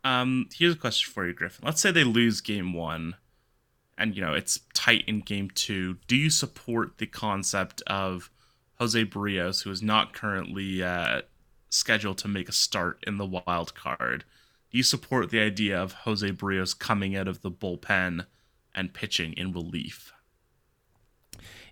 Um, 0.05 0.49
here's 0.53 0.75
a 0.75 0.77
question 0.77 1.11
for 1.11 1.25
you, 1.25 1.33
Griffin. 1.33 1.65
Let's 1.65 1.81
say 1.81 1.89
they 1.89 2.03
lose 2.03 2.39
game 2.39 2.73
one, 2.73 3.15
and 3.97 4.15
you 4.15 4.21
know 4.21 4.35
it's 4.35 4.59
tight 4.75 5.03
in 5.07 5.21
game 5.21 5.49
two. 5.49 5.97
Do 6.07 6.15
you 6.15 6.29
support 6.29 6.99
the 6.99 7.07
concept 7.07 7.81
of 7.87 8.29
Jose 8.77 9.03
Berrios, 9.05 9.63
who 9.63 9.71
is 9.71 9.81
not 9.81 10.13
currently 10.13 10.83
uh, 10.83 11.23
scheduled 11.69 12.19
to 12.19 12.27
make 12.27 12.47
a 12.47 12.53
start 12.53 13.03
in 13.07 13.17
the 13.17 13.25
wild 13.25 13.73
card? 13.73 14.25
Do 14.69 14.77
you 14.77 14.83
support 14.83 15.31
the 15.31 15.39
idea 15.39 15.81
of 15.81 15.93
Jose 15.93 16.29
Berrios 16.31 16.77
coming 16.77 17.15
out 17.15 17.27
of 17.27 17.41
the 17.41 17.51
bullpen 17.51 18.27
and 18.75 18.93
pitching 18.93 19.33
in 19.33 19.53
relief? 19.53 20.13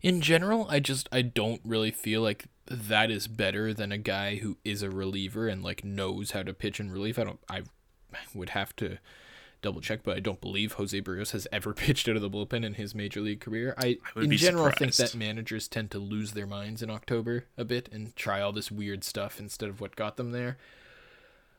In 0.02 0.22
general, 0.22 0.66
I 0.72 0.80
just 0.80 1.08
I 1.12 1.22
don't 1.22 1.62
really 1.64 1.92
feel 1.92 2.24
like 2.24 2.46
that 2.66 3.12
is 3.12 3.28
better 3.28 3.76
than 3.76 3.92
a 3.92 4.00
guy 4.00 4.38
who 4.38 4.58
is 4.66 4.82
a 4.82 4.90
reliever 4.90 5.48
and 5.48 5.62
like 5.62 5.84
knows 5.84 6.32
how 6.32 6.42
to 6.42 6.54
pitch 6.54 6.80
in 6.80 6.90
relief. 6.90 7.20
I 7.20 7.24
don't 7.26 7.40
I 7.48 7.62
would 8.34 8.50
have 8.50 8.76
to 8.78 8.98
double 9.64 9.82
check, 9.82 10.02
but 10.04 10.16
I 10.16 10.20
don't 10.20 10.42
believe 10.42 10.74
Jose 10.74 11.02
Berrios 11.02 11.32
has 11.32 11.48
ever 11.52 11.74
pitched 11.74 12.08
out 12.08 12.16
of 12.16 12.22
the 12.22 12.30
bullpen 12.30 12.64
in 12.64 12.76
his 12.76 12.94
major 12.94 13.22
league 13.22 13.40
career. 13.40 13.74
I, 13.78 13.98
I 14.16 14.22
in 14.22 14.32
general 14.34 14.66
surprised. 14.66 14.98
think 14.98 15.12
that 15.12 15.18
managers 15.18 15.68
tend 15.68 15.90
to 15.92 16.00
lose 16.00 16.34
their 16.34 16.46
minds 16.46 16.84
in 16.84 16.92
October 16.92 17.46
a 17.58 17.66
bit 17.66 17.90
and 17.92 18.16
try 18.16 18.42
all 18.42 18.52
this 18.52 18.72
weird 18.72 19.04
stuff 19.04 19.40
instead 19.40 19.70
of 19.70 19.82
what 19.82 19.96
got 19.96 20.18
them 20.18 20.32
there. 20.32 20.58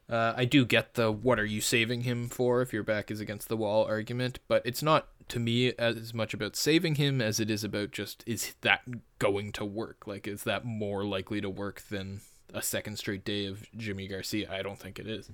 Uh, 0.09 0.35
I 0.37 0.45
do 0.45 0.67
get 0.67 0.95
the 0.95 1.11
"what 1.11 1.41
are 1.41 1.47
you 1.47 1.63
saving 1.63 2.03
him 2.03 2.29
for" 2.29 2.61
if 2.61 2.75
your 2.75 2.83
back 2.83 3.11
is 3.11 3.21
against 3.21 3.49
the 3.49 3.57
wall 3.57 3.87
argument, 3.87 4.39
but 4.49 4.61
it's 4.67 4.83
not 4.83 5.09
to 5.29 5.39
me 5.39 5.73
as 5.79 6.13
much 6.13 6.35
about 6.35 6.57
saving 6.57 6.97
him 6.97 7.23
as 7.23 7.41
it 7.41 7.51
is 7.51 7.65
about 7.65 7.91
just 7.91 8.23
is 8.27 8.55
that 8.61 8.83
going 9.19 9.51
to 9.53 9.65
work? 9.65 10.07
Like, 10.07 10.29
is 10.29 10.45
that 10.45 10.67
more 10.67 11.07
likely 11.07 11.41
to 11.41 11.49
work 11.49 11.81
than 11.89 12.21
a 12.53 12.61
second 12.61 12.99
straight 12.99 13.25
day 13.25 13.47
of 13.47 13.67
Jimmy 13.75 14.07
Garcia? 14.07 14.53
I 14.53 14.61
don't 14.61 14.79
think 14.79 14.99
it 14.99 15.07
is. 15.07 15.31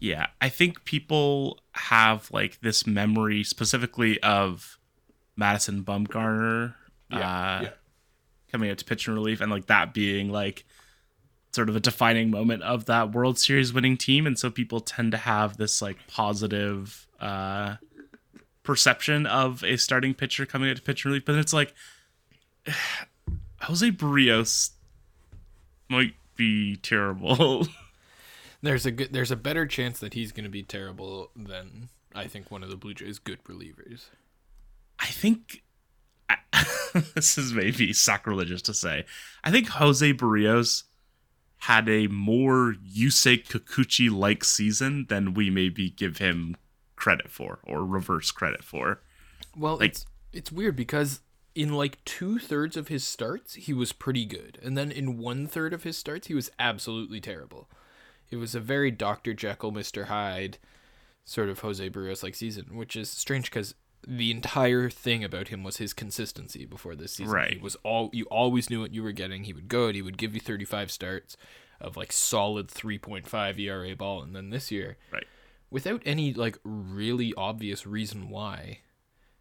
Yeah, 0.00 0.28
I 0.40 0.48
think 0.48 0.84
people 0.84 1.58
have 1.72 2.30
like 2.32 2.60
this 2.60 2.86
memory 2.86 3.44
specifically 3.44 4.20
of 4.22 4.78
Madison 5.36 5.84
Bumgarner 5.84 6.74
yeah, 7.10 7.18
uh, 7.18 7.62
yeah. 7.62 7.70
coming 8.50 8.70
out 8.70 8.78
to 8.78 8.84
pitch 8.84 9.06
in 9.06 9.14
relief 9.14 9.40
and 9.40 9.50
like 9.50 9.66
that 9.66 9.92
being 9.92 10.30
like 10.30 10.64
sort 11.52 11.68
of 11.68 11.76
a 11.76 11.80
defining 11.80 12.30
moment 12.30 12.62
of 12.62 12.86
that 12.86 13.12
World 13.12 13.38
Series 13.38 13.72
winning 13.72 13.96
team, 13.96 14.26
and 14.26 14.38
so 14.38 14.50
people 14.50 14.80
tend 14.80 15.12
to 15.12 15.18
have 15.18 15.56
this 15.56 15.82
like 15.82 15.96
positive 16.06 17.06
uh, 17.20 17.76
perception 18.62 19.26
of 19.26 19.64
a 19.64 19.76
starting 19.76 20.14
pitcher 20.14 20.46
coming 20.46 20.70
out 20.70 20.76
to 20.76 20.82
pitch 20.82 21.04
and 21.04 21.12
relief, 21.12 21.24
but 21.24 21.34
it's 21.34 21.52
like 21.52 21.74
Jose 23.62 23.90
Berrios 23.90 24.70
might 25.88 26.14
be 26.36 26.76
terrible. 26.76 27.66
there's 28.62 28.86
a 28.86 28.90
good, 28.90 29.12
there's 29.12 29.30
a 29.30 29.36
better 29.36 29.66
chance 29.66 29.98
that 30.00 30.14
he's 30.14 30.32
going 30.32 30.44
to 30.44 30.50
be 30.50 30.62
terrible 30.62 31.30
than 31.36 31.88
I 32.14 32.26
think 32.26 32.50
one 32.50 32.62
of 32.62 32.70
the 32.70 32.76
Blue 32.76 32.94
Jays' 32.94 33.18
good 33.18 33.42
relievers. 33.44 34.06
I 34.98 35.06
think 35.06 35.62
this 37.14 37.38
is 37.38 37.52
maybe 37.52 37.92
sacrilegious 37.92 38.62
to 38.62 38.74
say. 38.74 39.04
I 39.44 39.50
think 39.50 39.68
Jose 39.68 40.12
Berrios 40.14 40.84
had 41.58 41.88
a 41.88 42.06
more 42.08 42.74
Yusei 42.74 43.46
Kikuchi 43.46 44.10
like 44.10 44.44
season 44.44 45.06
than 45.08 45.34
we 45.34 45.50
maybe 45.50 45.90
give 45.90 46.18
him 46.18 46.56
credit 46.96 47.30
for 47.30 47.60
or 47.64 47.84
reverse 47.84 48.30
credit 48.30 48.64
for. 48.64 49.02
Well, 49.56 49.78
like, 49.78 49.90
it's 49.90 50.06
it's 50.32 50.52
weird 50.52 50.76
because 50.76 51.20
in 51.54 51.72
like 51.72 52.02
two 52.04 52.38
thirds 52.38 52.76
of 52.76 52.88
his 52.88 53.04
starts 53.04 53.54
he 53.54 53.72
was 53.72 53.92
pretty 53.92 54.24
good, 54.24 54.58
and 54.62 54.76
then 54.76 54.90
in 54.90 55.18
one 55.18 55.46
third 55.46 55.72
of 55.72 55.82
his 55.82 55.96
starts 55.96 56.28
he 56.28 56.34
was 56.34 56.50
absolutely 56.58 57.20
terrible. 57.20 57.68
It 58.30 58.36
was 58.36 58.54
a 58.54 58.60
very 58.60 58.90
Doctor 58.90 59.34
Jekyll, 59.34 59.70
Mister 59.70 60.06
Hyde 60.06 60.58
sort 61.24 61.48
of 61.48 61.60
Jose 61.60 61.90
Berrios 61.90 62.22
like 62.22 62.34
season, 62.34 62.76
which 62.76 62.96
is 62.96 63.10
strange 63.10 63.50
because 63.50 63.74
the 64.06 64.30
entire 64.30 64.88
thing 64.88 65.22
about 65.22 65.48
him 65.48 65.62
was 65.62 65.76
his 65.76 65.92
consistency 65.92 66.64
before 66.64 66.96
this 66.96 67.12
season. 67.12 67.34
Right. 67.34 67.52
He 67.54 67.58
was 67.58 67.76
all 67.84 68.10
you 68.12 68.24
always 68.26 68.70
knew 68.70 68.80
what 68.80 68.94
you 68.94 69.02
were 69.02 69.12
getting. 69.12 69.44
He 69.44 69.52
would 69.52 69.68
go 69.68 69.86
and 69.86 69.94
he 69.94 70.02
would 70.02 70.18
give 70.18 70.34
you 70.34 70.40
35 70.40 70.90
starts 70.90 71.36
of 71.80 71.96
like 71.96 72.12
solid 72.12 72.68
3.5 72.68 73.58
ERA 73.58 73.96
ball 73.96 74.22
and 74.22 74.36
then 74.36 74.50
this 74.50 74.70
year 74.70 74.98
right 75.10 75.24
without 75.70 76.02
any 76.04 76.34
like 76.34 76.58
really 76.64 77.32
obvious 77.36 77.86
reason 77.86 78.28
why 78.28 78.80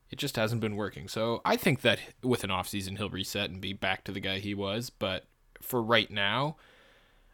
it 0.09 0.17
just 0.17 0.37
hasn't 0.37 0.61
been 0.61 0.75
working. 0.75 1.07
So 1.07 1.41
I 1.45 1.55
think 1.55 1.81
that 1.81 1.99
with 2.23 2.43
an 2.43 2.51
off 2.51 2.67
season 2.67 2.95
he'll 2.95 3.09
reset 3.09 3.49
and 3.49 3.61
be 3.61 3.73
back 3.73 4.03
to 4.05 4.11
the 4.11 4.19
guy 4.19 4.39
he 4.39 4.53
was, 4.53 4.89
but 4.89 5.25
for 5.61 5.81
right 5.83 6.09
now, 6.09 6.55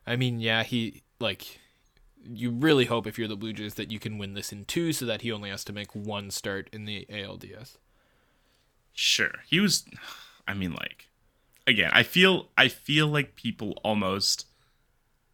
I 0.05 0.15
mean, 0.15 0.39
yeah, 0.39 0.63
he 0.63 1.03
like 1.19 1.59
you 2.27 2.49
really 2.49 2.85
hope 2.85 3.05
if 3.05 3.17
you're 3.17 3.27
the 3.27 3.35
Blue 3.35 3.53
Jays 3.53 3.75
that 3.75 3.91
you 3.91 3.99
can 3.99 4.17
win 4.17 4.33
this 4.33 4.51
in 4.51 4.65
two 4.65 4.91
so 4.91 5.05
that 5.05 5.21
he 5.21 5.31
only 5.31 5.49
has 5.49 5.63
to 5.65 5.73
make 5.73 5.93
one 5.93 6.31
start 6.31 6.69
in 6.73 6.85
the 6.85 7.05
ALDS. 7.09 7.77
Sure. 8.93 9.31
He 9.47 9.59
was 9.59 9.85
I 10.47 10.53
mean 10.53 10.73
like 10.73 11.09
again, 11.67 11.91
I 11.93 12.03
feel 12.03 12.47
I 12.57 12.67
feel 12.67 13.07
like 13.07 13.35
people 13.35 13.79
almost 13.83 14.47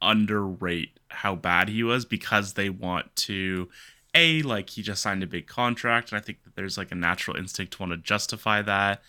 underrate 0.01 0.99
how 1.09 1.36
bad 1.36 1.69
he 1.69 1.84
was 1.84 2.05
because 2.05 2.53
they 2.53 2.69
want 2.69 3.15
to 3.15 3.69
a 4.13 4.41
like 4.41 4.71
he 4.71 4.82
just 4.82 5.01
signed 5.01 5.23
a 5.23 5.27
big 5.27 5.47
contract 5.47 6.11
and 6.11 6.19
I 6.19 6.21
think 6.21 6.43
that 6.43 6.55
there's 6.55 6.77
like 6.77 6.91
a 6.91 6.95
natural 6.95 7.38
instinct 7.38 7.73
to 7.73 7.79
want 7.79 7.91
to 7.91 7.97
justify 7.97 8.61
that. 8.63 9.01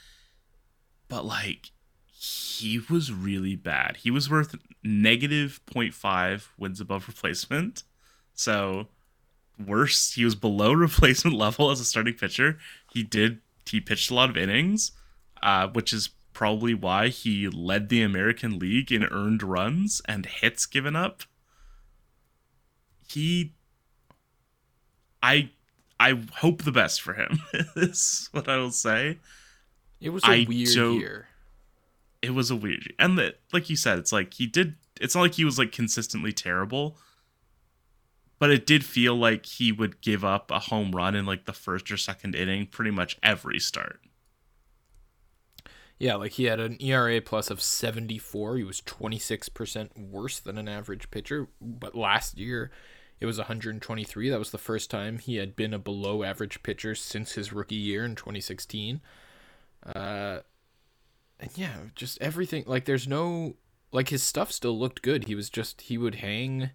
But 1.09 1.25
like 1.25 1.71
he 2.07 2.81
was 2.89 3.13
really 3.13 3.57
bad. 3.57 3.99
He 3.99 4.11
was 4.11 4.31
worth 4.31 4.55
negative 4.83 5.61
0.5 5.73 6.49
wins 6.59 6.81
above 6.81 7.09
replacement. 7.09 7.85
So 8.35 8.89
worse, 9.59 10.13
he 10.13 10.25
was 10.25 10.35
below 10.35 10.73
replacement 10.73 11.37
level 11.37 11.71
as 11.71 11.81
a 11.81 11.85
starting 11.85 12.15
pitcher. 12.15 12.59
He 12.93 13.03
did 13.03 13.39
he 13.67 13.81
pitched 13.81 14.11
a 14.11 14.15
lot 14.15 14.29
of 14.29 14.37
innings, 14.37 14.93
uh, 15.43 15.69
which 15.69 15.93
is 15.93 16.11
probably 16.33 16.75
why 16.75 17.09
he 17.09 17.49
led 17.49 17.89
the 17.89 18.03
American 18.03 18.59
League 18.59 18.91
in 18.91 19.05
earned 19.05 19.43
runs 19.43 20.03
and 20.07 20.27
hits 20.27 20.67
given 20.67 20.97
up. 20.97 21.23
He 23.09 23.53
I 25.23 25.51
I 26.01 26.21
hope 26.37 26.63
the 26.63 26.73
best 26.73 27.01
for 27.01 27.15
him. 27.15 27.41
is 27.77 28.29
what 28.33 28.49
I 28.49 28.57
will 28.57 28.73
say. 28.73 29.19
It 30.01 30.11
was 30.11 30.25
a 30.25 30.29
I 30.29 30.47
weird 30.49 30.69
year 30.69 31.29
it 32.23 32.35
was 32.35 32.51
a 32.51 32.57
weird 32.57 32.93
and 32.99 33.21
like 33.53 33.69
you 33.69 33.77
said 33.77 33.99
it's 33.99 34.13
like 34.13 34.35
he 34.35 34.47
did 34.47 34.77
it's 35.01 35.15
not 35.15 35.23
like 35.23 35.35
he 35.35 35.45
was 35.45 35.59
like 35.59 35.73
consistently 35.73 36.33
terrible 36.33 36.97
but 38.43 38.51
it 38.51 38.67
did 38.67 38.85
feel 38.85 39.15
like 39.15 39.47
he 39.47 39.71
would 39.71 40.01
give 40.01 40.25
up 40.25 40.51
a 40.51 40.59
home 40.59 40.91
run 40.91 41.15
in 41.15 41.25
like 41.25 41.45
the 41.45 41.53
first 41.53 41.93
or 41.93 41.97
second 41.97 42.35
inning 42.35 42.67
pretty 42.67 42.91
much 42.91 43.17
every 43.23 43.61
start. 43.61 44.01
Yeah 45.97 46.17
like 46.17 46.33
he 46.33 46.47
had 46.47 46.59
an 46.59 46.77
ERA 46.81 47.21
plus 47.21 47.53
of 47.53 47.63
74 47.63 48.57
he 48.57 48.65
was 48.65 48.81
26% 48.81 49.97
worse 49.97 50.41
than 50.41 50.59
an 50.59 50.69
average 50.69 51.09
pitcher 51.13 51.47
but 51.61 51.95
last 51.95 52.37
year 52.37 52.73
it 53.21 53.27
was 53.27 53.39
123 53.39 54.31
that 54.31 54.39
was 54.41 54.51
the 54.51 54.59
first 54.59 54.91
time 54.91 55.19
he 55.19 55.37
had 55.37 55.55
been 55.55 55.73
a 55.73 55.79
below 55.79 56.25
average 56.25 56.65
pitcher 56.65 56.97
since 56.97 57.35
his 57.35 57.53
rookie 57.53 57.77
year 57.77 58.05
in 58.05 58.17
2016 58.17 59.01
uh 59.95 60.41
and 61.43 61.51
yeah, 61.57 61.77
just 61.95 62.21
everything. 62.23 62.65
Like, 62.67 62.85
there's 62.85 63.09
no 63.09 63.57
like 63.91 64.09
his 64.09 64.23
stuff 64.23 64.51
still 64.51 64.79
looked 64.79 65.03
good. 65.03 65.25
He 65.25 65.35
was 65.35 65.51
just 65.51 65.83
he 65.83 65.99
would 65.99 66.17
hang 66.17 66.71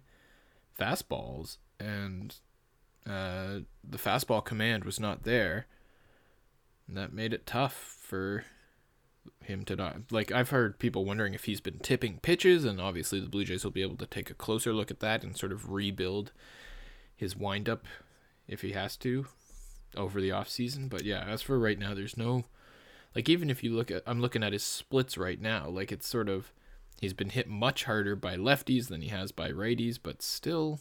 fastballs, 0.78 1.56
and 1.80 2.36
uh, 3.06 3.60
the 3.82 3.98
fastball 3.98 4.44
command 4.44 4.84
was 4.84 5.00
not 5.00 5.24
there. 5.24 5.66
And 6.86 6.96
that 6.96 7.12
made 7.12 7.32
it 7.32 7.46
tough 7.46 7.74
for 7.74 8.44
him 9.42 9.64
to 9.64 9.76
not 9.76 9.96
like 10.10 10.30
I've 10.30 10.50
heard 10.50 10.78
people 10.78 11.04
wondering 11.04 11.34
if 11.34 11.44
he's 11.44 11.60
been 11.60 11.78
tipping 11.80 12.18
pitches, 12.18 12.64
and 12.64 12.80
obviously 12.80 13.20
the 13.20 13.28
Blue 13.28 13.44
Jays 13.44 13.64
will 13.64 13.70
be 13.70 13.82
able 13.82 13.96
to 13.96 14.06
take 14.06 14.30
a 14.30 14.34
closer 14.34 14.72
look 14.72 14.90
at 14.90 15.00
that 15.00 15.24
and 15.24 15.36
sort 15.36 15.52
of 15.52 15.70
rebuild 15.70 16.32
his 17.16 17.36
windup 17.36 17.86
if 18.46 18.60
he 18.60 18.72
has 18.72 18.96
to 18.98 19.26
over 19.96 20.20
the 20.20 20.30
off 20.30 20.48
season. 20.48 20.88
But 20.88 21.04
yeah, 21.04 21.24
as 21.26 21.42
for 21.42 21.58
right 21.58 21.78
now, 21.78 21.94
there's 21.94 22.16
no 22.16 22.44
like 23.18 23.28
even 23.28 23.50
if 23.50 23.64
you 23.64 23.74
look 23.74 23.90
at 23.90 24.04
I'm 24.06 24.20
looking 24.20 24.44
at 24.44 24.52
his 24.52 24.62
splits 24.62 25.18
right 25.18 25.40
now, 25.40 25.68
like 25.68 25.90
it's 25.90 26.06
sort 26.06 26.28
of 26.28 26.52
he's 27.00 27.14
been 27.14 27.30
hit 27.30 27.48
much 27.48 27.82
harder 27.82 28.14
by 28.14 28.36
lefties 28.36 28.86
than 28.86 29.02
he 29.02 29.08
has 29.08 29.32
by 29.32 29.50
righties, 29.50 29.98
but 30.00 30.22
still 30.22 30.78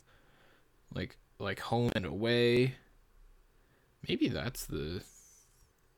like 0.94 1.18
like 1.40 1.62
home 1.62 1.90
and 1.96 2.06
away. 2.06 2.76
Maybe 4.08 4.28
that's 4.28 4.68
the 4.68 5.02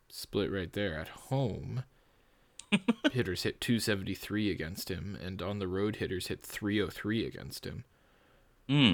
split 0.08 0.50
right 0.50 0.72
there 0.72 0.98
at 0.98 1.10
home. 1.10 1.84
hitters 3.12 3.44
hit 3.44 3.60
273 3.60 4.50
against 4.50 4.88
him 4.88 5.18
and 5.22 5.42
on 5.42 5.60
the 5.60 5.68
road 5.68 5.98
hitters 5.98 6.28
hit 6.28 6.42
303 6.42 7.26
against 7.26 7.66
him. 7.66 7.84
Hmm. 8.70 8.94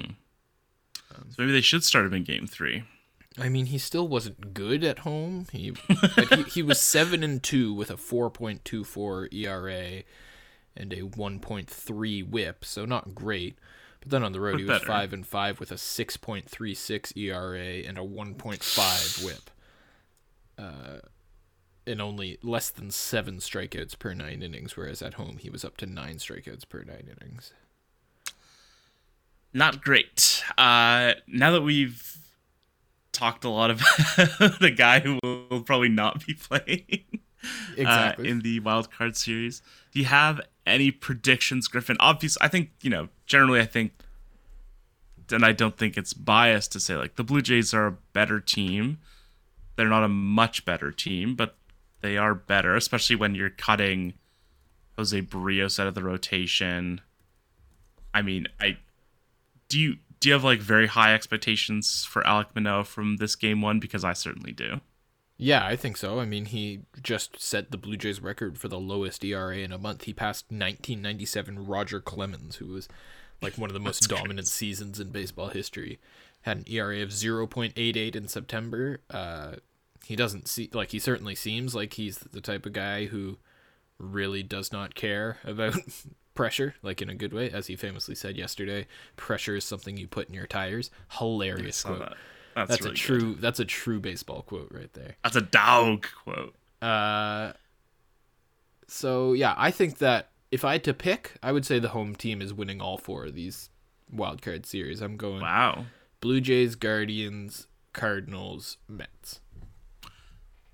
so 1.11 1.35
maybe 1.37 1.51
they 1.51 1.61
should 1.61 1.83
start 1.83 2.07
him 2.07 2.13
in 2.15 2.23
game 2.23 2.47
3. 2.47 2.85
I 3.37 3.49
mean, 3.49 3.67
he 3.67 3.77
still 3.77 4.07
wasn't 4.07 4.53
good 4.53 4.83
at 4.83 4.99
home. 4.99 5.47
He 5.51 5.71
but 6.15 6.33
he, 6.33 6.43
he 6.43 6.63
was 6.63 6.79
7 6.79 7.23
and 7.23 7.43
2 7.43 7.73
with 7.73 7.91
a 7.91 7.95
4.24 7.95 9.33
ERA 9.33 10.03
and 10.77 10.93
a 10.93 11.01
1.3 11.01 12.29
whip, 12.29 12.65
so 12.65 12.85
not 12.85 13.15
great. 13.15 13.57
But 13.99 14.11
then 14.11 14.23
on 14.23 14.31
the 14.31 14.39
road, 14.39 14.53
but 14.53 14.59
he 14.59 14.65
was 14.65 14.79
better. 14.79 14.85
5 14.85 15.13
and 15.13 15.27
5 15.27 15.59
with 15.59 15.71
a 15.71 15.75
6.36 15.75 17.17
ERA 17.17 17.87
and 17.87 17.97
a 17.97 18.01
1.5 18.01 19.25
whip. 19.25 19.49
Uh, 20.57 20.99
and 21.87 22.01
only 22.01 22.37
less 22.41 22.69
than 22.69 22.89
seven 22.89 23.37
strikeouts 23.37 23.99
per 23.99 24.13
nine 24.13 24.41
innings, 24.41 24.75
whereas 24.75 25.01
at 25.01 25.15
home 25.15 25.37
he 25.37 25.49
was 25.49 25.63
up 25.63 25.77
to 25.77 25.85
nine 25.85 26.15
strikeouts 26.15 26.67
per 26.67 26.83
nine 26.83 27.15
innings. 27.21 27.51
Not 29.53 29.83
great. 29.83 30.43
Uh, 30.57 31.13
now 31.27 31.51
that 31.51 31.61
we've 31.61 32.17
talked 33.15 33.43
a 33.45 33.49
lot 33.49 33.71
about 33.71 33.79
the 34.59 34.73
guy 34.75 34.99
who 34.99 35.19
will 35.23 35.61
probably 35.61 35.89
not 35.89 36.25
be 36.25 36.33
playing 36.49 37.05
uh, 37.43 37.77
exactly. 37.77 38.27
Uh, 38.27 38.31
in 38.31 38.39
the 38.41 38.59
wild 38.59 38.91
card 38.91 39.15
series, 39.15 39.61
do 39.91 39.99
you 39.99 40.05
have 40.05 40.41
any 40.65 40.91
predictions, 40.91 41.67
Griffin? 41.67 41.97
Obviously, 41.99 42.39
I 42.43 42.47
think 42.47 42.71
you 42.81 42.89
know. 42.89 43.09
Generally, 43.25 43.61
I 43.61 43.65
think, 43.65 43.93
and 45.31 45.43
I 45.43 45.51
don't 45.51 45.77
think 45.77 45.97
it's 45.97 46.13
biased 46.13 46.71
to 46.73 46.79
say 46.79 46.95
like 46.95 47.15
the 47.15 47.23
Blue 47.23 47.41
Jays 47.41 47.73
are 47.73 47.87
a 47.87 47.91
better 48.13 48.39
team. 48.39 48.99
They're 49.75 49.89
not 49.89 50.03
a 50.03 50.09
much 50.09 50.63
better 50.63 50.91
team, 50.91 51.35
but 51.35 51.55
they 52.01 52.17
are 52.17 52.35
better, 52.35 52.75
especially 52.75 53.15
when 53.15 53.35
you're 53.35 53.49
cutting 53.49 54.13
Jose 54.97 55.19
Berrios 55.21 55.79
out 55.79 55.87
of 55.87 55.95
the 55.95 56.03
rotation. 56.03 57.01
I 58.13 58.21
mean, 58.21 58.47
I 58.59 58.77
do 59.67 59.79
you 59.79 59.97
do 60.25 60.29
you 60.29 60.33
have 60.33 60.43
like 60.43 60.59
very 60.59 60.87
high 60.87 61.13
expectations 61.13 62.03
for 62.03 62.23
Alek 62.23 62.47
Manoah 62.55 62.85
from 62.85 63.17
this 63.17 63.35
game 63.35 63.61
one? 63.61 63.79
Because 63.79 64.03
I 64.03 64.13
certainly 64.13 64.51
do. 64.51 64.81
Yeah, 65.37 65.63
I 65.63 65.75
think 65.75 65.97
so. 65.97 66.19
I 66.19 66.25
mean, 66.25 66.45
he 66.45 66.79
just 67.03 67.39
set 67.39 67.69
the 67.69 67.77
Blue 67.77 67.95
Jays 67.95 68.19
record 68.19 68.57
for 68.57 68.67
the 68.67 68.79
lowest 68.79 69.23
ERA 69.23 69.57
in 69.57 69.71
a 69.71 69.77
month. 69.77 70.05
He 70.05 70.13
passed 70.13 70.45
1997 70.45 71.67
Roger 71.67 72.01
Clemens, 72.01 72.55
who 72.55 72.69
was 72.69 72.89
like 73.39 73.55
one 73.55 73.69
of 73.69 73.75
the 73.75 73.79
most 73.79 73.99
dominant 74.09 74.47
seasons 74.47 74.99
in 74.99 75.11
baseball 75.11 75.49
history. 75.49 75.99
Had 76.41 76.57
an 76.57 76.63
ERA 76.65 77.03
of 77.03 77.09
0.88 77.09 78.15
in 78.15 78.27
September. 78.27 79.01
Uh, 79.11 79.57
he 80.05 80.15
doesn't 80.15 80.47
see 80.47 80.71
like 80.73 80.89
he 80.89 80.97
certainly 80.97 81.35
seems 81.35 81.75
like 81.75 81.93
he's 81.93 82.17
the 82.17 82.41
type 82.41 82.65
of 82.65 82.73
guy 82.73 83.05
who 83.05 83.37
really 83.99 84.41
does 84.41 84.71
not 84.71 84.95
care 84.95 85.37
about 85.43 85.75
pressure 86.35 86.75
like 86.83 87.01
in 87.01 87.09
a 87.09 87.15
good 87.15 87.33
way 87.33 87.49
as 87.49 87.67
he 87.67 87.75
famously 87.75 88.13
said 88.13 88.37
yesterday 88.37 88.85
pressure 89.15 89.55
is 89.55 89.63
something 89.63 89.97
you 89.97 90.07
put 90.07 90.27
in 90.27 90.33
your 90.33 90.47
tires. 90.47 90.91
Hilarious 91.17 91.83
quote. 91.83 91.99
that. 91.99 92.13
that's, 92.55 92.69
that's 92.69 92.81
really 92.81 92.93
a 92.93 92.97
true 92.97 93.33
good. 93.33 93.41
that's 93.41 93.59
a 93.59 93.65
true 93.65 93.99
baseball 93.99 94.41
quote 94.43 94.71
right 94.71 94.93
there. 94.93 95.15
That's 95.23 95.35
a 95.35 95.41
dog 95.41 96.05
quote. 96.23 96.55
Uh 96.81 97.53
so 98.87 99.33
yeah 99.33 99.55
i 99.57 99.71
think 99.71 99.97
that 99.97 100.29
if 100.51 100.63
i 100.63 100.73
had 100.73 100.83
to 100.83 100.93
pick 100.93 101.33
i 101.41 101.51
would 101.51 101.65
say 101.65 101.79
the 101.79 101.89
home 101.89 102.15
team 102.15 102.39
is 102.39 102.53
winning 102.53 102.79
all 102.79 102.99
four 102.99 103.25
of 103.25 103.33
these 103.33 103.71
wild 104.11 104.41
card 104.41 104.65
series. 104.65 105.01
I'm 105.01 105.17
going 105.17 105.41
wow. 105.41 105.85
Blue 106.21 106.41
jays 106.41 106.75
guardians 106.75 107.67
cardinals 107.93 108.77
mets 108.87 109.39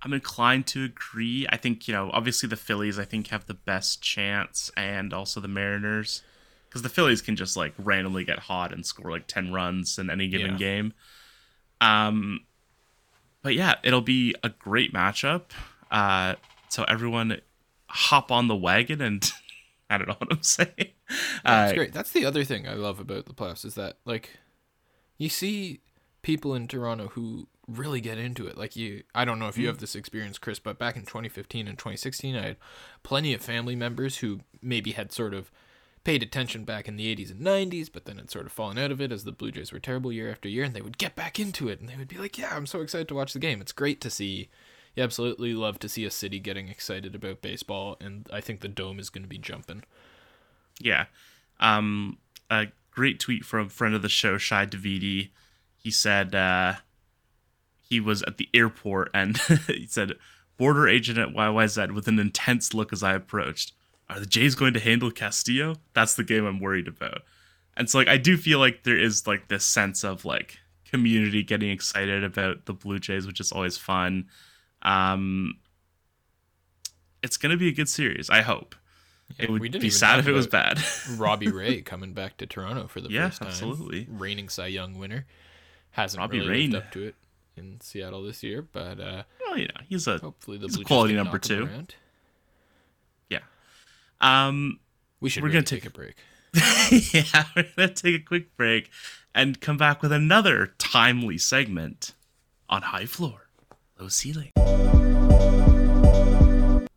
I'm 0.03 0.13
inclined 0.13 0.67
to 0.67 0.83
agree. 0.83 1.45
I 1.49 1.57
think, 1.57 1.87
you 1.87 1.93
know, 1.93 2.09
obviously 2.13 2.49
the 2.49 2.55
Phillies, 2.55 2.97
I 2.97 3.05
think, 3.05 3.27
have 3.27 3.45
the 3.45 3.53
best 3.53 4.01
chance, 4.01 4.71
and 4.75 5.13
also 5.13 5.39
the 5.39 5.47
Mariners. 5.47 6.23
Because 6.67 6.81
the 6.81 6.89
Phillies 6.89 7.21
can 7.21 7.35
just, 7.35 7.55
like, 7.55 7.73
randomly 7.77 8.23
get 8.23 8.39
hot 8.39 8.71
and 8.71 8.85
score, 8.85 9.11
like, 9.11 9.27
10 9.27 9.51
runs 9.51 9.99
in 9.99 10.09
any 10.09 10.27
given 10.27 10.53
yeah. 10.53 10.57
game. 10.57 10.93
Um, 11.81 12.41
but 13.41 13.55
yeah, 13.55 13.75
it'll 13.83 14.01
be 14.01 14.35
a 14.43 14.49
great 14.49 14.93
matchup. 14.93 15.43
Uh, 15.89 16.35
so 16.69 16.83
everyone 16.83 17.41
hop 17.87 18.31
on 18.31 18.47
the 18.47 18.55
wagon 18.55 19.01
and 19.01 19.29
I 19.89 19.97
don't 19.97 20.07
know 20.07 20.15
what 20.19 20.31
I'm 20.31 20.43
saying. 20.43 20.91
That's 21.43 21.71
uh, 21.71 21.75
great. 21.75 21.93
That's 21.93 22.11
the 22.11 22.25
other 22.25 22.43
thing 22.43 22.67
I 22.67 22.73
love 22.73 22.99
about 22.99 23.25
the 23.25 23.33
playoffs 23.33 23.65
is 23.65 23.75
that, 23.75 23.97
like, 24.05 24.37
you 25.17 25.27
see 25.27 25.81
people 26.21 26.55
in 26.55 26.67
Toronto 26.67 27.09
who 27.09 27.47
really 27.67 28.01
get 28.01 28.17
into 28.17 28.47
it. 28.47 28.57
Like 28.57 28.75
you, 28.75 29.03
I 29.13 29.25
don't 29.25 29.39
know 29.39 29.47
if 29.47 29.57
you 29.57 29.67
have 29.67 29.77
mm. 29.77 29.81
this 29.81 29.95
experience, 29.95 30.37
Chris, 30.37 30.59
but 30.59 30.79
back 30.79 30.95
in 30.95 31.03
2015 31.03 31.67
and 31.67 31.77
2016, 31.77 32.35
I 32.35 32.41
had 32.41 32.57
plenty 33.03 33.33
of 33.33 33.41
family 33.41 33.75
members 33.75 34.17
who 34.17 34.41
maybe 34.61 34.91
had 34.91 35.11
sort 35.11 35.33
of 35.33 35.51
paid 36.03 36.23
attention 36.23 36.63
back 36.63 36.87
in 36.87 36.95
the 36.95 37.15
80s 37.15 37.31
and 37.31 37.41
90s, 37.41 37.89
but 37.91 38.05
then 38.05 38.17
had 38.17 38.31
sort 38.31 38.45
of 38.45 38.51
fallen 38.51 38.77
out 38.77 38.91
of 38.91 38.99
it 38.99 39.11
as 39.11 39.23
the 39.23 39.31
Blue 39.31 39.51
Jays 39.51 39.71
were 39.71 39.79
terrible 39.79 40.11
year 40.11 40.31
after 40.31 40.49
year, 40.49 40.63
and 40.63 40.73
they 40.73 40.81
would 40.81 40.97
get 40.97 41.15
back 41.15 41.39
into 41.39 41.69
it, 41.69 41.79
and 41.79 41.87
they 41.87 41.95
would 41.95 42.07
be 42.07 42.17
like, 42.17 42.37
"Yeah, 42.37 42.55
I'm 42.55 42.65
so 42.65 42.81
excited 42.81 43.07
to 43.09 43.15
watch 43.15 43.33
the 43.33 43.39
game. 43.39 43.61
It's 43.61 43.71
great 43.71 44.01
to 44.01 44.09
see." 44.09 44.49
You 44.95 45.03
absolutely 45.03 45.53
love 45.53 45.79
to 45.79 45.87
see 45.87 46.03
a 46.03 46.11
city 46.11 46.39
getting 46.39 46.67
excited 46.67 47.15
about 47.15 47.41
baseball, 47.41 47.95
and 48.01 48.27
I 48.33 48.41
think 48.41 48.59
the 48.59 48.67
dome 48.67 48.99
is 48.99 49.09
going 49.09 49.23
to 49.23 49.29
be 49.29 49.37
jumping. 49.37 49.83
Yeah, 50.81 51.05
um, 51.61 52.17
a 52.49 52.67
great 52.89 53.19
tweet 53.19 53.45
from 53.45 53.67
a 53.67 53.69
friend 53.69 53.95
of 53.95 54.01
the 54.01 54.09
show, 54.09 54.37
Shi 54.37 54.55
Davidi. 54.55 55.29
He 55.77 55.91
said. 55.91 56.33
Uh, 56.33 56.75
he 57.91 57.99
was 57.99 58.23
at 58.23 58.37
the 58.37 58.47
airport 58.53 59.11
and 59.13 59.37
he 59.67 59.85
said, 59.85 60.13
Border 60.57 60.87
agent 60.87 61.17
at 61.17 61.35
YYZ 61.35 61.93
with 61.93 62.07
an 62.07 62.19
intense 62.19 62.73
look 62.73 62.93
as 62.93 63.03
I 63.03 63.13
approached. 63.13 63.73
Are 64.09 64.17
the 64.17 64.25
Jays 64.25 64.55
going 64.55 64.73
to 64.75 64.79
handle 64.79 65.11
Castillo? 65.11 65.75
That's 65.93 66.15
the 66.15 66.23
game 66.23 66.45
I'm 66.45 66.61
worried 66.61 66.87
about. 66.87 67.23
And 67.75 67.89
so 67.89 67.97
like 67.97 68.07
I 68.07 68.15
do 68.15 68.37
feel 68.37 68.59
like 68.59 68.83
there 68.83 68.97
is 68.97 69.27
like 69.27 69.49
this 69.49 69.65
sense 69.65 70.05
of 70.05 70.23
like 70.23 70.57
community 70.85 71.43
getting 71.43 71.69
excited 71.69 72.23
about 72.23 72.65
the 72.65 72.73
Blue 72.73 72.97
Jays, 72.97 73.27
which 73.27 73.41
is 73.41 73.51
always 73.51 73.77
fun. 73.77 74.29
Um 74.83 75.55
it's 77.21 77.35
gonna 77.35 77.57
be 77.57 77.67
a 77.67 77.73
good 77.73 77.89
series, 77.89 78.29
I 78.29 78.41
hope. 78.41 78.73
Yeah, 79.37 79.45
it 79.45 79.51
would 79.51 79.81
be 79.81 79.89
sad 79.89 80.19
if 80.19 80.27
it 80.27 80.33
was 80.33 80.47
bad. 80.47 80.79
Robbie 81.17 81.51
Ray 81.51 81.81
coming 81.81 82.13
back 82.13 82.37
to 82.37 82.45
Toronto 82.45 82.87
for 82.87 83.01
the 83.01 83.09
yeah, 83.09 83.27
first 83.27 83.39
time. 83.39 83.49
Absolutely. 83.49 84.07
Reigning 84.09 84.47
Cy 84.47 84.67
Young 84.67 84.97
winner. 84.97 85.25
Hasn't 85.91 86.21
Robbie 86.21 86.39
really 86.39 86.67
lived 86.67 86.85
up 86.85 86.91
to 86.93 87.03
it 87.03 87.15
in 87.55 87.79
Seattle 87.81 88.23
this 88.23 88.43
year, 88.43 88.61
but 88.61 88.99
uh, 88.99 89.23
well, 89.45 89.57
you 89.57 89.67
know, 89.67 89.81
he's 89.87 90.07
a 90.07 90.17
hopefully 90.17 90.57
the 90.57 90.67
Blue 90.67 90.83
quality 90.83 91.13
number 91.13 91.37
two. 91.37 91.69
Yeah. 93.29 93.39
Um, 94.19 94.79
we 95.19 95.29
should. 95.29 95.43
We're 95.43 95.49
really 95.49 95.65
gonna 95.65 95.65
take, 95.65 95.83
take 95.83 95.89
a 95.89 95.93
break. 95.93 96.15
yeah, 97.13 97.45
we're 97.55 97.65
gonna 97.75 97.93
take 97.93 98.15
a 98.15 98.23
quick 98.23 98.55
break 98.57 98.89
and 99.33 99.59
come 99.61 99.77
back 99.77 100.01
with 100.01 100.11
another 100.11 100.73
timely 100.77 101.37
segment 101.37 102.13
on 102.69 102.81
high 102.83 103.05
floor, 103.05 103.47
low 103.99 104.07
ceiling. 104.07 104.51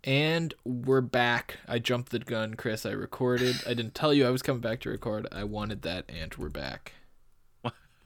And 0.06 0.52
we're 0.64 1.00
back. 1.00 1.58
I 1.66 1.78
jumped 1.78 2.12
the 2.12 2.18
gun, 2.18 2.54
Chris. 2.54 2.84
I 2.84 2.90
recorded. 2.90 3.56
I 3.66 3.72
didn't 3.72 3.94
tell 3.94 4.12
you 4.12 4.26
I 4.26 4.30
was 4.30 4.42
coming 4.42 4.60
back 4.60 4.80
to 4.80 4.90
record. 4.90 5.26
I 5.32 5.44
wanted 5.44 5.80
that, 5.82 6.04
and 6.10 6.34
we're 6.34 6.50
back. 6.50 6.92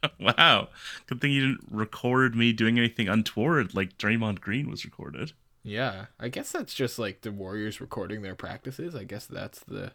wow. 0.20 0.68
Good 1.06 1.20
thing 1.20 1.32
you 1.32 1.40
didn't 1.40 1.66
record 1.70 2.34
me 2.34 2.52
doing 2.52 2.78
anything 2.78 3.08
untoward 3.08 3.74
like 3.74 3.98
Draymond 3.98 4.40
Green 4.40 4.70
was 4.70 4.84
recorded. 4.84 5.32
Yeah. 5.62 6.06
I 6.18 6.28
guess 6.28 6.52
that's 6.52 6.74
just 6.74 6.98
like 6.98 7.22
the 7.22 7.32
Warriors 7.32 7.80
recording 7.80 8.22
their 8.22 8.34
practices. 8.34 8.94
I 8.94 9.04
guess 9.04 9.26
that's 9.26 9.60
the 9.60 9.92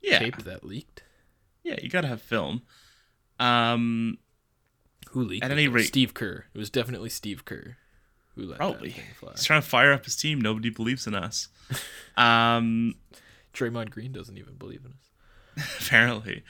yeah. 0.00 0.18
tape 0.18 0.42
that 0.44 0.64
leaked. 0.64 1.02
Yeah, 1.62 1.76
you 1.82 1.88
gotta 1.88 2.08
have 2.08 2.22
film. 2.22 2.62
Um 3.38 4.18
who 5.10 5.22
leaked? 5.24 5.44
At 5.44 5.50
any 5.50 5.68
rate, 5.68 5.86
Steve 5.86 6.14
Kerr. 6.14 6.46
It 6.54 6.58
was 6.58 6.70
definitely 6.70 7.10
Steve 7.10 7.44
Kerr 7.44 7.76
who 8.34 8.46
let 8.46 8.58
probably. 8.58 8.90
that 8.90 8.96
thing 8.96 9.04
fly. 9.18 9.32
He's 9.32 9.44
trying 9.44 9.62
to 9.62 9.68
fire 9.68 9.92
up 9.92 10.04
his 10.04 10.16
team. 10.16 10.40
Nobody 10.40 10.70
believes 10.70 11.06
in 11.06 11.14
us. 11.14 11.48
um, 12.16 12.94
Draymond 13.54 13.90
Green 13.90 14.12
doesn't 14.12 14.38
even 14.38 14.54
believe 14.54 14.82
in 14.84 14.92
us. 14.92 15.76
Apparently. 15.86 16.42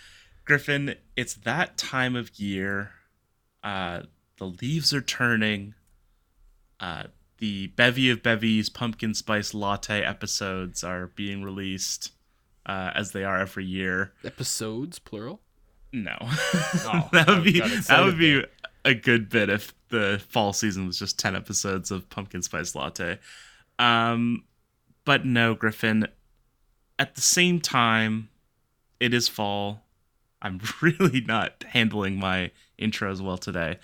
Griffin, 0.44 0.96
it's 1.16 1.34
that 1.34 1.76
time 1.76 2.16
of 2.16 2.38
year. 2.38 2.90
Uh, 3.62 4.02
the 4.38 4.46
leaves 4.46 4.92
are 4.92 5.00
turning. 5.02 5.74
Uh, 6.80 7.04
the 7.38 7.68
Bevy 7.68 8.10
of 8.10 8.22
Bevies 8.22 8.68
pumpkin 8.68 9.14
spice 9.14 9.54
latte 9.54 10.02
episodes 10.02 10.82
are 10.84 11.08
being 11.08 11.42
released 11.42 12.12
uh, 12.66 12.90
as 12.94 13.12
they 13.12 13.24
are 13.24 13.38
every 13.40 13.64
year. 13.64 14.12
Episodes, 14.24 14.98
plural. 14.98 15.40
No, 15.92 16.16
Oh, 16.20 17.08
that 17.12 17.26
would 17.28 17.44
be 17.44 17.60
that 17.60 18.02
would 18.04 18.18
be 18.18 18.42
a 18.84 18.94
good 18.94 19.28
bit 19.28 19.50
if 19.50 19.74
the 19.90 20.22
fall 20.28 20.52
season 20.54 20.86
was 20.86 20.98
just 20.98 21.18
ten 21.18 21.36
episodes 21.36 21.90
of 21.90 22.08
pumpkin 22.08 22.40
spice 22.42 22.74
latte. 22.74 23.18
Um, 23.78 24.44
but 25.04 25.26
no, 25.26 25.54
Griffin. 25.54 26.08
At 26.98 27.14
the 27.14 27.20
same 27.20 27.60
time, 27.60 28.30
it 29.00 29.12
is 29.12 29.28
fall. 29.28 29.81
I'm 30.42 30.60
really 30.82 31.20
not 31.22 31.64
handling 31.68 32.18
my 32.18 32.50
intros 32.78 33.20
well 33.20 33.38
today. 33.38 33.78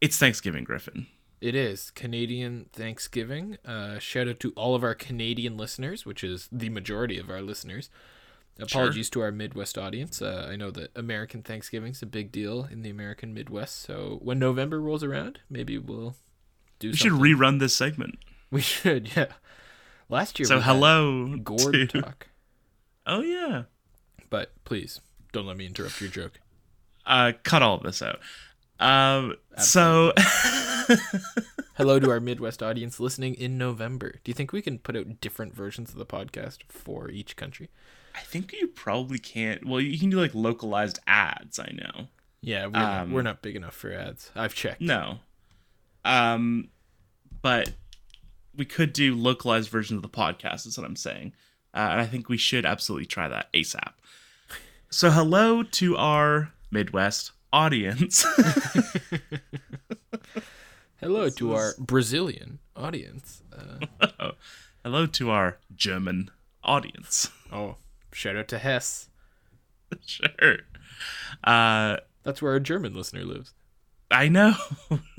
It's 0.00 0.18
Thanksgiving, 0.18 0.64
Griffin. 0.64 1.06
It 1.40 1.54
is 1.54 1.90
Canadian 1.90 2.66
Thanksgiving. 2.72 3.58
Uh, 3.64 3.98
shout 3.98 4.26
out 4.28 4.40
to 4.40 4.52
all 4.56 4.74
of 4.74 4.82
our 4.82 4.94
Canadian 4.94 5.56
listeners, 5.56 6.04
which 6.06 6.24
is 6.24 6.48
the 6.50 6.70
majority 6.70 7.18
of 7.18 7.28
our 7.30 7.42
listeners. 7.42 7.90
Apologies 8.58 9.10
to 9.10 9.20
our 9.20 9.30
Midwest 9.30 9.76
audience. 9.76 10.22
Uh, 10.22 10.48
I 10.50 10.56
know 10.56 10.70
that 10.70 10.90
American 10.96 11.42
Thanksgiving's 11.42 12.00
a 12.00 12.06
big 12.06 12.32
deal 12.32 12.66
in 12.70 12.80
the 12.80 12.88
American 12.88 13.34
Midwest. 13.34 13.82
So 13.82 14.18
when 14.22 14.38
November 14.38 14.80
rolls 14.80 15.04
around, 15.04 15.40
maybe 15.50 15.76
we'll 15.76 16.16
do. 16.78 16.88
We 16.92 16.96
should 16.96 17.12
rerun 17.12 17.58
this 17.60 17.76
segment. 17.76 18.18
We 18.50 18.62
should, 18.62 19.10
yeah. 19.16 19.26
Last 20.08 20.38
year. 20.38 20.46
So 20.46 20.60
hello, 20.60 21.36
Gourd 21.36 21.74
to- 21.74 21.86
talk, 21.86 22.28
Oh 23.06 23.20
yeah. 23.20 23.64
but 24.30 24.52
please 24.64 25.00
don't 25.32 25.46
let 25.46 25.56
me 25.56 25.66
interrupt 25.66 26.00
your 26.00 26.10
joke. 26.10 26.40
Uh, 27.04 27.32
cut 27.42 27.62
all 27.62 27.76
of 27.76 27.82
this 27.82 28.02
out. 28.02 28.20
Um, 28.78 29.36
so 29.58 30.12
Hello 31.74 31.98
to 32.00 32.10
our 32.10 32.20
Midwest 32.20 32.62
audience 32.62 33.00
listening 33.00 33.34
in 33.34 33.58
November. 33.58 34.12
Do 34.24 34.30
you 34.30 34.34
think 34.34 34.52
we 34.52 34.62
can 34.62 34.78
put 34.78 34.96
out 34.96 35.20
different 35.20 35.54
versions 35.54 35.90
of 35.90 35.96
the 35.96 36.06
podcast 36.06 36.58
for 36.68 37.10
each 37.10 37.36
country? 37.36 37.68
I 38.14 38.20
think 38.20 38.52
you 38.52 38.68
probably 38.68 39.18
can't. 39.18 39.66
Well, 39.66 39.80
you 39.80 39.98
can 39.98 40.10
do 40.10 40.18
like 40.18 40.34
localized 40.34 40.98
ads. 41.06 41.58
I 41.58 41.72
know. 41.72 42.06
Yeah, 42.40 42.66
we're, 42.66 42.72
not, 42.72 43.02
Um, 43.02 43.12
we're 43.12 43.22
not 43.22 43.42
big 43.42 43.56
enough 43.56 43.74
for 43.74 43.92
ads. 43.92 44.30
I've 44.34 44.54
checked. 44.54 44.80
No. 44.80 45.18
Um, 46.04 46.68
but 47.42 47.72
we 48.54 48.64
could 48.64 48.92
do 48.92 49.14
localized 49.14 49.68
versions 49.68 49.98
of 49.98 50.02
the 50.02 50.08
podcast. 50.08 50.66
Is 50.66 50.78
what 50.78 50.86
I'm 50.86 50.96
saying, 50.96 51.32
uh, 51.74 51.88
and 51.90 52.00
I 52.00 52.06
think 52.06 52.28
we 52.28 52.36
should 52.38 52.64
absolutely 52.64 53.06
try 53.06 53.28
that 53.28 53.52
asap. 53.52 53.92
So, 54.96 55.10
hello 55.10 55.62
to 55.62 55.94
our 55.98 56.54
Midwest 56.70 57.32
audience. 57.52 58.24
Hello 61.02 61.28
to 61.28 61.52
our 61.52 61.74
Brazilian 61.78 62.60
audience. 62.74 63.42
Uh, 64.00 64.30
hello 64.82 65.04
to 65.04 65.28
our 65.28 65.58
German 65.74 66.30
audience. 66.64 67.30
oh, 67.52 67.76
shout 68.10 68.36
out 68.36 68.48
to 68.48 68.56
Hess. 68.56 69.10
sure. 70.06 70.60
Uh, 71.44 71.98
That's 72.22 72.40
where 72.40 72.52
our 72.52 72.60
German 72.60 72.94
listener 72.94 73.24
lives. 73.24 73.52
I 74.10 74.28
know. 74.30 74.54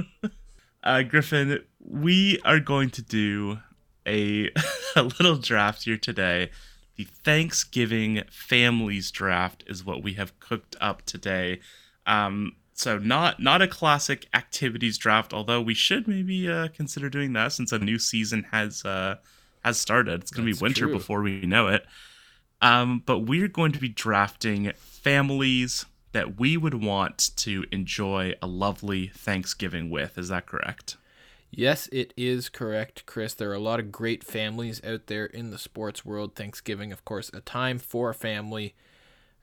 uh, 0.83 1.03
Griffin, 1.03 1.63
we 1.79 2.39
are 2.43 2.59
going 2.59 2.89
to 2.89 3.03
do 3.03 3.59
a, 4.07 4.49
a 4.95 5.03
little 5.03 5.37
draft 5.37 5.83
here 5.83 5.97
today. 5.97 6.49
The 6.97 7.05
Thanksgiving 7.05 8.23
Families 8.31 9.11
Draft 9.11 9.63
is 9.67 9.85
what 9.85 10.03
we 10.03 10.13
have 10.13 10.39
cooked 10.39 10.75
up 10.81 11.03
today. 11.03 11.59
Um, 12.07 12.55
so 12.73 12.97
not 12.97 13.39
not 13.39 13.61
a 13.61 13.67
classic 13.67 14.27
activities 14.33 14.97
draft, 14.97 15.33
although 15.33 15.61
we 15.61 15.73
should 15.73 16.07
maybe 16.07 16.49
uh, 16.49 16.67
consider 16.69 17.09
doing 17.09 17.33
that 17.33 17.53
since 17.53 17.71
a 17.71 17.79
new 17.79 17.99
season 17.99 18.47
has 18.51 18.83
uh, 18.83 19.15
has 19.63 19.79
started. 19.79 20.21
It's 20.21 20.31
going 20.31 20.47
to 20.47 20.53
be 20.53 20.59
winter 20.59 20.85
true. 20.85 20.93
before 20.93 21.21
we 21.21 21.41
know 21.41 21.67
it. 21.67 21.85
Um, 22.61 23.03
but 23.05 23.19
we're 23.19 23.47
going 23.47 23.71
to 23.73 23.79
be 23.79 23.89
drafting 23.89 24.71
families 24.77 25.85
that 26.13 26.39
we 26.39 26.57
would 26.57 26.73
want 26.73 27.29
to 27.37 27.65
enjoy 27.71 28.33
a 28.41 28.47
lovely 28.47 29.07
Thanksgiving 29.07 29.89
with. 29.91 30.17
Is 30.17 30.29
that 30.29 30.47
correct? 30.47 30.97
Yes, 31.49 31.87
it 31.91 32.13
is 32.17 32.49
correct, 32.49 33.05
Chris. 33.05 33.33
There 33.33 33.49
are 33.49 33.55
a 33.55 33.59
lot 33.59 33.79
of 33.79 33.91
great 33.91 34.23
families 34.23 34.83
out 34.83 35.07
there 35.07 35.25
in 35.25 35.49
the 35.51 35.57
sports 35.57 36.05
world. 36.05 36.35
Thanksgiving, 36.35 36.91
of 36.91 37.05
course, 37.05 37.29
a 37.33 37.39
time 37.41 37.79
for 37.79 38.13
family. 38.13 38.75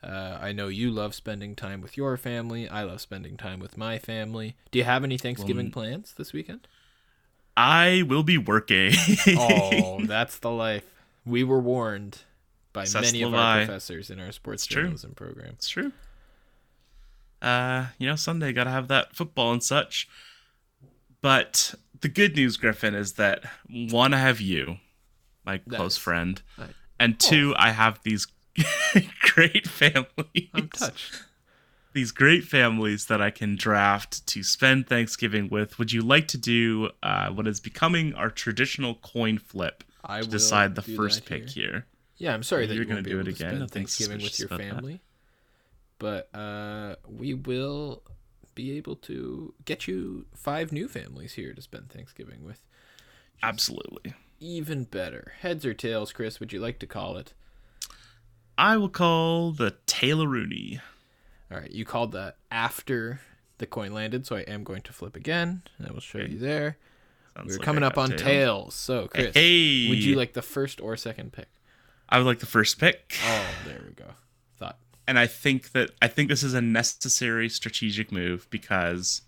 Uh, 0.03 0.39
I 0.41 0.53
know 0.53 0.69
you 0.69 0.91
love 0.91 1.15
spending 1.15 1.57
time 1.57 1.81
with 1.81 1.97
your 1.97 2.17
family. 2.19 2.69
I 2.69 2.83
love 2.83 3.01
spending 3.01 3.39
time 3.39 3.59
with 3.59 3.79
my 3.79 3.99
family. 3.99 4.55
Do 4.71 4.79
you 4.79 4.85
have 4.85 5.03
any 5.03 5.17
Thanksgiving 5.17 5.71
plans 5.71 6.13
this 6.13 6.33
weekend? 6.35 6.69
I 7.57 8.03
will 8.07 8.23
be 8.23 8.37
working. 8.37 8.93
Oh, 9.29 10.01
that's 10.05 10.39
the 10.39 10.51
life. 10.51 10.85
We 11.25 11.43
were 11.43 11.61
warned 11.61 12.19
by 12.75 12.85
many 12.93 13.23
of 13.23 13.33
our 13.33 13.65
professors 13.65 14.11
in 14.11 14.21
our 14.21 14.33
sports 14.33 14.65
It's 14.65 14.73
true. 14.73 14.83
journalism 14.83 15.13
program. 15.15 15.51
It's 15.55 15.69
true. 15.69 15.93
Uh, 17.41 17.87
you 17.99 18.07
know, 18.07 18.17
Sunday 18.17 18.53
got 18.53 18.65
to 18.65 18.71
have 18.71 18.89
that 18.89 19.15
football 19.17 19.53
and 19.53 19.63
such. 19.63 20.09
But 21.23 21.75
the 22.01 22.09
good 22.09 22.37
news, 22.37 22.57
Griffin, 22.57 22.95
is 22.95 23.15
that 23.15 23.45
one, 23.69 24.15
I 24.15 24.19
have 24.19 24.41
you, 24.41 24.79
my 25.45 25.59
close 25.59 25.97
friend, 25.97 26.41
and 26.99 27.19
two, 27.19 27.55
I 27.57 27.71
have 27.71 28.01
these 28.03 28.27
great 29.35 29.67
families. 29.67 30.49
I'm 30.55 30.69
touched. 30.69 31.23
These 31.93 32.11
great 32.11 32.43
families 32.45 33.07
that 33.07 33.23
I 33.23 33.31
can 33.31 33.55
draft 33.55 34.27
to 34.27 34.43
spend 34.43 34.89
Thanksgiving 34.89 35.49
with. 35.49 35.79
Would 35.79 35.93
you 35.93 36.03
like 36.03 36.27
to 36.29 36.39
do 36.39 36.91
uh, 37.05 37.31
what 37.31 37.47
is 37.47 37.61
becoming 37.61 38.15
our 38.15 38.31
traditional 38.31 38.97
coin 38.97 39.39
flip 39.39 39.85
I 40.05 40.21
to 40.21 40.27
decide 40.29 40.75
the 40.75 40.83
first 40.83 41.25
pick 41.25 41.51
here. 41.51 41.67
here? 41.71 41.87
Yeah, 42.17 42.35
I'm 42.35 42.43
sorry 42.43 42.67
that 42.67 42.75
You're 42.75 42.83
you 42.83 42.89
gonna 42.89 43.03
do 43.03 43.21
it 43.21 43.29
again? 43.29 43.57
spend 43.57 43.71
Thanksgiving 43.71 44.23
with 44.23 44.39
your 44.39 44.47
about 44.47 44.59
that. 44.59 44.75
family, 44.75 45.01
but 45.99 46.35
uh, 46.35 46.97
we 47.09 47.35
will 47.35 48.03
be 48.55 48.77
able 48.77 48.97
to 48.97 49.55
get 49.65 49.87
you 49.89 50.27
five 50.35 50.73
new 50.73 50.89
families 50.89 51.35
here 51.35 51.53
to 51.55 51.63
spend 51.63 51.91
Thanksgiving 51.91 52.45
with. 52.45 52.63
Absolutely. 53.43 54.15
Even 54.41 54.85
better, 54.85 55.33
heads 55.41 55.65
or 55.65 55.75
tails, 55.75 56.13
Chris? 56.13 56.41
Would 56.41 56.53
you 56.53 56.61
like 56.61 56.79
to 56.81 56.87
call 56.87 57.17
it? 57.17 57.33
I 58.57 58.77
will 58.77 58.89
call 58.89 59.53
the 59.53 59.77
Taylor 59.87 60.29
Rooney. 60.29 60.81
All 61.51 61.59
right, 61.59 61.71
you 61.71 61.85
called 61.85 62.13
that 62.13 62.37
after 62.51 63.21
the 63.59 63.67
coin 63.67 63.93
landed, 63.93 64.27
so 64.27 64.37
I 64.37 64.41
am 64.41 64.65
going 64.65 64.83
to 64.83 64.93
flip 64.93 65.17
again. 65.17 65.63
I 65.87 65.93
will 65.93 66.01
show 66.01 66.19
Okay. 66.21 66.33
you 66.33 66.39
there. 66.39 66.77
Sounds 67.37 67.49
We're 67.49 67.57
like 67.59 67.65
coming 67.65 67.83
up 67.83 67.99
on 67.99 68.11
tails. 68.11 68.23
tails. 68.23 68.75
So, 68.75 69.09
Chris, 69.09 69.35
Hey. 69.35 69.89
would 69.89 70.03
you 70.05 70.15
like 70.15 70.35
the 70.35 70.43
first 70.43 70.81
or 70.81 70.97
second 70.97 71.33
pick? 71.33 71.49
I 72.09 72.19
would 72.19 72.27
like 72.27 72.39
the 72.39 72.47
first 72.47 72.79
pick, 72.79 73.17
Oh, 73.25 73.47
there 73.67 73.83
we 73.87 73.93
go. 73.95 74.11
And 75.07 75.19
I 75.19 75.27
think 75.27 75.73
that 75.73 75.91
I 76.01 76.09
think 76.09 76.29
this 76.29 76.43
is 76.43 76.55
a 76.55 76.63
necessary 76.63 77.49
strategic 77.49 78.11
move 78.11 78.49
because, 78.51 79.23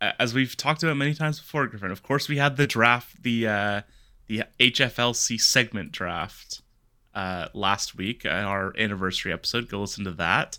as 0.00 0.32
we've 0.32 0.56
talked 0.56 0.82
about 0.82 0.96
many 0.96 1.14
times 1.14 1.38
before, 1.38 1.66
Griffin. 1.66 1.90
Of 1.90 2.02
course, 2.02 2.28
we 2.28 2.38
had 2.38 2.56
the 2.56 2.66
draft, 2.66 3.22
the 3.22 3.46
uh, 3.46 3.80
the 4.26 4.44
HFLC 4.58 5.40
segment 5.40 5.92
draft 5.92 6.62
uh, 7.14 7.48
last 7.54 7.96
week, 7.96 8.24
our 8.26 8.74
anniversary 8.78 9.32
episode. 9.32 9.68
Go 9.68 9.80
listen 9.80 10.04
to 10.04 10.12
that. 10.12 10.58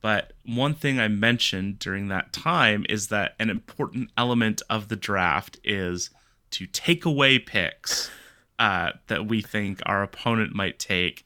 But 0.00 0.34
one 0.44 0.74
thing 0.74 1.00
I 1.00 1.08
mentioned 1.08 1.78
during 1.78 2.08
that 2.08 2.32
time 2.32 2.84
is 2.88 3.08
that 3.08 3.34
an 3.40 3.48
important 3.48 4.10
element 4.18 4.60
of 4.68 4.88
the 4.88 4.96
draft 4.96 5.58
is 5.64 6.10
to 6.50 6.66
take 6.66 7.06
away 7.06 7.38
picks 7.38 8.10
uh, 8.58 8.90
that 9.06 9.26
we 9.26 9.40
think 9.40 9.80
our 9.86 10.02
opponent 10.02 10.54
might 10.54 10.78
take. 10.78 11.23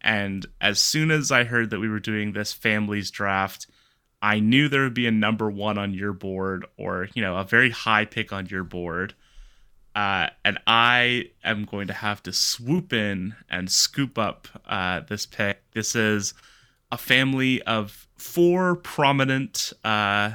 And 0.00 0.46
as 0.60 0.78
soon 0.78 1.10
as 1.10 1.30
I 1.30 1.44
heard 1.44 1.70
that 1.70 1.80
we 1.80 1.88
were 1.88 2.00
doing 2.00 2.32
this 2.32 2.52
families 2.52 3.10
draft, 3.10 3.66
I 4.22 4.40
knew 4.40 4.68
there 4.68 4.82
would 4.82 4.94
be 4.94 5.06
a 5.06 5.12
number 5.12 5.50
one 5.50 5.78
on 5.78 5.94
your 5.94 6.12
board 6.12 6.66
or, 6.76 7.08
you 7.14 7.22
know, 7.22 7.36
a 7.36 7.44
very 7.44 7.70
high 7.70 8.04
pick 8.04 8.32
on 8.32 8.46
your 8.46 8.64
board. 8.64 9.14
Uh, 9.94 10.28
and 10.44 10.58
I 10.66 11.30
am 11.42 11.64
going 11.64 11.88
to 11.88 11.92
have 11.92 12.22
to 12.24 12.32
swoop 12.32 12.92
in 12.92 13.34
and 13.48 13.70
scoop 13.70 14.18
up 14.18 14.46
uh, 14.66 15.00
this 15.00 15.26
pick. 15.26 15.62
This 15.72 15.94
is 15.94 16.34
a 16.92 16.98
family 16.98 17.62
of 17.62 18.06
four 18.16 18.76
prominent 18.76 19.72
uh, 19.84 20.32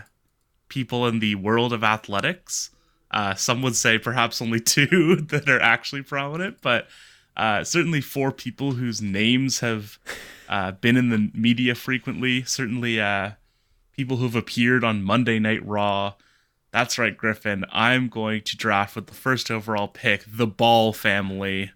people 0.68 1.08
in 1.08 1.20
the 1.20 1.36
world 1.36 1.74
of 1.74 1.84
athletics. 1.84 2.72
Uh, 3.12 3.34
some 3.36 3.62
would 3.62 3.76
say 3.76 3.98
perhaps 3.98 4.42
only 4.42 4.60
two 4.60 5.16
that 5.16 5.48
are 5.48 5.62
actually 5.62 6.02
prominent, 6.02 6.58
but 6.62 6.88
uh, 7.36 7.64
certainly 7.64 8.02
four 8.02 8.32
people 8.32 8.74
whose 8.74 9.02
names 9.02 9.60
have 9.60 10.00
uh, 10.50 10.72
been 10.72 10.98
in 10.98 11.10
the 11.10 11.32
media 11.34 11.76
frequently. 11.76 12.44
Certainly, 12.44 13.00
uh, 13.00 13.32
people 13.96 14.18
who've 14.18 14.36
appeared 14.36 14.84
on 14.84 15.04
Monday 15.04 15.40
Night 15.40 15.66
Raw. 15.66 16.14
That's 16.72 16.98
right, 16.98 17.16
Griffin. 17.16 17.66
I'm 17.72 18.10
going 18.10 18.42
to 18.42 18.58
draft 18.58 18.96
with 18.96 19.08
the 19.08 19.14
first 19.14 19.50
overall 19.50 19.88
pick, 19.88 20.26
the 20.28 20.48
Ball 20.48 20.92
family. 20.92 21.72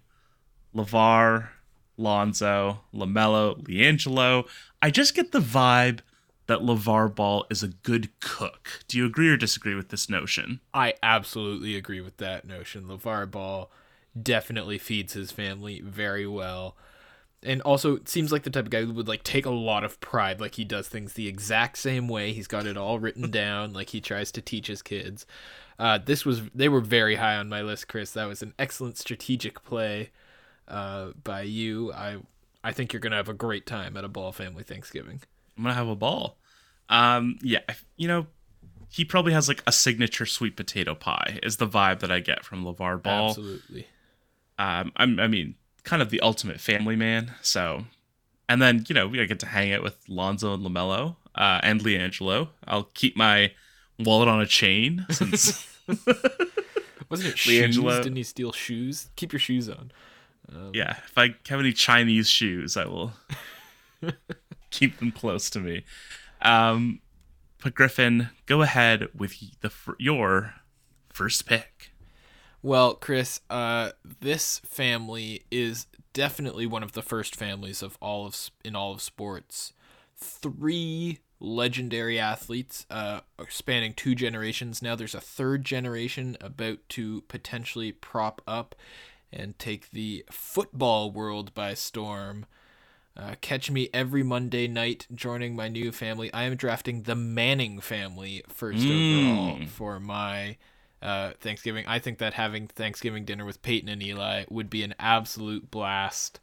LeVar, 0.74 1.48
Lonzo, 1.96 2.80
LaMelo, 2.94 3.62
LiAngelo. 3.62 4.46
I 4.82 4.90
just 4.90 5.14
get 5.14 5.32
the 5.32 5.40
vibe 5.40 6.00
that 6.46 6.60
LeVar 6.60 7.14
Ball 7.14 7.46
is 7.50 7.62
a 7.62 7.68
good 7.68 8.10
cook. 8.20 8.82
Do 8.88 8.98
you 8.98 9.06
agree 9.06 9.28
or 9.28 9.36
disagree 9.36 9.74
with 9.74 9.88
this 9.88 10.08
notion? 10.08 10.60
I 10.74 10.94
absolutely 11.02 11.76
agree 11.76 12.00
with 12.00 12.16
that 12.18 12.44
notion. 12.46 12.84
LeVar 12.84 13.30
Ball 13.30 13.70
definitely 14.20 14.78
feeds 14.78 15.12
his 15.12 15.30
family 15.30 15.80
very 15.80 16.26
well. 16.26 16.76
And 17.42 17.62
also 17.62 17.96
it 17.96 18.08
seems 18.08 18.32
like 18.32 18.42
the 18.42 18.50
type 18.50 18.66
of 18.66 18.70
guy 18.70 18.84
who 18.84 18.92
would 18.92 19.08
like 19.08 19.22
take 19.22 19.46
a 19.46 19.50
lot 19.50 19.82
of 19.82 19.98
pride 20.00 20.40
like 20.40 20.56
he 20.56 20.64
does 20.64 20.88
things 20.88 21.14
the 21.14 21.28
exact 21.28 21.78
same 21.78 22.06
way. 22.06 22.32
He's 22.32 22.46
got 22.46 22.66
it 22.66 22.76
all 22.76 22.98
written 22.98 23.30
down 23.30 23.72
like 23.72 23.90
he 23.90 24.00
tries 24.00 24.30
to 24.32 24.42
teach 24.42 24.66
his 24.66 24.82
kids. 24.82 25.26
Uh, 25.78 25.98
this 25.98 26.26
was 26.26 26.42
they 26.54 26.68
were 26.68 26.82
very 26.82 27.16
high 27.16 27.36
on 27.36 27.48
my 27.48 27.62
list, 27.62 27.88
Chris. 27.88 28.12
That 28.12 28.28
was 28.28 28.42
an 28.42 28.52
excellent 28.58 28.98
strategic 28.98 29.62
play 29.64 30.10
uh, 30.68 31.12
by 31.24 31.42
you. 31.42 31.92
I 31.94 32.18
I 32.62 32.72
think 32.72 32.92
you're 32.92 33.00
gonna 33.00 33.16
have 33.16 33.30
a 33.30 33.34
great 33.34 33.64
time 33.64 33.96
at 33.96 34.04
a 34.04 34.08
Ball 34.08 34.32
family 34.32 34.62
Thanksgiving. 34.62 35.22
I'm 35.56 35.62
gonna 35.62 35.74
have 35.74 35.88
a 35.88 35.96
ball. 35.96 36.36
Um, 36.90 37.38
yeah, 37.42 37.60
you 37.96 38.08
know, 38.08 38.26
he 38.90 39.04
probably 39.04 39.32
has 39.32 39.48
like 39.48 39.62
a 39.66 39.72
signature 39.72 40.26
sweet 40.26 40.56
potato 40.56 40.94
pie. 40.94 41.38
Is 41.42 41.56
the 41.56 41.66
vibe 41.66 42.00
that 42.00 42.10
I 42.10 42.20
get 42.20 42.44
from 42.44 42.64
LeVar 42.64 43.02
Ball. 43.02 43.30
Absolutely. 43.30 43.86
Um, 44.60 44.92
I'm, 44.96 45.18
I 45.18 45.26
mean, 45.26 45.54
kind 45.84 46.02
of 46.02 46.10
the 46.10 46.20
ultimate 46.20 46.60
family 46.60 46.94
man. 46.94 47.32
So, 47.40 47.86
and 48.46 48.60
then 48.60 48.84
you 48.88 48.94
know 48.94 49.08
we 49.08 49.24
get 49.26 49.40
to 49.40 49.46
hang 49.46 49.72
out 49.72 49.82
with 49.82 49.96
Lonzo 50.06 50.52
and 50.52 50.62
LaMelo 50.64 51.16
uh, 51.34 51.60
and 51.62 51.80
LiAngelo. 51.80 52.48
I'll 52.68 52.90
keep 52.94 53.16
my 53.16 53.52
wallet 53.98 54.28
on 54.28 54.40
a 54.40 54.46
chain 54.46 55.06
since 55.10 55.66
Wasn't 57.08 57.30
it 57.30 57.38
shoes? 57.38 57.76
Didn't 57.76 58.16
he 58.16 58.22
steal 58.22 58.52
shoes? 58.52 59.08
Keep 59.16 59.32
your 59.32 59.40
shoes 59.40 59.68
on. 59.68 59.90
yeah, 60.74 60.96
if 61.06 61.16
I 61.16 61.34
have 61.48 61.60
any 61.60 61.72
Chinese 61.72 62.28
shoes, 62.28 62.76
I 62.76 62.84
will 62.84 63.12
keep 64.70 64.98
them 64.98 65.10
close 65.10 65.48
to 65.50 65.58
me. 65.58 65.84
Um, 66.42 67.00
but 67.62 67.74
Griffin, 67.74 68.28
go 68.46 68.60
ahead 68.60 69.08
with 69.16 69.34
the 69.62 69.72
your 69.98 70.54
first 71.12 71.46
pick. 71.46 71.89
Well, 72.62 72.94
Chris, 72.94 73.40
uh, 73.48 73.92
this 74.20 74.58
family 74.60 75.44
is 75.50 75.86
definitely 76.12 76.66
one 76.66 76.82
of 76.82 76.92
the 76.92 77.02
first 77.02 77.34
families 77.34 77.82
of 77.82 77.96
all 78.00 78.26
of 78.26 78.50
in 78.64 78.76
all 78.76 78.92
of 78.92 79.00
sports. 79.00 79.72
Three 80.16 81.20
legendary 81.38 82.18
athletes, 82.18 82.84
uh, 82.90 83.20
spanning 83.48 83.94
two 83.94 84.14
generations. 84.14 84.82
Now 84.82 84.94
there's 84.94 85.14
a 85.14 85.20
third 85.20 85.64
generation 85.64 86.36
about 86.40 86.80
to 86.90 87.22
potentially 87.22 87.92
prop 87.92 88.42
up 88.46 88.74
and 89.32 89.58
take 89.58 89.90
the 89.90 90.26
football 90.30 91.10
world 91.10 91.54
by 91.54 91.72
storm. 91.72 92.44
Uh, 93.16 93.36
catch 93.40 93.70
me 93.70 93.88
every 93.94 94.22
Monday 94.22 94.68
night 94.68 95.06
joining 95.14 95.56
my 95.56 95.68
new 95.68 95.90
family. 95.92 96.32
I 96.32 96.44
am 96.44 96.56
drafting 96.56 97.02
the 97.02 97.16
Manning 97.16 97.80
family 97.80 98.42
first 98.48 98.84
overall 98.86 99.66
for 99.66 99.98
my 99.98 100.56
uh, 101.02 101.32
Thanksgiving. 101.40 101.84
I 101.86 101.98
think 101.98 102.18
that 102.18 102.34
having 102.34 102.66
Thanksgiving 102.66 103.24
dinner 103.24 103.44
with 103.44 103.62
Peyton 103.62 103.88
and 103.88 104.02
Eli 104.02 104.44
would 104.50 104.68
be 104.68 104.82
an 104.82 104.94
absolute 104.98 105.70
blast. 105.70 106.40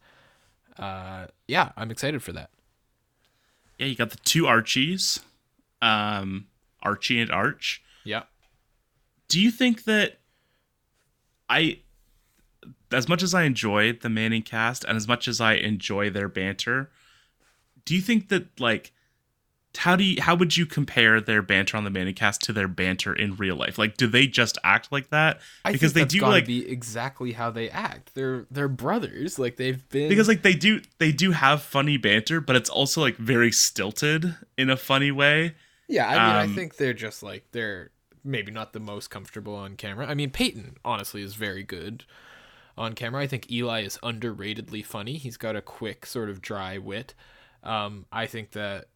Uh, 0.77 1.27
yeah, 1.47 1.71
I'm 1.77 1.91
excited 1.91 2.21
for 2.23 2.31
that. 2.33 2.49
Yeah, 3.77 3.87
you 3.87 3.95
got 3.95 4.09
the 4.09 4.17
two 4.17 4.47
Archies, 4.47 5.19
um, 5.81 6.47
Archie 6.81 7.19
and 7.19 7.31
Arch. 7.31 7.83
Yeah. 8.03 8.23
do 9.27 9.39
you 9.39 9.51
think 9.51 9.83
that 9.83 10.19
I, 11.49 11.79
as 12.91 13.09
much 13.09 13.21
as 13.21 13.33
I 13.33 13.43
enjoy 13.43 13.93
the 13.93 14.09
Manning 14.09 14.43
cast 14.43 14.83
and 14.85 14.95
as 14.95 15.07
much 15.07 15.27
as 15.27 15.41
I 15.41 15.53
enjoy 15.53 16.09
their 16.09 16.29
banter, 16.29 16.89
do 17.85 17.95
you 17.95 18.01
think 18.01 18.29
that 18.29 18.59
like, 18.59 18.93
how 19.77 19.95
do 19.95 20.03
you, 20.03 20.21
how 20.21 20.35
would 20.35 20.57
you 20.57 20.65
compare 20.65 21.21
their 21.21 21.41
banter 21.41 21.77
on 21.77 21.83
the 21.83 21.89
ManningCast 21.89 22.39
to 22.41 22.53
their 22.53 22.67
banter 22.67 23.13
in 23.13 23.35
real 23.35 23.55
life? 23.55 23.77
Like, 23.77 23.97
do 23.97 24.07
they 24.07 24.27
just 24.27 24.57
act 24.63 24.91
like 24.91 25.09
that? 25.09 25.41
I 25.65 25.71
because 25.71 25.93
think 25.93 25.93
they 25.93 26.05
do 26.05 26.25
like 26.25 26.45
be 26.45 26.67
exactly 26.69 27.33
how 27.33 27.51
they 27.51 27.69
act. 27.69 28.15
They're 28.15 28.45
they're 28.49 28.67
brothers. 28.69 29.37
Like 29.37 29.57
they've 29.57 29.87
been 29.89 30.09
because 30.09 30.27
like 30.27 30.41
they 30.41 30.53
do 30.53 30.81
they 30.99 31.11
do 31.11 31.31
have 31.31 31.61
funny 31.61 31.97
banter, 31.97 32.39
but 32.41 32.55
it's 32.55 32.69
also 32.69 33.01
like 33.01 33.17
very 33.17 33.51
stilted 33.51 34.35
in 34.57 34.69
a 34.69 34.77
funny 34.77 35.11
way. 35.11 35.55
Yeah, 35.87 36.07
I 36.07 36.19
mean, 36.19 36.35
I 36.35 36.45
Um, 36.45 36.47
think 36.47 36.77
they're 36.77 36.93
just 36.93 37.23
like 37.23 37.45
they're 37.51 37.91
maybe 38.23 38.51
not 38.51 38.73
the 38.73 38.79
most 38.79 39.09
comfortable 39.09 39.55
on 39.55 39.75
camera. 39.77 40.05
I 40.07 40.13
mean, 40.13 40.31
Peyton 40.31 40.75
honestly 40.83 41.21
is 41.21 41.35
very 41.35 41.63
good 41.63 42.03
on 42.77 42.93
camera. 42.93 43.23
I 43.23 43.27
think 43.27 43.51
Eli 43.51 43.83
is 43.83 43.97
underratedly 44.03 44.85
funny. 44.85 45.17
He's 45.17 45.37
got 45.37 45.55
a 45.55 45.61
quick 45.61 46.05
sort 46.05 46.29
of 46.29 46.41
dry 46.41 46.77
wit. 46.77 47.13
Um, 47.63 48.05
I 48.11 48.27
think 48.27 48.51
that, 48.51 48.87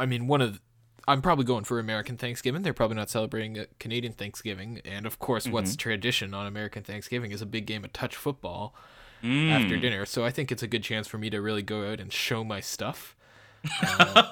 I 0.00 0.06
mean, 0.06 0.26
one 0.26 0.40
of 0.40 0.60
I'm 1.06 1.22
probably 1.22 1.44
going 1.46 1.64
for 1.64 1.78
American 1.78 2.16
Thanksgiving. 2.18 2.62
They're 2.62 2.74
probably 2.74 2.96
not 2.96 3.08
celebrating 3.08 3.56
a 3.58 3.66
Canadian 3.80 4.12
Thanksgiving, 4.12 4.80
and 4.84 5.06
of 5.06 5.18
course, 5.18 5.48
what's 5.48 5.74
tradition 5.76 6.34
on 6.34 6.46
American 6.46 6.82
Thanksgiving 6.82 7.30
is 7.32 7.40
a 7.40 7.46
big 7.46 7.64
game 7.66 7.82
of 7.84 7.92
touch 7.92 8.14
football 8.16 8.74
after 9.22 9.76
dinner. 9.78 10.04
So 10.06 10.24
I 10.24 10.30
think 10.30 10.52
it's 10.52 10.62
a 10.62 10.66
good 10.68 10.82
chance 10.84 11.08
for 11.08 11.18
me 11.18 11.28
to 11.30 11.40
really 11.40 11.62
go 11.62 11.90
out 11.90 11.98
and 12.00 12.12
show 12.12 12.44
my 12.44 12.60
stuff. 12.60 13.16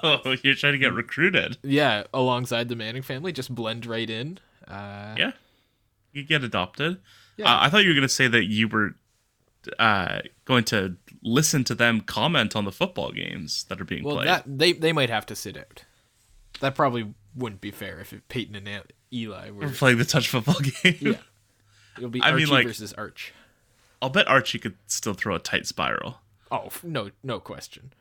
Oh, 0.03 0.35
you're 0.43 0.55
trying 0.55 0.73
to 0.73 0.79
get 0.79 0.93
recruited. 0.93 1.57
Yeah, 1.61 2.03
alongside 2.13 2.69
the 2.69 2.75
Manning 2.77 3.01
family, 3.01 3.31
just 3.33 3.53
blend 3.53 3.85
right 3.85 4.09
in. 4.09 4.39
Uh, 4.67 5.15
Yeah, 5.17 5.31
you 6.13 6.23
get 6.23 6.43
adopted. 6.43 6.99
Yeah. 7.35 7.51
Uh, 7.53 7.57
I 7.61 7.69
thought 7.69 7.83
you 7.83 7.89
were 7.89 7.95
gonna 7.95 8.07
say 8.07 8.27
that 8.27 8.45
you 8.45 8.67
were 8.69 8.95
uh, 9.79 10.19
going 10.45 10.63
to 10.65 10.95
listen 11.23 11.63
to 11.65 11.75
them 11.75 12.01
comment 12.01 12.55
on 12.55 12.65
the 12.65 12.71
football 12.71 13.11
games 13.11 13.65
that 13.65 13.79
are 13.81 13.85
being 13.85 14.03
well, 14.03 14.15
played. 14.17 14.27
that 14.27 14.43
they 14.45 14.71
they 14.73 14.93
might 14.93 15.09
have 15.09 15.25
to 15.27 15.35
sit 15.35 15.57
out. 15.57 15.83
That 16.59 16.75
probably 16.75 17.13
wouldn't 17.35 17.61
be 17.61 17.71
fair 17.71 17.99
if 17.99 18.13
it, 18.13 18.27
Peyton 18.29 18.55
and 18.55 18.83
Eli 19.13 19.49
were. 19.51 19.67
We're 19.67 19.69
playing 19.71 19.97
the 19.97 20.05
touch 20.05 20.29
football 20.29 20.59
game. 20.83 20.97
Yeah, 20.99 21.13
it'll 21.97 22.09
be 22.09 22.21
I 22.21 22.31
Archie 22.31 22.45
mean, 22.45 22.53
like- 22.53 22.67
versus 22.67 22.93
Arch. 22.93 23.33
I'll 24.01 24.09
bet 24.09 24.27
Archie 24.27 24.59
could 24.59 24.75
still 24.85 25.15
throw 25.15 25.35
a 25.35 25.39
tight 25.39 25.65
spiral. 25.65 26.19
Oh 26.51 26.69
no, 26.83 27.09
no 27.23 27.39
question. 27.39 27.93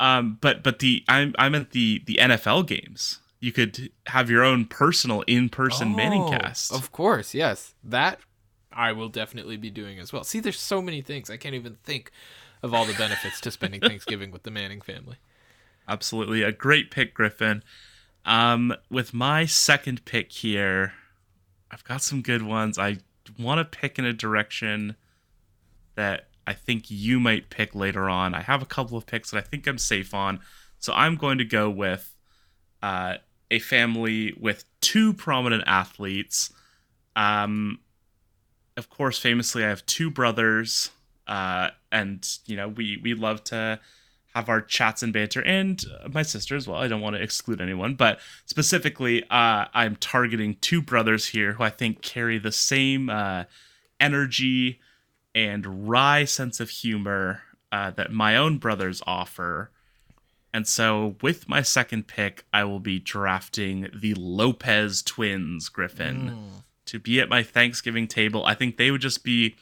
Um, 0.00 0.38
but 0.40 0.62
but 0.62 0.78
the 0.80 1.04
I'm 1.08 1.34
I'm 1.38 1.54
at 1.54 1.70
the 1.70 2.02
the 2.06 2.18
NFL 2.20 2.66
games. 2.66 3.20
You 3.38 3.52
could 3.52 3.90
have 4.08 4.28
your 4.28 4.42
own 4.44 4.66
personal 4.66 5.22
in 5.22 5.48
person 5.48 5.96
Manning 5.96 6.22
Oh, 6.24 6.30
cast. 6.30 6.72
Of 6.74 6.92
course, 6.92 7.32
yes. 7.32 7.74
That 7.82 8.18
I 8.72 8.92
will 8.92 9.08
definitely 9.08 9.56
be 9.56 9.70
doing 9.70 9.98
as 9.98 10.12
well. 10.12 10.24
See, 10.24 10.40
there's 10.40 10.58
so 10.58 10.80
many 10.80 11.02
things 11.02 11.30
I 11.30 11.36
can't 11.36 11.54
even 11.54 11.76
think 11.82 12.10
of 12.62 12.74
all 12.74 12.84
the 12.84 12.94
benefits 12.94 13.40
to 13.40 13.50
spending 13.50 13.80
Thanksgiving 13.80 14.30
with 14.30 14.42
the 14.42 14.50
Manning 14.50 14.80
family. 14.80 15.16
Absolutely. 15.88 16.42
A 16.42 16.52
great 16.52 16.90
pick, 16.90 17.14
Griffin. 17.14 17.62
Um, 18.24 18.74
with 18.90 19.14
my 19.14 19.46
second 19.46 20.04
pick 20.04 20.30
here, 20.30 20.92
I've 21.70 21.84
got 21.84 22.02
some 22.02 22.22
good 22.22 22.42
ones. 22.42 22.78
I 22.78 22.98
want 23.38 23.58
to 23.58 23.78
pick 23.78 23.98
in 23.98 24.04
a 24.04 24.12
direction 24.12 24.96
that 25.96 26.28
I 26.46 26.52
think 26.52 26.90
you 26.90 27.18
might 27.18 27.50
pick 27.50 27.74
later 27.74 28.08
on. 28.08 28.34
I 28.34 28.42
have 28.42 28.62
a 28.62 28.66
couple 28.66 28.96
of 28.96 29.06
picks 29.06 29.30
that 29.30 29.38
I 29.38 29.40
think 29.40 29.66
I'm 29.66 29.78
safe 29.78 30.14
on. 30.14 30.40
So 30.78 30.92
I'm 30.92 31.16
going 31.16 31.38
to 31.38 31.44
go 31.44 31.68
with 31.70 32.14
uh, 32.82 33.14
a 33.50 33.58
family 33.58 34.34
with 34.38 34.64
two 34.80 35.12
prominent 35.12 35.64
athletes. 35.66 36.52
Um, 37.16 37.80
of 38.80 38.88
course, 38.88 39.18
famously, 39.18 39.62
I 39.62 39.68
have 39.68 39.84
two 39.84 40.10
brothers, 40.10 40.90
uh, 41.26 41.68
and 41.92 42.26
you 42.46 42.56
know 42.56 42.66
we 42.68 42.98
we 43.02 43.12
love 43.12 43.44
to 43.44 43.78
have 44.34 44.48
our 44.48 44.62
chats 44.62 45.02
and 45.02 45.12
banter, 45.12 45.42
and 45.42 45.84
my 46.14 46.22
sister 46.22 46.56
as 46.56 46.66
well. 46.66 46.80
I 46.80 46.88
don't 46.88 47.02
want 47.02 47.14
to 47.14 47.22
exclude 47.22 47.60
anyone, 47.60 47.94
but 47.94 48.20
specifically, 48.46 49.22
uh, 49.24 49.66
I'm 49.74 49.96
targeting 49.96 50.56
two 50.62 50.80
brothers 50.80 51.26
here 51.26 51.52
who 51.52 51.62
I 51.62 51.68
think 51.68 52.00
carry 52.00 52.38
the 52.38 52.52
same 52.52 53.10
uh, 53.10 53.44
energy 54.00 54.80
and 55.34 55.90
wry 55.90 56.24
sense 56.24 56.58
of 56.58 56.70
humor 56.70 57.42
uh, 57.70 57.90
that 57.90 58.12
my 58.12 58.34
own 58.34 58.56
brothers 58.56 59.02
offer. 59.06 59.70
And 60.54 60.66
so, 60.66 61.16
with 61.20 61.50
my 61.50 61.60
second 61.60 62.08
pick, 62.08 62.46
I 62.50 62.64
will 62.64 62.80
be 62.80 62.98
drafting 62.98 63.88
the 63.94 64.14
Lopez 64.14 65.02
twins, 65.02 65.68
Griffin, 65.68 66.28
to 66.90 66.98
be 66.98 67.20
at 67.20 67.28
my 67.28 67.42
Thanksgiving 67.42 68.08
table. 68.08 68.44
I 68.44 68.54
think 68.54 68.76
they 68.76 68.90
would 68.90 69.00
just 69.00 69.22
be 69.22 69.54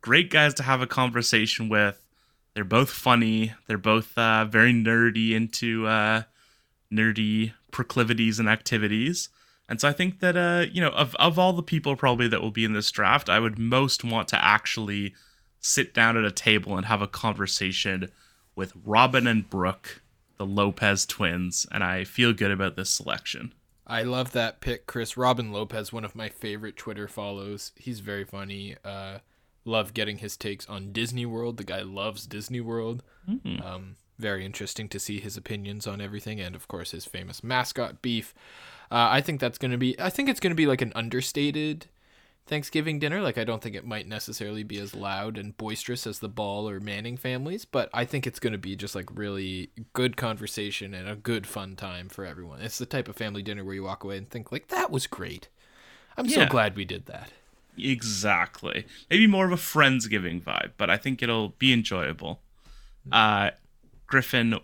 great 0.00 0.28
guys 0.28 0.54
to 0.54 0.64
have 0.64 0.82
a 0.82 0.88
conversation 0.88 1.68
with. 1.68 2.04
They're 2.52 2.64
both 2.64 2.90
funny. 2.90 3.52
They're 3.66 3.78
both 3.78 4.18
uh, 4.18 4.44
very 4.44 4.72
nerdy 4.72 5.32
into 5.32 5.86
uh, 5.86 6.22
nerdy 6.92 7.52
proclivities 7.70 8.40
and 8.40 8.48
activities. 8.48 9.28
And 9.68 9.80
so 9.80 9.88
I 9.88 9.92
think 9.92 10.18
that 10.18 10.36
uh, 10.36 10.66
you 10.70 10.80
know, 10.80 10.90
of 10.90 11.14
of 11.14 11.38
all 11.38 11.52
the 11.52 11.62
people 11.62 11.94
probably 11.94 12.26
that 12.28 12.42
will 12.42 12.50
be 12.50 12.64
in 12.64 12.72
this 12.72 12.90
draft, 12.90 13.28
I 13.28 13.38
would 13.38 13.58
most 13.58 14.02
want 14.02 14.28
to 14.28 14.44
actually 14.44 15.14
sit 15.60 15.94
down 15.94 16.16
at 16.16 16.24
a 16.24 16.30
table 16.30 16.76
and 16.76 16.86
have 16.86 17.02
a 17.02 17.08
conversation 17.08 18.10
with 18.56 18.72
Robin 18.84 19.26
and 19.26 19.48
Brooke, 19.48 20.02
the 20.38 20.46
Lopez 20.46 21.06
twins, 21.06 21.66
and 21.70 21.82
I 21.84 22.04
feel 22.04 22.32
good 22.32 22.50
about 22.50 22.76
this 22.76 22.90
selection. 22.90 23.54
I 23.86 24.02
love 24.02 24.32
that 24.32 24.60
pick, 24.60 24.86
Chris. 24.86 25.16
Robin 25.16 25.52
Lopez, 25.52 25.92
one 25.92 26.04
of 26.04 26.14
my 26.16 26.28
favorite 26.28 26.76
Twitter 26.76 27.06
follows. 27.06 27.72
He's 27.76 28.00
very 28.00 28.24
funny. 28.24 28.76
Uh, 28.84 29.18
love 29.64 29.92
getting 29.94 30.18
his 30.18 30.36
takes 30.36 30.66
on 30.68 30.92
Disney 30.92 31.26
World. 31.26 31.56
The 31.58 31.64
guy 31.64 31.82
loves 31.82 32.26
Disney 32.26 32.60
World. 32.60 33.02
Um, 33.62 33.96
very 34.18 34.44
interesting 34.44 34.88
to 34.90 34.98
see 35.00 35.20
his 35.20 35.36
opinions 35.36 35.86
on 35.86 36.00
everything, 36.00 36.40
and 36.40 36.54
of 36.54 36.68
course 36.68 36.92
his 36.92 37.04
famous 37.04 37.42
mascot 37.42 38.00
beef. 38.00 38.34
Uh, 38.90 39.08
I 39.10 39.20
think 39.20 39.40
that's 39.40 39.58
going 39.58 39.72
to 39.72 39.78
be. 39.78 39.98
I 40.00 40.08
think 40.10 40.28
it's 40.28 40.40
going 40.40 40.52
to 40.52 40.56
be 40.56 40.66
like 40.66 40.82
an 40.82 40.92
understated 40.94 41.86
Thanksgiving 42.46 42.98
dinner. 42.98 43.20
Like 43.22 43.38
I 43.38 43.44
don't 43.44 43.62
think 43.62 43.74
it 43.74 43.86
might 43.86 44.06
necessarily 44.06 44.62
be 44.62 44.78
as 44.78 44.94
loud 44.94 45.38
and 45.38 45.56
boisterous 45.56 46.06
as 46.06 46.18
the 46.18 46.28
Ball 46.28 46.68
or 46.68 46.80
Manning 46.80 47.16
families, 47.16 47.64
but 47.64 47.88
I 47.92 48.04
think 48.04 48.26
it's 48.26 48.38
going 48.38 48.52
to 48.52 48.58
be 48.58 48.76
just 48.76 48.94
like 48.94 49.08
really 49.14 49.70
good 49.92 50.16
conversation 50.16 50.94
and 50.94 51.08
a 51.08 51.16
good 51.16 51.46
fun 51.46 51.76
time 51.76 52.08
for 52.08 52.24
everyone. 52.24 52.60
It's 52.60 52.78
the 52.78 52.86
type 52.86 53.08
of 53.08 53.16
family 53.16 53.42
dinner 53.42 53.64
where 53.64 53.74
you 53.74 53.84
walk 53.84 54.04
away 54.04 54.18
and 54.18 54.28
think 54.28 54.52
like 54.52 54.68
that 54.68 54.90
was 54.90 55.06
great. 55.06 55.48
I'm 56.16 56.28
so 56.28 56.46
glad 56.46 56.76
we 56.76 56.84
did 56.84 57.06
that. 57.06 57.30
Exactly. 57.76 58.86
Maybe 59.10 59.26
more 59.26 59.46
of 59.46 59.52
a 59.52 59.56
friendsgiving 59.56 60.42
vibe, 60.42 60.72
but 60.76 60.90
I 60.90 60.96
think 60.96 61.22
it'll 61.22 61.50
be 61.50 61.72
enjoyable. 61.72 62.40
Uh, 63.10 63.50
Griffin, 64.06 64.58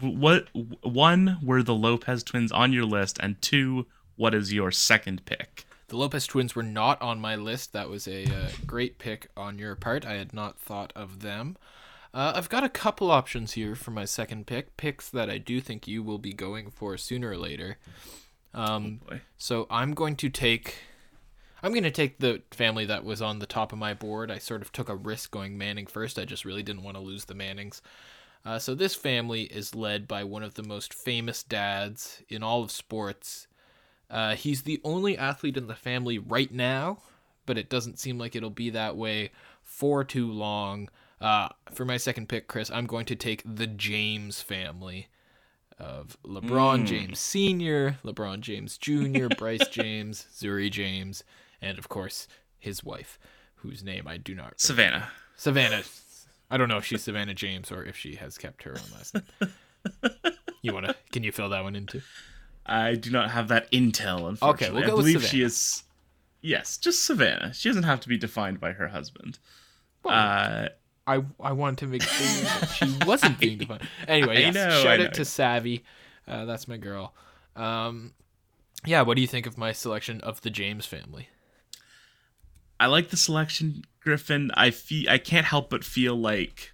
what 0.00 0.48
one 0.82 1.38
were 1.42 1.62
the 1.62 1.74
Lopez 1.74 2.22
twins 2.22 2.52
on 2.52 2.72
your 2.72 2.84
list, 2.84 3.18
and 3.20 3.40
two, 3.40 3.86
what 4.16 4.34
is 4.34 4.52
your 4.52 4.70
second 4.70 5.24
pick? 5.24 5.64
The 5.92 5.98
Lopez 5.98 6.26
twins 6.26 6.56
were 6.56 6.62
not 6.62 7.02
on 7.02 7.20
my 7.20 7.36
list. 7.36 7.74
That 7.74 7.90
was 7.90 8.08
a 8.08 8.24
uh, 8.24 8.48
great 8.64 8.96
pick 8.96 9.28
on 9.36 9.58
your 9.58 9.74
part. 9.74 10.06
I 10.06 10.14
had 10.14 10.32
not 10.32 10.58
thought 10.58 10.90
of 10.96 11.20
them. 11.20 11.58
Uh, 12.14 12.32
I've 12.34 12.48
got 12.48 12.64
a 12.64 12.70
couple 12.70 13.10
options 13.10 13.52
here 13.52 13.74
for 13.74 13.90
my 13.90 14.06
second 14.06 14.46
pick, 14.46 14.78
picks 14.78 15.10
that 15.10 15.28
I 15.28 15.36
do 15.36 15.60
think 15.60 15.86
you 15.86 16.02
will 16.02 16.16
be 16.16 16.32
going 16.32 16.70
for 16.70 16.96
sooner 16.96 17.32
or 17.32 17.36
later. 17.36 17.76
Um, 18.54 19.00
Boy. 19.06 19.20
so 19.36 19.66
I'm 19.68 19.92
going 19.92 20.16
to 20.16 20.30
take 20.30 20.76
I'm 21.62 21.72
going 21.72 21.82
to 21.82 21.90
take 21.90 22.20
the 22.20 22.40
family 22.52 22.86
that 22.86 23.04
was 23.04 23.20
on 23.20 23.40
the 23.40 23.44
top 23.44 23.70
of 23.70 23.78
my 23.78 23.92
board. 23.92 24.30
I 24.30 24.38
sort 24.38 24.62
of 24.62 24.72
took 24.72 24.88
a 24.88 24.96
risk 24.96 25.30
going 25.30 25.58
Manning 25.58 25.86
first. 25.86 26.18
I 26.18 26.24
just 26.24 26.46
really 26.46 26.62
didn't 26.62 26.84
want 26.84 26.96
to 26.96 27.02
lose 27.02 27.26
the 27.26 27.34
Mannings. 27.34 27.82
Uh, 28.46 28.58
so 28.58 28.74
this 28.74 28.94
family 28.94 29.42
is 29.42 29.74
led 29.74 30.08
by 30.08 30.24
one 30.24 30.42
of 30.42 30.54
the 30.54 30.62
most 30.62 30.94
famous 30.94 31.42
dads 31.42 32.22
in 32.30 32.42
all 32.42 32.62
of 32.62 32.70
sports. 32.70 33.46
Uh, 34.12 34.36
he's 34.36 34.62
the 34.62 34.80
only 34.84 35.16
athlete 35.16 35.56
in 35.56 35.66
the 35.66 35.74
family 35.74 36.18
right 36.18 36.52
now, 36.52 36.98
but 37.46 37.56
it 37.56 37.70
doesn't 37.70 37.98
seem 37.98 38.18
like 38.18 38.36
it'll 38.36 38.50
be 38.50 38.70
that 38.70 38.96
way 38.96 39.30
for 39.62 40.04
too 40.04 40.30
long. 40.30 40.90
Uh, 41.20 41.48
for 41.72 41.86
my 41.86 41.96
second 41.96 42.28
pick, 42.28 42.46
Chris, 42.46 42.70
I'm 42.70 42.86
going 42.86 43.06
to 43.06 43.16
take 43.16 43.42
the 43.44 43.66
James 43.66 44.42
family 44.42 45.08
of 45.78 46.18
LeBron 46.24 46.84
James 46.84 47.18
Sr., 47.18 47.98
LeBron 48.04 48.40
James 48.40 48.76
Jr., 48.76 49.28
Bryce 49.38 49.66
James, 49.68 50.26
Zuri 50.32 50.70
James, 50.70 51.24
and 51.62 51.78
of 51.78 51.88
course 51.88 52.28
his 52.58 52.84
wife, 52.84 53.18
whose 53.56 53.82
name 53.82 54.06
I 54.06 54.18
do 54.18 54.34
not 54.34 54.60
Savannah. 54.60 55.08
Savannah. 55.36 55.82
I 56.50 56.58
don't 56.58 56.68
know 56.68 56.76
if 56.76 56.84
she's 56.84 57.02
Savannah 57.02 57.34
James 57.34 57.72
or 57.72 57.82
if 57.82 57.96
she 57.96 58.16
has 58.16 58.36
kept 58.36 58.64
her 58.64 58.72
own 58.72 58.92
last 58.94 59.14
name. 59.14 59.52
You 60.62 60.72
wanna? 60.72 60.94
Can 61.10 61.24
you 61.24 61.32
fill 61.32 61.48
that 61.48 61.64
one 61.64 61.74
in 61.74 61.86
too? 61.86 62.02
I 62.64 62.94
do 62.94 63.10
not 63.10 63.30
have 63.32 63.48
that 63.48 63.70
intel, 63.72 64.28
unfortunately. 64.28 64.80
we'll 64.80 64.88
go 64.88 64.92
I 64.94 64.96
with 64.96 65.04
believe 65.06 65.24
she 65.26 65.42
is. 65.42 65.82
Yes, 66.40 66.76
just 66.76 67.04
Savannah. 67.04 67.52
She 67.54 67.68
doesn't 67.68 67.82
have 67.84 68.00
to 68.00 68.08
be 68.08 68.16
defined 68.18 68.60
by 68.60 68.72
her 68.72 68.88
husband. 68.88 69.38
Well, 70.02 70.14
Uh, 70.14 70.68
I 71.06 71.24
I 71.40 71.52
wanted 71.52 71.78
to 71.78 71.86
make 71.86 72.02
sure 72.02 72.26
that 72.44 72.66
she 72.76 72.96
wasn't 73.06 73.38
being 73.38 73.58
defined. 73.58 73.88
Anyway, 74.06 74.36
I 74.38 74.40
yes, 74.40 74.54
know, 74.54 74.82
shout 74.82 75.00
out 75.00 75.14
to 75.14 75.24
Savvy. 75.24 75.84
Uh, 76.26 76.44
that's 76.44 76.68
my 76.68 76.76
girl. 76.76 77.12
Um, 77.56 78.12
yeah. 78.84 79.02
What 79.02 79.14
do 79.16 79.20
you 79.20 79.26
think 79.28 79.46
of 79.46 79.58
my 79.58 79.72
selection 79.72 80.20
of 80.20 80.40
the 80.42 80.50
James 80.50 80.86
family? 80.86 81.28
I 82.80 82.86
like 82.86 83.10
the 83.10 83.16
selection, 83.16 83.84
Griffin. 84.00 84.50
I 84.54 84.70
feel 84.70 85.08
I 85.08 85.18
can't 85.18 85.46
help 85.46 85.70
but 85.70 85.84
feel 85.84 86.16
like 86.16 86.71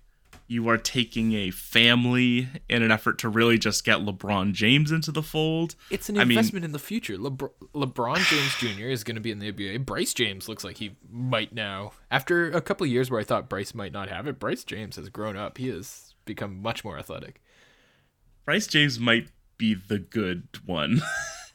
you 0.50 0.66
are 0.68 0.78
taking 0.78 1.34
a 1.34 1.50
family 1.50 2.48
in 2.70 2.82
an 2.82 2.90
effort 2.90 3.18
to 3.18 3.28
really 3.28 3.58
just 3.58 3.84
get 3.84 3.98
LeBron 3.98 4.52
James 4.54 4.90
into 4.90 5.12
the 5.12 5.22
fold. 5.22 5.74
It's 5.90 6.08
an 6.08 6.16
I 6.16 6.24
mean- 6.24 6.38
investment 6.38 6.64
in 6.64 6.72
the 6.72 6.78
future. 6.78 7.18
Lebr- 7.18 7.50
LeBron 7.74 8.16
James 8.28 8.54
Jr. 8.56 8.86
is 8.86 9.04
going 9.04 9.16
to 9.16 9.20
be 9.20 9.30
in 9.30 9.38
the 9.40 9.52
NBA. 9.52 9.84
Bryce 9.84 10.14
James 10.14 10.48
looks 10.48 10.64
like 10.64 10.78
he 10.78 10.96
might 11.10 11.52
now. 11.52 11.92
After 12.10 12.50
a 12.50 12.62
couple 12.62 12.86
of 12.86 12.90
years 12.90 13.10
where 13.10 13.20
I 13.20 13.24
thought 13.24 13.50
Bryce 13.50 13.74
might 13.74 13.92
not 13.92 14.08
have 14.08 14.26
it, 14.26 14.38
Bryce 14.40 14.64
James 14.64 14.96
has 14.96 15.10
grown 15.10 15.36
up. 15.36 15.58
He 15.58 15.68
has 15.68 16.14
become 16.24 16.62
much 16.62 16.82
more 16.82 16.98
athletic. 16.98 17.42
Bryce 18.46 18.66
James 18.66 18.98
might 18.98 19.28
be 19.58 19.74
the 19.74 19.98
good 19.98 20.48
one. 20.64 21.02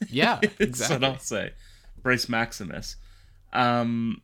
Yeah, 0.08 0.36
That's 0.42 0.52
what 0.60 0.68
exactly. 0.68 1.08
I'll 1.08 1.18
say. 1.18 1.50
Bryce 2.00 2.28
Maximus. 2.28 2.94
Um, 3.52 4.22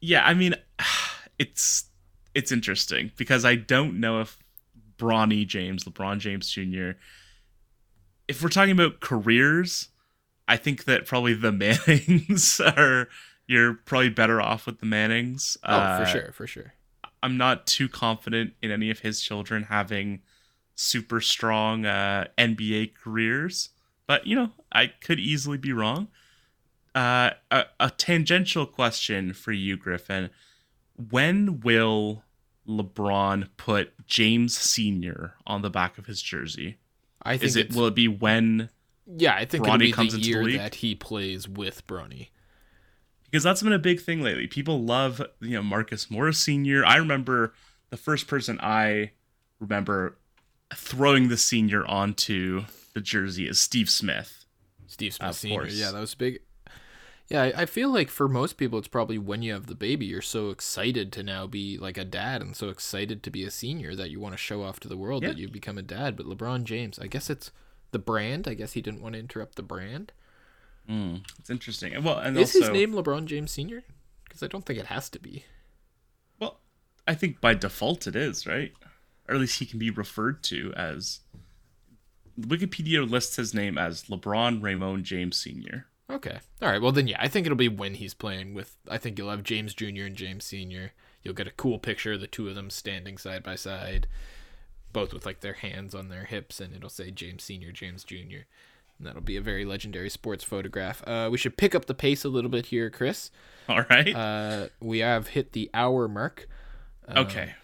yeah, 0.00 0.24
I 0.26 0.32
mean, 0.32 0.54
it's 1.38 1.87
it's 2.38 2.52
interesting 2.52 3.10
because 3.16 3.44
I 3.44 3.56
don't 3.56 3.98
know 3.98 4.20
if 4.20 4.38
Bronny 4.96 5.44
James, 5.44 5.82
LeBron 5.84 6.20
James 6.20 6.48
Jr. 6.48 6.92
If 8.28 8.40
we're 8.40 8.48
talking 8.48 8.70
about 8.70 9.00
careers, 9.00 9.88
I 10.46 10.56
think 10.56 10.84
that 10.84 11.04
probably 11.04 11.34
the 11.34 11.50
Mannings 11.86 12.60
are. 12.60 13.08
You're 13.48 13.74
probably 13.74 14.10
better 14.10 14.40
off 14.40 14.66
with 14.66 14.78
the 14.78 14.86
Mannings. 14.86 15.56
Oh, 15.64 15.74
Uh, 15.74 15.98
for 16.04 16.06
sure, 16.06 16.32
for 16.32 16.46
sure. 16.46 16.74
I'm 17.24 17.36
not 17.36 17.66
too 17.66 17.88
confident 17.88 18.52
in 18.62 18.70
any 18.70 18.88
of 18.90 19.00
his 19.00 19.20
children 19.20 19.64
having 19.64 20.20
super 20.76 21.20
strong 21.20 21.86
uh, 21.86 22.26
NBA 22.38 22.94
careers, 22.94 23.70
but 24.06 24.28
you 24.28 24.36
know, 24.36 24.50
I 24.70 24.86
could 24.86 25.18
easily 25.18 25.58
be 25.58 25.72
wrong. 25.72 26.06
Uh, 26.94 27.30
a, 27.50 27.64
a 27.80 27.90
tangential 27.90 28.64
question 28.66 29.32
for 29.32 29.50
you, 29.50 29.76
Griffin. 29.76 30.30
When 31.10 31.60
will 31.60 32.22
LeBron 32.68 33.48
put 33.56 33.92
James 34.06 34.56
Senior 34.56 35.34
on 35.46 35.62
the 35.62 35.70
back 35.70 35.98
of 35.98 36.06
his 36.06 36.20
jersey? 36.22 36.78
I 37.22 37.32
think 37.36 37.44
Is 37.44 37.56
it 37.56 37.74
will 37.74 37.86
it 37.86 37.94
be 37.94 38.08
when? 38.08 38.70
yeah, 39.06 39.34
I 39.34 39.44
think 39.44 39.64
it'll 39.64 39.76
Bronny 39.76 39.80
be 39.80 39.92
comes 39.92 40.12
the 40.12 40.18
into 40.18 40.38
the 40.38 40.44
league? 40.44 40.58
that 40.58 40.76
he 40.76 40.94
plays 40.94 41.48
with 41.48 41.86
Bronny. 41.86 42.28
Because 43.24 43.42
that's 43.42 43.62
been 43.62 43.72
a 43.72 43.78
big 43.78 44.00
thing 44.00 44.22
lately. 44.22 44.46
People 44.46 44.82
love 44.82 45.20
you 45.40 45.50
know 45.50 45.62
Marcus 45.62 46.10
Morris 46.10 46.38
Senior. 46.38 46.84
I 46.84 46.96
remember 46.96 47.54
the 47.90 47.96
first 47.96 48.26
person 48.26 48.58
I 48.62 49.12
remember 49.60 50.18
throwing 50.74 51.28
the 51.28 51.36
senior 51.36 51.86
onto 51.86 52.64
the 52.94 53.00
jersey 53.00 53.48
is 53.48 53.58
Steve 53.58 53.88
Smith. 53.90 54.44
Steve 54.86 55.14
Smith 55.14 55.34
Senior. 55.34 55.66
Yeah, 55.66 55.90
that 55.90 56.00
was 56.00 56.14
big. 56.14 56.40
Yeah, 57.28 57.52
I 57.54 57.66
feel 57.66 57.90
like 57.92 58.08
for 58.08 58.26
most 58.26 58.56
people, 58.56 58.78
it's 58.78 58.88
probably 58.88 59.18
when 59.18 59.42
you 59.42 59.52
have 59.52 59.66
the 59.66 59.74
baby, 59.74 60.06
you're 60.06 60.22
so 60.22 60.48
excited 60.48 61.12
to 61.12 61.22
now 61.22 61.46
be 61.46 61.76
like 61.76 61.98
a 61.98 62.04
dad 62.04 62.40
and 62.40 62.56
so 62.56 62.70
excited 62.70 63.22
to 63.22 63.30
be 63.30 63.44
a 63.44 63.50
senior 63.50 63.94
that 63.96 64.10
you 64.10 64.18
want 64.18 64.32
to 64.32 64.38
show 64.38 64.62
off 64.62 64.80
to 64.80 64.88
the 64.88 64.96
world 64.96 65.22
Yeah. 65.22 65.30
that 65.30 65.38
you've 65.38 65.52
become 65.52 65.76
a 65.76 65.82
dad. 65.82 66.16
But 66.16 66.24
LeBron 66.24 66.64
James, 66.64 66.98
I 66.98 67.06
guess 67.06 67.28
it's 67.28 67.50
the 67.90 67.98
brand. 67.98 68.48
I 68.48 68.54
guess 68.54 68.72
he 68.72 68.80
didn't 68.80 69.02
want 69.02 69.12
to 69.12 69.18
interrupt 69.18 69.56
the 69.56 69.62
brand. 69.62 70.12
Mm, 70.88 71.22
it's 71.38 71.50
interesting. 71.50 72.02
Well, 72.02 72.16
and 72.18 72.38
Is 72.38 72.54
also, 72.56 72.60
his 72.60 72.70
name 72.72 72.92
LeBron 72.94 73.26
James 73.26 73.50
Senior? 73.52 73.84
Because 74.24 74.42
I 74.42 74.46
don't 74.46 74.64
think 74.64 74.78
it 74.78 74.86
has 74.86 75.10
to 75.10 75.18
be. 75.18 75.44
well, 76.40 76.60
I 77.06 77.14
think 77.14 77.42
by 77.42 77.52
default 77.52 78.06
it 78.06 78.16
is 78.16 78.46
right, 78.46 78.72
or 79.28 79.34
at 79.34 79.40
least 79.42 79.58
he 79.58 79.66
can 79.66 79.78
be 79.78 79.90
referred 79.90 80.42
to 80.44 80.72
as. 80.74 81.20
Wikipedia 82.40 83.06
lists 83.08 83.36
his 83.36 83.52
name 83.52 83.76
as 83.76 84.04
LeBron 84.04 84.62
Raymond 84.62 85.04
James 85.04 85.36
Senior. 85.38 85.86
Okay. 86.10 86.38
All 86.62 86.68
right. 86.70 86.80
Well, 86.80 86.92
then, 86.92 87.06
yeah, 87.06 87.18
I 87.20 87.28
think 87.28 87.46
it'll 87.46 87.56
be 87.56 87.68
when 87.68 87.94
he's 87.94 88.14
playing 88.14 88.54
with. 88.54 88.76
I 88.88 88.96
think 88.98 89.18
you'll 89.18 89.30
have 89.30 89.42
James 89.42 89.74
Jr. 89.74 90.04
and 90.04 90.16
James 90.16 90.44
Sr. 90.44 90.92
You'll 91.22 91.34
get 91.34 91.46
a 91.46 91.50
cool 91.52 91.78
picture 91.78 92.14
of 92.14 92.20
the 92.20 92.26
two 92.26 92.48
of 92.48 92.54
them 92.54 92.70
standing 92.70 93.18
side 93.18 93.42
by 93.42 93.56
side, 93.56 94.06
both 94.92 95.12
with 95.12 95.26
like 95.26 95.40
their 95.40 95.52
hands 95.54 95.94
on 95.94 96.08
their 96.08 96.24
hips, 96.24 96.60
and 96.60 96.74
it'll 96.74 96.88
say 96.88 97.10
James 97.10 97.42
Sr., 97.44 97.72
James 97.72 98.04
Jr. 98.04 98.46
And 98.98 99.06
that'll 99.06 99.20
be 99.20 99.36
a 99.36 99.40
very 99.42 99.64
legendary 99.64 100.08
sports 100.10 100.42
photograph. 100.44 101.06
Uh, 101.06 101.28
we 101.30 101.36
should 101.38 101.56
pick 101.58 101.74
up 101.74 101.84
the 101.84 101.94
pace 101.94 102.24
a 102.24 102.28
little 102.28 102.50
bit 102.50 102.66
here, 102.66 102.88
Chris. 102.90 103.30
All 103.68 103.84
right. 103.90 104.14
Uh, 104.14 104.68
we 104.80 105.00
have 105.00 105.28
hit 105.28 105.52
the 105.52 105.68
hour 105.74 106.08
mark. 106.08 106.48
okay. 107.14 107.54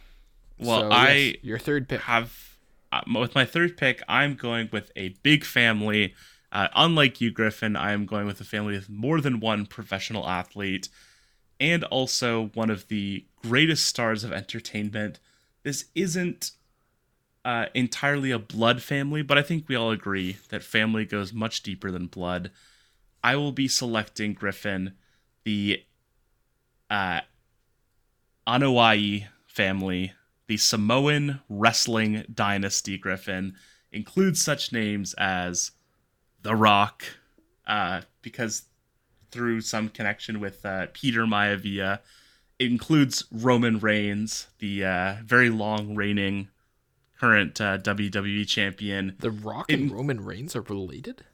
Well, 0.59 0.83
So, 0.83 0.91
I 0.93 1.13
yes, 1.13 1.37
your 1.43 1.59
third 1.59 1.89
pick. 1.89 2.03
have 2.03 2.59
uh, 2.93 3.01
with 3.19 3.35
my 3.35 3.45
third 3.45 3.77
pick 3.77 4.01
i'm 4.07 4.37
going 4.37 4.69
with 4.71 4.93
a 4.95 5.09
big 5.25 5.45
family 5.45 6.15
uh, 6.55 6.69
unlike 6.75 7.21
you 7.21 7.31
griffin 7.31 7.77
i 7.77 7.93
am 7.93 8.07
going 8.07 8.27
with 8.27 8.41
a 8.41 8.45
family 8.45 8.75
with 8.75 8.89
more 8.89 9.21
than 9.21 9.41
one 9.41 9.67
professional 9.67 10.27
athlete 10.27 10.89
and 11.61 11.85
also 11.85 12.51
one 12.55 12.71
of 12.71 12.89
the 12.89 13.25
greatest 13.43 13.87
stars 13.87 14.25
of 14.25 14.33
entertainment. 14.33 15.21
This 15.63 15.87
isn't 15.95 16.53
uh, 17.45 17.67
entirely 17.75 18.31
a 18.31 18.39
blood 18.39 18.81
family 18.83 19.21
but 19.23 19.37
i 19.37 19.43
think 19.43 19.69
we 19.69 19.75
all 19.75 19.91
agree 19.91 20.39
that 20.49 20.63
family 20.63 21.05
goes 21.05 21.33
much 21.33 21.63
deeper 21.63 21.91
than 21.91 22.07
blood. 22.07 22.51
I 23.23 23.37
will 23.37 23.53
be 23.53 23.69
selecting 23.69 24.33
griffin 24.33 24.95
the 25.45 25.83
uh, 26.91 27.21
Anoa'i 28.47 29.27
family, 29.47 30.13
the 30.47 30.57
Samoan 30.57 31.41
wrestling 31.49 32.25
dynasty 32.33 32.99
Griffin, 32.99 33.55
includes 33.93 34.43
such 34.43 34.73
names 34.73 35.15
as 35.15 35.71
The 36.45 36.55
Rock, 36.55 37.05
uh, 37.67 38.03
because 38.23 38.63
through 39.33 39.63
some 39.63 39.89
connection 39.89 40.39
with 40.41 40.65
uh, 40.65 40.87
Peter 40.93 41.25
Maivia, 41.27 41.99
it 42.59 42.71
includes 42.71 43.25
Roman 43.33 43.81
Reigns, 43.81 44.47
the 44.61 44.85
uh, 44.85 45.17
very 45.25 45.51
long 45.51 45.97
reigning 45.97 46.49
current 47.19 47.61
uh, 47.61 47.79
WWE 47.79 48.47
champion. 48.47 49.17
The 49.19 49.31
Rock 49.33 49.73
and 49.73 49.91
Roman 49.91 50.25
Reigns 50.25 50.55
are 50.55 50.61
related. 50.63 51.25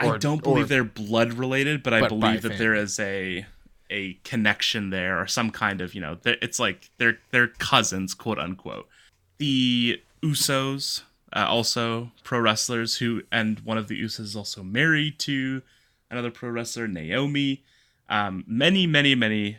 I 0.00 0.08
Or- 0.08 0.18
don't 0.18 0.42
believe 0.42 0.64
or- 0.64 0.68
they're 0.68 0.84
blood 0.84 1.34
related, 1.34 1.82
but 1.84 1.94
I 1.94 2.00
But 2.00 2.10
by 2.10 2.16
believe 2.16 2.42
that 2.42 2.58
there 2.58 2.72
family. 2.72 2.80
is 2.82 2.98
a 2.98 3.46
a 3.90 4.14
connection 4.24 4.88
there 4.90 5.20
or 5.20 5.26
some 5.26 5.50
kind 5.50 5.82
of 5.82 5.94
you 5.94 6.00
know 6.00 6.16
it's 6.24 6.58
like 6.58 6.90
they're 6.96 7.18
they're 7.30 7.48
cousins 7.48 8.14
quote 8.14 8.38
unquote. 8.38 8.88
The 9.38 10.02
Usos 10.22 11.02
uh, 11.34 11.46
also 11.48 12.12
pro 12.22 12.38
wrestlers 12.38 12.96
who 12.96 13.22
and 13.32 13.60
one 13.60 13.76
of 13.76 13.88
the 13.88 14.00
Usos 14.00 14.20
is 14.20 14.36
also 14.36 14.62
married 14.62 15.18
to 15.20 15.62
another 16.10 16.30
pro 16.30 16.50
wrestler 16.50 16.86
Naomi. 16.86 17.64
Um, 18.08 18.44
many 18.46 18.86
many 18.86 19.14
many 19.14 19.58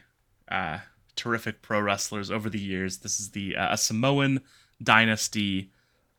uh, 0.49 0.79
terrific 1.15 1.61
pro 1.61 1.81
wrestlers 1.81 2.31
over 2.31 2.49
the 2.49 2.59
years. 2.59 2.99
This 2.99 3.19
is 3.19 3.31
the 3.31 3.55
uh, 3.55 3.73
a 3.73 3.77
Samoan 3.77 4.41
dynasty, 4.81 5.71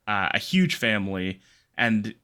uh, 0.06 0.28
a 0.34 0.38
huge 0.38 0.74
family, 0.74 1.40
and 1.76 2.14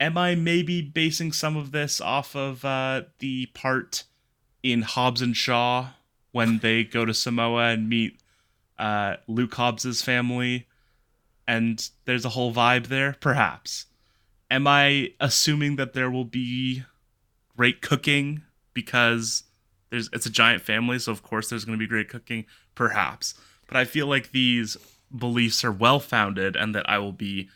am 0.00 0.16
I 0.16 0.34
maybe 0.34 0.80
basing 0.82 1.32
some 1.32 1.56
of 1.56 1.72
this 1.72 2.00
off 2.00 2.34
of 2.34 2.64
uh, 2.64 3.02
the 3.18 3.46
part 3.46 4.04
in 4.62 4.82
Hobbs 4.82 5.20
and 5.22 5.36
Shaw 5.36 5.90
when 6.30 6.58
they 6.58 6.84
go 6.84 7.04
to 7.04 7.12
Samoa 7.12 7.70
and 7.70 7.88
meet 7.88 8.18
uh, 8.78 9.16
Luke 9.26 9.52
Hobbs's 9.52 10.02
family, 10.02 10.66
and 11.52 11.90
there's 12.06 12.24
a 12.24 12.30
whole 12.30 12.50
vibe 12.50 12.86
there? 12.86 13.16
Perhaps. 13.20 13.84
Am 14.50 14.66
I 14.66 15.10
assuming 15.20 15.76
that 15.76 15.92
there 15.92 16.10
will 16.10 16.24
be 16.24 16.84
great 17.54 17.82
cooking 17.82 18.40
because 18.72 19.44
there's 19.90 20.08
it's 20.14 20.24
a 20.24 20.30
giant 20.30 20.62
family, 20.62 20.98
so 20.98 21.12
of 21.12 21.22
course 21.22 21.50
there's 21.50 21.66
going 21.66 21.78
to 21.78 21.82
be 21.82 21.86
great 21.86 22.08
cooking? 22.08 22.46
Perhaps. 22.74 23.34
But 23.68 23.76
I 23.76 23.84
feel 23.84 24.06
like 24.06 24.30
these 24.30 24.78
beliefs 25.14 25.62
are 25.62 25.70
well 25.70 26.00
founded, 26.00 26.56
and 26.56 26.74
that 26.74 26.88
I 26.88 26.96
will 26.96 27.12
be 27.12 27.50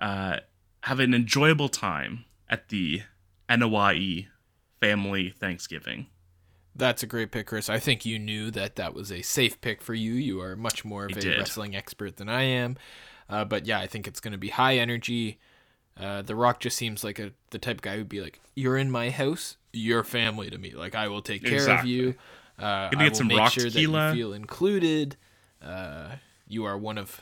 uh, 0.00 0.38
have 0.80 0.98
an 0.98 1.14
enjoyable 1.14 1.68
time 1.68 2.24
at 2.50 2.68
the 2.68 3.02
Anoa'i 3.48 4.26
family 4.80 5.30
Thanksgiving. 5.38 6.08
That's 6.76 7.02
a 7.02 7.06
great 7.06 7.30
pick, 7.30 7.46
Chris. 7.46 7.68
I 7.70 7.78
think 7.78 8.04
you 8.04 8.18
knew 8.18 8.50
that 8.50 8.76
that 8.76 8.94
was 8.94 9.12
a 9.12 9.22
safe 9.22 9.60
pick 9.60 9.80
for 9.80 9.94
you. 9.94 10.12
You 10.14 10.40
are 10.40 10.56
much 10.56 10.84
more 10.84 11.04
of 11.06 11.12
I 11.14 11.18
a 11.18 11.20
did. 11.20 11.38
wrestling 11.38 11.76
expert 11.76 12.16
than 12.16 12.28
I 12.28 12.42
am. 12.42 12.76
Uh, 13.28 13.44
but 13.44 13.64
yeah, 13.66 13.78
I 13.78 13.86
think 13.86 14.08
it's 14.08 14.20
going 14.20 14.32
to 14.32 14.38
be 14.38 14.48
high 14.48 14.76
energy. 14.78 15.38
Uh, 15.98 16.22
the 16.22 16.34
Rock 16.34 16.58
just 16.60 16.76
seems 16.76 17.04
like 17.04 17.18
a 17.20 17.30
the 17.50 17.58
type 17.58 17.76
of 17.76 17.82
guy 17.82 17.96
who'd 17.96 18.08
be 18.08 18.20
like, 18.20 18.40
"You're 18.56 18.76
in 18.76 18.90
my 18.90 19.10
house, 19.10 19.56
you're 19.72 20.02
family 20.02 20.50
to 20.50 20.58
me. 20.58 20.72
Like 20.72 20.96
I 20.96 21.06
will 21.06 21.22
take 21.22 21.44
care 21.44 21.54
Exactly. 21.54 21.90
of 21.92 21.96
you. 21.96 22.14
Uh, 22.58 22.90
Gonna 22.90 23.04
I 23.04 23.08
get 23.08 23.16
some 23.16 23.28
make 23.28 23.38
Rock 23.38 23.52
sure 23.52 23.64
tequila." 23.64 23.98
that 24.08 24.16
you 24.16 24.22
feel 24.24 24.32
included. 24.32 25.16
Uh, 25.62 26.16
you 26.48 26.64
are 26.64 26.76
one 26.76 26.98
of 26.98 27.20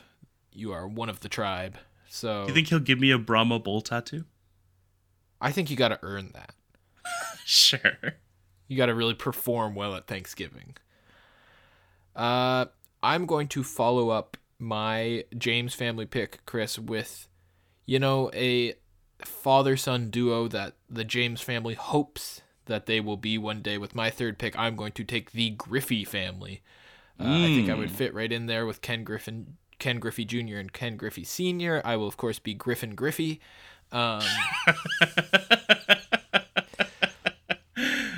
you 0.51 0.71
are 0.73 0.87
one 0.87 1.09
of 1.09 1.19
the 1.19 1.29
tribe. 1.29 1.77
So 2.09 2.41
Do 2.43 2.47
you 2.49 2.55
think 2.55 2.67
he'll 2.69 2.79
give 2.79 2.99
me 2.99 3.11
a 3.11 3.19
Brahma 3.19 3.59
bull 3.59 3.81
tattoo? 3.81 4.25
I 5.39 5.51
think 5.51 5.69
you 5.69 5.77
got 5.77 5.89
to 5.89 5.99
earn 6.01 6.31
that. 6.33 6.53
Sure. 7.45 8.15
You 8.73 8.77
got 8.77 8.87
to 8.87 8.95
really 8.95 9.13
perform 9.13 9.75
well 9.75 9.93
at 9.93 10.07
Thanksgiving. 10.07 10.75
Uh, 12.15 12.65
I'm 13.03 13.27
going 13.27 13.47
to 13.49 13.63
follow 13.63 14.09
up 14.09 14.35
my 14.57 15.25
James 15.37 15.75
family 15.75 16.07
pick, 16.07 16.43
Chris, 16.47 16.79
with, 16.79 17.27
you 17.85 17.99
know, 17.99 18.31
a 18.33 18.73
father 19.23 19.77
son 19.77 20.09
duo 20.09 20.47
that 20.47 20.73
the 20.89 21.03
James 21.03 21.39
family 21.39 21.75
hopes 21.75 22.41
that 22.65 22.87
they 22.87 22.99
will 22.99 23.15
be 23.15 23.37
one 23.37 23.61
day. 23.61 23.77
With 23.77 23.93
my 23.93 24.09
third 24.09 24.39
pick, 24.39 24.57
I'm 24.57 24.75
going 24.75 24.93
to 24.93 25.03
take 25.03 25.33
the 25.33 25.51
Griffey 25.51 26.03
family. 26.03 26.63
Uh, 27.19 27.25
I 27.25 27.45
think 27.53 27.69
I 27.69 27.75
would 27.75 27.91
fit 27.91 28.11
right 28.15 28.31
in 28.31 28.47
there 28.47 28.65
with 28.65 28.81
Ken 28.81 29.03
Griffin, 29.03 29.57
Ken 29.77 29.99
Griffey 29.99 30.25
Jr. 30.25 30.57
and 30.57 30.73
Ken 30.73 30.97
Griffey 30.97 31.23
Sr. 31.23 31.79
I 31.85 31.95
will, 31.95 32.07
of 32.07 32.17
course, 32.17 32.39
be 32.39 32.55
Griffin 32.55 32.95
Griffey. 32.95 33.39
Um, 33.91 34.23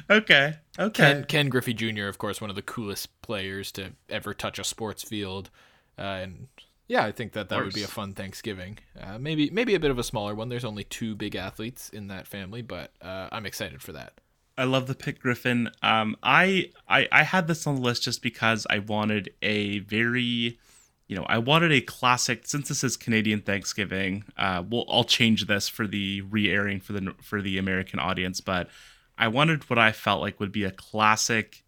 Okay. 0.10 0.56
Okay. 0.78 1.04
Ken, 1.04 1.24
Ken 1.26 1.50
Griffey 1.50 1.74
Jr., 1.74 2.06
of 2.06 2.18
course, 2.18 2.42
one 2.42 2.50
of 2.50 2.56
the 2.56 2.62
coolest 2.62 3.22
players 3.22 3.72
to 3.74 3.92
ever 4.10 4.34
touch 4.34 4.60
a 4.60 4.64
sports 4.64 5.04
field, 5.04 5.50
uh, 5.98 6.02
and 6.02 6.48
yeah, 6.88 7.04
I 7.04 7.12
think 7.12 7.34
that 7.34 7.50
that 7.50 7.64
would 7.64 7.74
be 7.74 7.84
a 7.84 7.88
fun 7.88 8.14
Thanksgiving. 8.14 8.78
Uh, 9.00 9.18
maybe 9.18 9.50
maybe 9.50 9.74
a 9.74 9.80
bit 9.80 9.92
of 9.92 9.98
a 9.98 10.04
smaller 10.04 10.36
one. 10.36 10.50
There's 10.50 10.66
only 10.66 10.84
two 10.84 11.16
big 11.16 11.36
athletes 11.36 11.90
in 11.90 12.08
that 12.08 12.28
family, 12.28 12.62
but 12.62 12.92
uh, 13.02 13.30
I'm 13.32 13.46
excited 13.46 13.82
for 13.82 13.92
that. 13.94 14.20
I 14.58 14.66
love 14.66 14.88
the 14.88 14.96
pick, 14.96 15.20
Griffin. 15.20 15.70
Um, 15.82 16.16
I, 16.22 16.72
I 16.88 17.08
I 17.12 17.24
had 17.24 17.48
this 17.48 17.66
on 17.66 17.76
the 17.76 17.82
list 17.82 18.04
just 18.04 18.22
because 18.22 18.68
I 18.70 18.80
wanted 18.80 19.34
a 19.42 19.80
very, 19.80 20.60
you 21.08 21.16
know, 21.16 21.26
I 21.28 21.40
wanted 21.40 21.72
a 21.72 21.82
classic. 21.82 22.46
Since 22.46 22.70
this 22.70 22.84
is 22.84 22.98
Canadian 22.98 23.42
Thanksgiving, 23.42 24.24
uh, 24.38 24.64
we'll 24.70 24.86
I'll 24.88 25.04
change 25.04 25.48
this 25.48 25.68
for 25.68 25.88
the 25.88 26.22
re-airing 26.22 26.82
for 26.82 26.94
the 26.94 27.16
for 27.22 27.42
the 27.42 27.58
American 27.58 28.00
audience, 28.00 28.42
but 28.42 28.70
I 29.18 29.28
wanted 29.30 29.70
what 29.70 29.80
I 29.80 29.92
felt 29.92 30.22
like 30.22 30.40
would 30.40 30.52
be 30.52 30.64
a 30.64 30.72
classic 30.72 31.64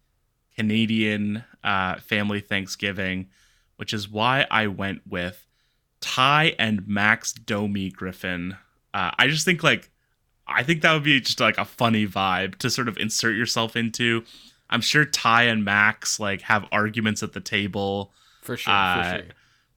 Canadian 0.56 1.44
uh, 1.62 1.96
family 2.00 2.40
Thanksgiving, 2.40 3.28
which 3.76 3.92
is 3.92 4.08
why 4.08 4.46
I 4.50 4.66
went 4.66 5.02
with 5.08 5.46
Ty 6.00 6.54
and 6.58 6.86
Max 6.86 7.32
Domi 7.32 7.90
Griffin. 7.90 8.56
Uh, 8.92 9.10
I 9.18 9.28
just 9.28 9.44
think 9.44 9.62
like 9.62 9.90
I 10.46 10.62
think 10.62 10.82
that 10.82 10.92
would 10.92 11.04
be 11.04 11.20
just 11.20 11.40
like 11.40 11.58
a 11.58 11.64
funny 11.64 12.06
vibe 12.06 12.56
to 12.56 12.70
sort 12.70 12.88
of 12.88 12.96
insert 12.98 13.36
yourself 13.36 13.76
into. 13.76 14.24
I'm 14.70 14.80
sure 14.80 15.04
Ty 15.04 15.44
and 15.44 15.64
Max 15.64 16.18
like 16.18 16.42
have 16.42 16.66
arguments 16.72 17.22
at 17.22 17.32
the 17.32 17.40
table. 17.40 18.12
For 18.42 18.56
sure, 18.56 18.72
Uh, 18.72 19.02
for 19.02 19.18
sure. 19.18 19.26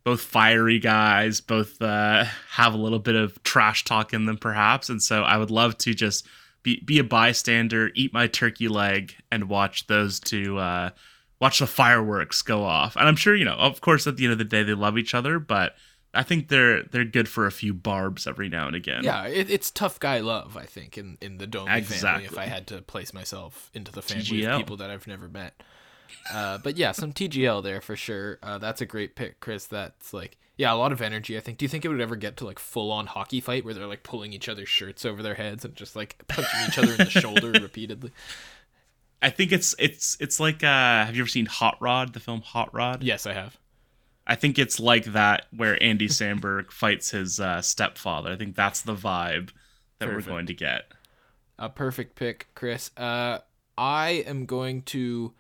Both 0.04 0.22
fiery 0.22 0.80
guys, 0.80 1.42
both 1.42 1.80
uh, 1.80 2.26
have 2.52 2.74
a 2.74 2.78
little 2.78 2.98
bit 3.00 3.16
of 3.16 3.42
trash 3.44 3.84
talk 3.86 4.14
in 4.14 4.26
them, 4.26 4.38
perhaps. 4.38 4.90
And 4.90 5.02
so 5.02 5.22
I 5.22 5.38
would 5.38 5.52
love 5.52 5.78
to 5.80 5.94
just 5.94 6.26
be 6.64 6.82
be 6.82 7.00
a 7.00 7.04
bystander, 7.04 7.92
eat 7.96 8.14
my 8.14 8.28
turkey 8.28 8.68
leg, 8.68 9.16
and 9.32 9.50
watch 9.50 9.88
those 9.88 10.20
two 10.20 10.58
uh, 10.58 10.92
watch 11.40 11.60
the 11.60 11.68
fireworks 11.68 12.42
go 12.42 12.64
off. 12.64 12.96
And 12.96 13.08
I'm 13.08 13.16
sure 13.16 13.36
you 13.36 13.46
know, 13.46 13.56
of 13.56 13.82
course, 13.82 14.08
at 14.08 14.18
the 14.18 14.26
end 14.26 14.34
of 14.34 14.38
the 14.38 14.46
day, 14.46 14.64
they 14.64 14.74
love 14.74 14.98
each 14.98 15.14
other, 15.14 15.40
but 15.40 15.76
I 16.14 16.24
think 16.24 16.50
they're 16.50 16.84
they're 16.84 17.06
good 17.06 17.30
for 17.30 17.46
a 17.46 17.52
few 17.52 17.74
barbs 17.74 18.28
every 18.28 18.50
now 18.50 18.68
and 18.68 18.76
again. 18.76 19.04
Yeah, 19.04 19.28
it, 19.28 19.50
it's 19.50 19.72
tough 19.72 20.00
guy 20.00 20.20
love. 20.20 20.58
I 20.58 20.66
think 20.66 20.98
in 20.98 21.18
in 21.22 21.38
the 21.38 21.48
Domi 21.48 21.82
family, 21.82 22.26
if 22.26 22.38
I 22.38 22.46
had 22.46 22.68
to 22.68 22.82
place 22.82 23.14
myself 23.14 23.70
into 23.74 23.92
the 23.92 24.02
family 24.02 24.24
TGL. 24.24 24.52
of 24.52 24.58
people 24.58 24.78
that 24.78 24.90
I've 24.90 25.08
never 25.08 25.28
met. 25.28 25.62
Uh, 26.32 26.58
but 26.58 26.78
yeah, 26.78 26.92
some 26.92 27.14
TGL 27.14 27.64
there 27.64 27.80
for 27.80 27.96
sure. 27.96 28.40
Uh, 28.44 28.58
that's 28.58 28.82
a 28.82 28.86
great 28.86 29.16
pick, 29.16 29.40
Chris. 29.40 29.66
That's 29.66 30.14
like 30.14 30.38
yeah, 30.58 30.74
a 30.74 30.76
lot 30.76 30.92
of 30.92 31.02
energy. 31.02 31.38
I 31.38 31.40
think. 31.40 31.58
Do 31.58 31.66
you 31.66 31.70
think 31.70 31.86
it 31.86 31.90
would 31.90 32.02
ever 32.02 32.16
get 32.16 32.38
to 32.38 32.46
like 32.46 32.60
full 32.60 32.92
on 32.92 33.08
hockey 33.08 33.42
fight 33.42 33.66
where 33.66 33.74
they're 33.74 33.88
like 33.88 34.04
pulling 34.04 34.34
each 34.34 34.50
other's 34.50 34.70
shirts 34.70 35.06
over 35.06 35.24
their 35.24 35.36
heads 35.36 35.66
and 35.66 35.76
just 35.76 35.96
like 35.96 36.24
punching 36.28 36.60
each 36.68 36.78
other 36.78 36.92
in 36.92 36.98
the 36.98 37.10
shoulder 37.10 37.52
repeatedly? 37.62 38.12
I 39.22 39.30
think 39.30 39.52
it's 39.52 39.76
it's 39.80 40.18
it's 40.20 40.40
like 40.40 40.64
uh 40.64 41.06
have 41.06 41.16
you 41.16 41.24
ever 41.24 41.30
seen 41.30 41.46
Hot 41.46 41.78
Rod, 41.80 42.14
the 42.14 42.20
film 42.20 42.42
Hot 42.42 42.74
Rod? 42.74 43.04
Yes, 43.04 43.26
I 43.26 43.34
have. 43.34 43.58
I 44.28 44.36
think 44.36 44.60
it's 44.60 44.80
like 44.80 45.06
that 45.06 45.48
where 45.56 45.82
Andy 45.82 46.08
Samberg 46.08 46.72
fights 46.72 47.12
his 47.12 47.40
uh, 47.40 47.62
stepfather. 47.62 48.32
I 48.32 48.36
think 48.36 48.56
that's 48.56 48.82
the 48.82 48.96
vibe 48.96 49.50
that 50.00 50.08
Perfect. 50.08 50.28
we're 50.28 50.34
going 50.34 50.46
to 50.46 50.54
get. 50.54 50.84
A 51.58 51.70
perfect 51.70 52.16
pick, 52.16 52.48
Chris. 52.56 52.92
Uh, 52.96 53.40
I 53.78 54.24
am 54.28 54.46
going 54.46 54.84
to 54.84 55.34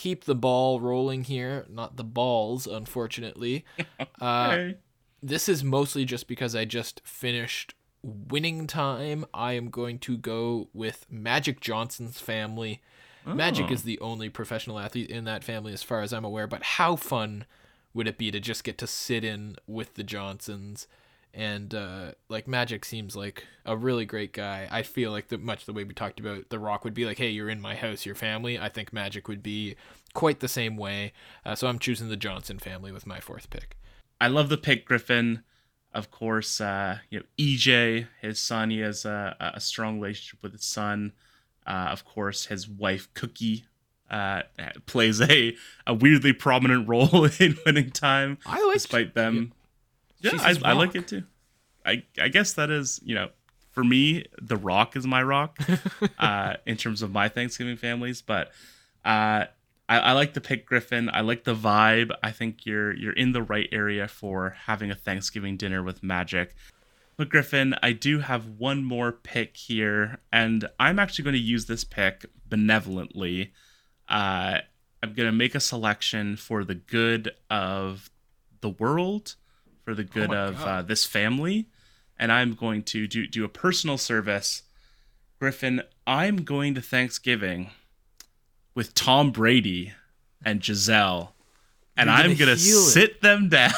keep 0.00 0.24
the 0.24 0.34
ball 0.34 0.80
rolling 0.80 1.24
here, 1.24 1.66
not 1.68 1.96
the 1.96 2.04
balls, 2.04 2.66
unfortunately. 2.66 3.64
Uh, 4.20 4.50
Hey. 4.50 4.74
this 5.22 5.48
is 5.48 5.62
mostly 5.62 6.04
just 6.04 6.26
because 6.26 6.54
I 6.56 6.64
just 6.64 7.00
finished 7.04 7.74
winning 8.02 8.66
time. 8.66 9.24
I 9.34 9.52
am 9.54 9.68
going 9.70 9.98
to 10.00 10.16
go 10.16 10.68
with 10.72 11.06
Magic 11.10 11.60
Johnson's 11.60 12.18
family. 12.20 12.80
Magic 13.26 13.66
Oh. 13.68 13.72
is 13.74 13.82
the 13.82 13.98
only 14.00 14.28
professional 14.30 14.78
athlete 14.78 15.10
in 15.10 15.24
that 15.24 15.44
family, 15.44 15.72
as 15.74 15.82
far 15.82 16.00
as 16.02 16.12
I'm 16.12 16.24
aware. 16.24 16.46
But 16.46 16.62
how 16.62 16.96
fun 16.96 17.44
would 17.92 18.06
it 18.08 18.16
be 18.18 18.30
to 18.30 18.40
just 18.40 18.64
get 18.64 18.78
to 18.78 18.86
sit 18.86 19.22
in 19.24 19.56
with 19.66 19.94
the 19.94 20.02
Johnsons? 20.02 20.86
And 21.32 21.74
uh, 21.74 22.12
like 22.28 22.48
Magic 22.48 22.84
seems 22.84 23.14
like 23.14 23.44
a 23.64 23.76
really 23.76 24.04
great 24.04 24.32
guy. 24.32 24.68
I 24.70 24.82
feel 24.82 25.12
like 25.12 25.28
the, 25.28 25.38
much 25.38 25.64
the 25.64 25.72
way 25.72 25.84
we 25.84 25.94
talked 25.94 26.18
about 26.18 26.48
The 26.48 26.58
Rock 26.58 26.84
would 26.84 26.94
be 26.94 27.06
like, 27.06 27.18
"Hey, 27.18 27.30
you're 27.30 27.48
in 27.48 27.60
my 27.60 27.74
house, 27.74 28.04
your 28.04 28.14
family." 28.14 28.58
I 28.58 28.68
think 28.68 28.92
Magic 28.92 29.28
would 29.28 29.42
be 29.42 29.76
quite 30.12 30.40
the 30.40 30.48
same 30.48 30.76
way. 30.76 31.12
Uh, 31.44 31.54
so 31.54 31.68
I'm 31.68 31.78
choosing 31.78 32.08
the 32.08 32.16
Johnson 32.16 32.58
family 32.58 32.90
with 32.90 33.06
my 33.06 33.20
fourth 33.20 33.48
pick. 33.50 33.76
I 34.20 34.26
love 34.28 34.48
the 34.48 34.58
pick 34.58 34.84
Griffin. 34.84 35.42
Of 35.92 36.10
course, 36.10 36.60
uh, 36.60 36.98
you 37.10 37.20
know 37.20 37.24
EJ, 37.38 38.06
his 38.20 38.38
son. 38.38 38.70
He 38.70 38.80
has 38.80 39.04
a, 39.04 39.36
a 39.54 39.60
strong 39.60 40.00
relationship 40.00 40.42
with 40.42 40.52
his 40.52 40.64
son. 40.64 41.12
Uh, 41.66 41.88
of 41.90 42.04
course, 42.04 42.46
his 42.46 42.68
wife 42.68 43.08
Cookie 43.14 43.64
uh, 44.10 44.42
plays 44.86 45.20
a, 45.20 45.56
a 45.86 45.94
weirdly 45.94 46.32
prominent 46.32 46.88
role 46.88 47.28
in 47.38 47.56
winning 47.64 47.90
time, 47.90 48.38
I 48.44 48.62
like 48.64 48.74
despite 48.74 49.14
them. 49.14 49.52
Yeah, 50.20 50.32
I, 50.38 50.56
I 50.64 50.72
like 50.72 50.94
it 50.94 51.08
too. 51.08 51.24
I 51.84 52.04
I 52.20 52.28
guess 52.28 52.54
that 52.54 52.70
is 52.70 53.00
you 53.02 53.14
know 53.14 53.30
for 53.70 53.84
me 53.84 54.24
the 54.40 54.56
Rock 54.56 54.96
is 54.96 55.06
my 55.06 55.22
rock 55.22 55.58
uh, 56.18 56.54
in 56.66 56.76
terms 56.76 57.02
of 57.02 57.10
my 57.10 57.28
Thanksgiving 57.28 57.76
families, 57.76 58.22
but 58.22 58.48
uh, 59.04 59.44
I, 59.88 59.98
I 59.98 60.12
like 60.12 60.34
the 60.34 60.40
pick 60.40 60.66
Griffin. 60.66 61.10
I 61.12 61.20
like 61.20 61.44
the 61.44 61.54
vibe. 61.54 62.12
I 62.22 62.30
think 62.30 62.64
you're 62.64 62.94
you're 62.94 63.12
in 63.12 63.32
the 63.32 63.42
right 63.42 63.68
area 63.72 64.08
for 64.08 64.56
having 64.66 64.90
a 64.90 64.94
Thanksgiving 64.94 65.56
dinner 65.56 65.82
with 65.82 66.02
magic. 66.02 66.54
But 67.16 67.28
Griffin, 67.28 67.74
I 67.82 67.92
do 67.92 68.20
have 68.20 68.46
one 68.46 68.82
more 68.82 69.12
pick 69.12 69.56
here, 69.56 70.20
and 70.32 70.66
I'm 70.78 70.98
actually 70.98 71.24
going 71.24 71.34
to 71.34 71.40
use 71.40 71.66
this 71.66 71.84
pick 71.84 72.24
benevolently. 72.48 73.52
Uh, 74.08 74.60
I'm 75.02 75.12
going 75.12 75.28
to 75.28 75.32
make 75.32 75.54
a 75.54 75.60
selection 75.60 76.36
for 76.36 76.64
the 76.64 76.76
good 76.76 77.32
of 77.50 78.10
the 78.62 78.70
world, 78.70 79.34
for 79.90 79.96
the 79.96 80.04
good 80.04 80.30
Oh 80.30 80.36
of 80.36 80.62
uh, 80.62 80.82
this 80.82 81.04
family, 81.04 81.66
and 82.16 82.30
I'm 82.30 82.54
going 82.54 82.84
to 82.84 83.08
do 83.08 83.26
do 83.26 83.44
a 83.44 83.48
personal 83.48 83.98
service. 83.98 84.62
Griffin, 85.40 85.82
I'm 86.06 86.44
going 86.44 86.74
to 86.76 86.80
Thanksgiving 86.80 87.70
with 88.72 88.94
Tom 88.94 89.32
Brady 89.32 89.94
and 90.44 90.60
Gisele, 90.60 91.34
and 91.96 92.06
gonna 92.06 92.22
I'm 92.22 92.36
gonna 92.36 92.54
heal 92.54 92.78
it. 92.78 92.90
sit 92.90 93.20
them 93.20 93.48
down. 93.60 93.72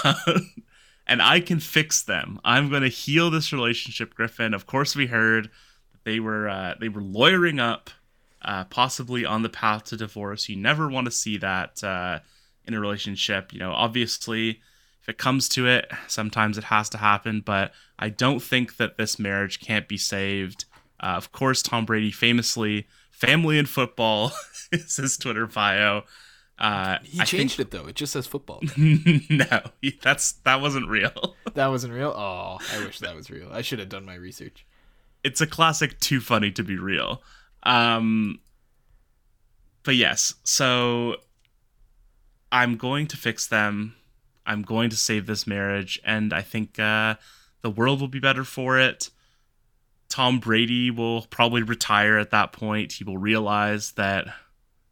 And 1.04 1.20
I 1.20 1.40
can 1.40 1.58
fix 1.60 2.02
them. 2.02 2.40
I'm 2.44 2.70
gonna 2.70 2.88
heal 2.88 3.30
this 3.30 3.52
relationship, 3.52 4.14
Griffin. 4.14 4.52
Of 4.54 4.66
course, 4.66 4.94
we 4.94 5.06
heard 5.06 5.46
that 5.92 6.04
they 6.04 6.20
were 6.20 6.48
uh, 6.48 6.74
they 6.78 6.90
were 6.90 7.02
lawyering 7.02 7.58
up, 7.58 7.90
uh, 8.42 8.64
possibly 8.64 9.24
on 9.24 9.42
the 9.42 9.48
path 9.48 9.84
to 9.84 9.96
divorce. 9.96 10.48
You 10.48 10.56
never 10.56 10.88
want 10.88 11.06
to 11.06 11.10
see 11.10 11.38
that 11.38 11.82
uh, 11.82 12.20
in 12.66 12.74
a 12.74 12.80
relationship. 12.80 13.52
You 13.52 13.60
know, 13.60 13.72
obviously, 13.72 14.60
if 15.02 15.08
it 15.08 15.18
comes 15.18 15.48
to 15.50 15.66
it, 15.66 15.90
sometimes 16.06 16.56
it 16.56 16.64
has 16.64 16.88
to 16.90 16.98
happen. 16.98 17.42
But 17.44 17.72
I 17.98 18.08
don't 18.08 18.40
think 18.40 18.76
that 18.78 18.96
this 18.96 19.18
marriage 19.18 19.60
can't 19.60 19.88
be 19.88 19.96
saved. 19.98 20.64
Uh, 21.00 21.14
of 21.16 21.32
course, 21.32 21.62
Tom 21.62 21.84
Brady 21.84 22.10
famously 22.12 22.86
family 23.10 23.58
and 23.58 23.68
football 23.68 24.32
is 24.72 24.96
his 24.96 25.16
Twitter 25.16 25.46
bio. 25.46 26.02
Uh, 26.58 26.98
He 27.02 27.20
I 27.20 27.24
changed 27.24 27.58
it 27.58 27.72
though. 27.72 27.86
It 27.86 27.96
just 27.96 28.12
says 28.12 28.26
football. 28.26 28.62
no, 28.76 29.60
that's 30.00 30.32
that 30.44 30.60
wasn't 30.60 30.88
real. 30.88 31.34
that 31.54 31.66
wasn't 31.68 31.92
real. 31.94 32.14
Oh, 32.16 32.58
I 32.72 32.84
wish 32.84 33.00
that 33.00 33.16
was 33.16 33.30
real. 33.30 33.48
I 33.52 33.62
should 33.62 33.80
have 33.80 33.88
done 33.88 34.04
my 34.06 34.14
research. 34.14 34.64
it's 35.24 35.40
a 35.40 35.46
classic 35.46 35.98
too 36.00 36.20
funny 36.20 36.50
to 36.52 36.62
be 36.64 36.76
real 36.76 37.22
um 37.64 38.40
but 39.84 39.94
yes 39.94 40.34
so 40.42 41.14
i'm 42.50 42.76
going 42.76 43.06
to 43.06 43.16
fix 43.16 43.46
them 43.46 43.94
i'm 44.46 44.62
going 44.62 44.90
to 44.90 44.96
save 44.96 45.26
this 45.26 45.46
marriage 45.46 46.00
and 46.04 46.32
i 46.32 46.42
think 46.42 46.78
uh 46.78 47.14
the 47.62 47.70
world 47.70 48.00
will 48.00 48.08
be 48.08 48.20
better 48.20 48.44
for 48.44 48.78
it 48.78 49.10
tom 50.08 50.38
brady 50.38 50.90
will 50.90 51.22
probably 51.22 51.62
retire 51.62 52.18
at 52.18 52.30
that 52.30 52.52
point 52.52 52.92
he 52.92 53.04
will 53.04 53.18
realize 53.18 53.92
that 53.92 54.26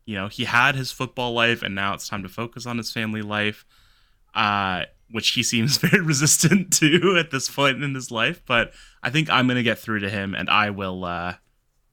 you 0.05 0.14
know 0.14 0.28
he 0.28 0.44
had 0.44 0.74
his 0.74 0.92
football 0.92 1.32
life 1.32 1.62
and 1.62 1.74
now 1.74 1.94
it's 1.94 2.09
time 2.09 2.22
to 2.22 2.28
focus 2.28 2.66
on 2.66 2.78
his 2.78 2.92
family 2.92 3.22
life 3.22 3.64
uh 4.34 4.84
which 5.11 5.30
he 5.30 5.42
seems 5.42 5.76
very 5.78 6.03
resistant 6.03 6.72
to 6.72 7.16
at 7.18 7.30
this 7.30 7.48
point 7.48 7.82
in 7.82 7.94
his 7.94 8.11
life 8.11 8.42
but 8.46 8.72
I 9.03 9.11
think 9.11 9.30
I'm 9.30 9.48
gonna 9.48 9.62
get 9.62 9.78
through 9.78 10.01
to 10.01 10.11
him, 10.11 10.34
and 10.34 10.51
I 10.51 10.70
will 10.70 11.05
uh, 11.05 11.34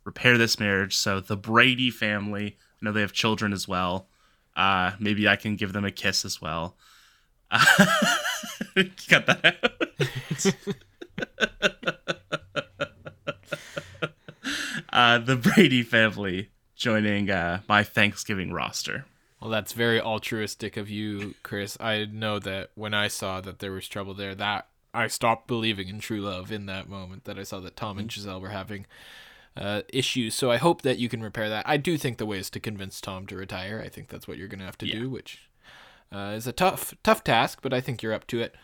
repair 0.03 0.37
this 0.37 0.59
marriage. 0.59 0.95
So 0.95 1.19
the 1.19 1.37
Brady 1.37 1.89
family, 1.89 2.57
I 2.81 2.85
know 2.85 2.91
they 2.91 3.01
have 3.01 3.13
children 3.13 3.53
as 3.53 3.67
well. 3.67 4.07
Uh, 4.55 4.93
maybe 4.99 5.27
I 5.27 5.35
can 5.35 5.55
give 5.55 5.73
them 5.73 5.85
a 5.85 5.91
kiss 5.91 6.25
as 6.25 6.41
well. 6.41 6.75
Cut 7.51 9.25
that 9.27 9.45
out. 9.45 10.53
uh, 14.91 15.19
the 15.19 15.35
Brady 15.35 15.83
family 15.83 16.49
joining 16.75 17.29
uh, 17.29 17.61
my 17.67 17.83
Thanksgiving 17.83 18.51
roster. 18.53 19.05
Well, 19.41 19.49
that's 19.51 19.73
very 19.73 20.01
altruistic 20.01 20.77
of 20.77 20.89
you, 20.89 21.35
Chris. 21.43 21.77
I 21.79 22.05
know 22.11 22.39
that 22.39 22.71
when 22.75 22.93
I 22.93 23.07
saw 23.07 23.39
that 23.41 23.59
there 23.59 23.71
was 23.71 23.87
trouble 23.87 24.13
there, 24.13 24.33
that 24.35 24.67
I 24.93 25.07
stopped 25.07 25.47
believing 25.47 25.87
in 25.89 25.99
true 25.99 26.21
love 26.21 26.51
in 26.51 26.65
that 26.65 26.89
moment. 26.89 27.25
That 27.25 27.37
I 27.37 27.43
saw 27.43 27.59
that 27.59 27.75
Tom 27.75 27.99
and 27.99 28.09
Gisele 28.09 28.41
were 28.41 28.49
having 28.49 28.87
uh, 29.55 29.81
issues. 29.93 30.33
So 30.33 30.49
I 30.49 30.57
hope 30.57 30.81
that 30.81 30.97
you 30.97 31.07
can 31.07 31.21
repair 31.21 31.49
that. 31.49 31.67
I 31.67 31.77
do 31.77 31.97
think 31.97 32.17
the 32.17 32.25
way 32.25 32.39
is 32.39 32.49
to 32.51 32.59
convince 32.59 32.99
Tom 32.99 33.27
to 33.27 33.35
retire. 33.35 33.81
I 33.83 33.89
think 33.89 34.07
that's 34.09 34.27
what 34.27 34.37
you're 34.37 34.47
going 34.47 34.59
to 34.59 34.65
have 34.65 34.77
to 34.79 34.87
Yeah. 34.87 34.99
do, 35.01 35.09
which 35.11 35.46
uh, 36.13 36.33
is 36.35 36.47
a 36.47 36.51
tough, 36.51 36.93
tough 37.03 37.23
task, 37.23 37.59
but 37.61 37.73
I 37.73 37.81
think 37.81 38.01
you're 38.01 38.13
up 38.13 38.27
to 38.27 38.39
it. 38.41 38.55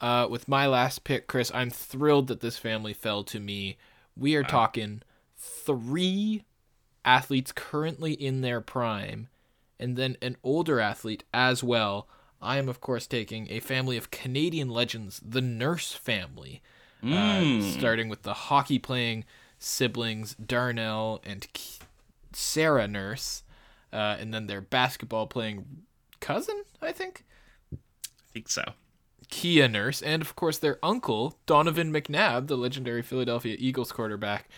Uh, 0.00 0.26
with 0.30 0.48
my 0.48 0.66
last 0.66 1.04
pick, 1.04 1.26
Chris, 1.26 1.50
I'm 1.54 1.70
thrilled 1.70 2.28
that 2.28 2.40
this 2.40 2.56
family 2.58 2.94
fell 2.94 3.22
to 3.24 3.38
me. 3.40 3.76
We 4.16 4.34
are 4.34 4.42
talking 4.42 5.02
three 5.36 6.44
athletes 7.04 7.52
currently 7.52 8.12
in 8.12 8.40
their 8.40 8.60
prime, 8.60 9.28
and 9.78 9.96
then 9.96 10.16
an 10.22 10.36
older 10.42 10.80
athlete 10.80 11.24
as 11.32 11.62
well. 11.62 12.08
I 12.42 12.56
am, 12.56 12.68
of 12.68 12.80
course, 12.80 13.06
taking 13.06 13.50
a 13.50 13.60
family 13.60 13.96
of 13.98 14.10
Canadian 14.10 14.70
legends, 14.70 15.20
the 15.24 15.42
Nurse 15.42 15.92
family, 15.92 16.62
uh, 17.02 17.06
Mm. 17.06 17.62
starting 17.78 18.08
with 18.08 18.22
the 18.22 18.34
hockey 18.34 18.78
playing 18.78 19.24
siblings 19.58 20.34
Darnell 20.34 21.20
and 21.24 21.46
K- 21.52 21.84
Sarah 22.32 22.88
Nurse, 22.88 23.42
uh, 23.92 24.16
and 24.18 24.32
then 24.32 24.46
their 24.46 24.60
basketball 24.62 25.26
playing 25.26 25.84
cousin, 26.20 26.62
I 26.82 26.92
think. 26.92 27.24
I 27.72 27.76
think 28.32 28.48
so. 28.48 28.64
Kia 29.28 29.68
Nurse, 29.68 30.02
and 30.02 30.22
of 30.22 30.34
course 30.34 30.58
their 30.58 30.78
uncle, 30.82 31.38
Donovan 31.46 31.92
McNabb, 31.92 32.48
the 32.48 32.56
legendary 32.56 33.02
Philadelphia 33.02 33.56
Eagles 33.58 33.92
quarterback. 33.92 34.48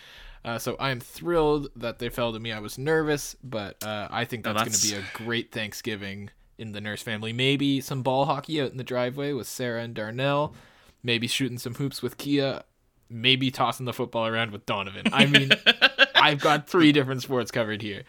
Uh, 0.45 0.59
so 0.59 0.75
I 0.79 0.89
am 0.89 0.99
thrilled 0.99 1.69
that 1.75 1.99
they 1.99 2.09
fell 2.09 2.33
to 2.33 2.39
me. 2.39 2.51
I 2.51 2.59
was 2.59 2.77
nervous, 2.77 3.35
but 3.43 3.81
uh, 3.83 4.07
I 4.11 4.25
think 4.25 4.45
No, 4.45 4.53
that's, 4.53 4.83
going 4.83 5.01
to 5.01 5.01
be 5.01 5.21
a 5.21 5.25
great 5.25 5.51
Thanksgiving 5.51 6.31
in 6.57 6.73
the 6.73 6.81
Nurse 6.81 7.01
family. 7.01 7.31
Maybe 7.31 7.79
some 7.79 8.01
ball 8.01 8.25
hockey 8.25 8.61
out 8.61 8.71
in 8.71 8.77
the 8.77 8.83
driveway 8.83 9.31
with 9.31 9.47
Sarah 9.47 9.83
and 9.83 9.93
Darnell. 9.93 10.53
Maybe 11.01 11.27
shooting 11.27 11.57
some 11.57 11.75
hoops 11.75 12.01
with 12.01 12.17
Kia. 12.17 12.63
Maybe 13.09 13.51
tossing 13.51 13.85
the 13.85 13.93
football 13.93 14.27
around 14.27 14.51
with 14.51 14.65
Donovan. 14.65 15.05
I 15.13 15.27
mean, 15.27 15.51
I've 16.15 16.39
got 16.39 16.67
three 16.67 16.91
different 16.91 17.21
sports 17.21 17.51
covered 17.51 17.81
here. 17.81 18.03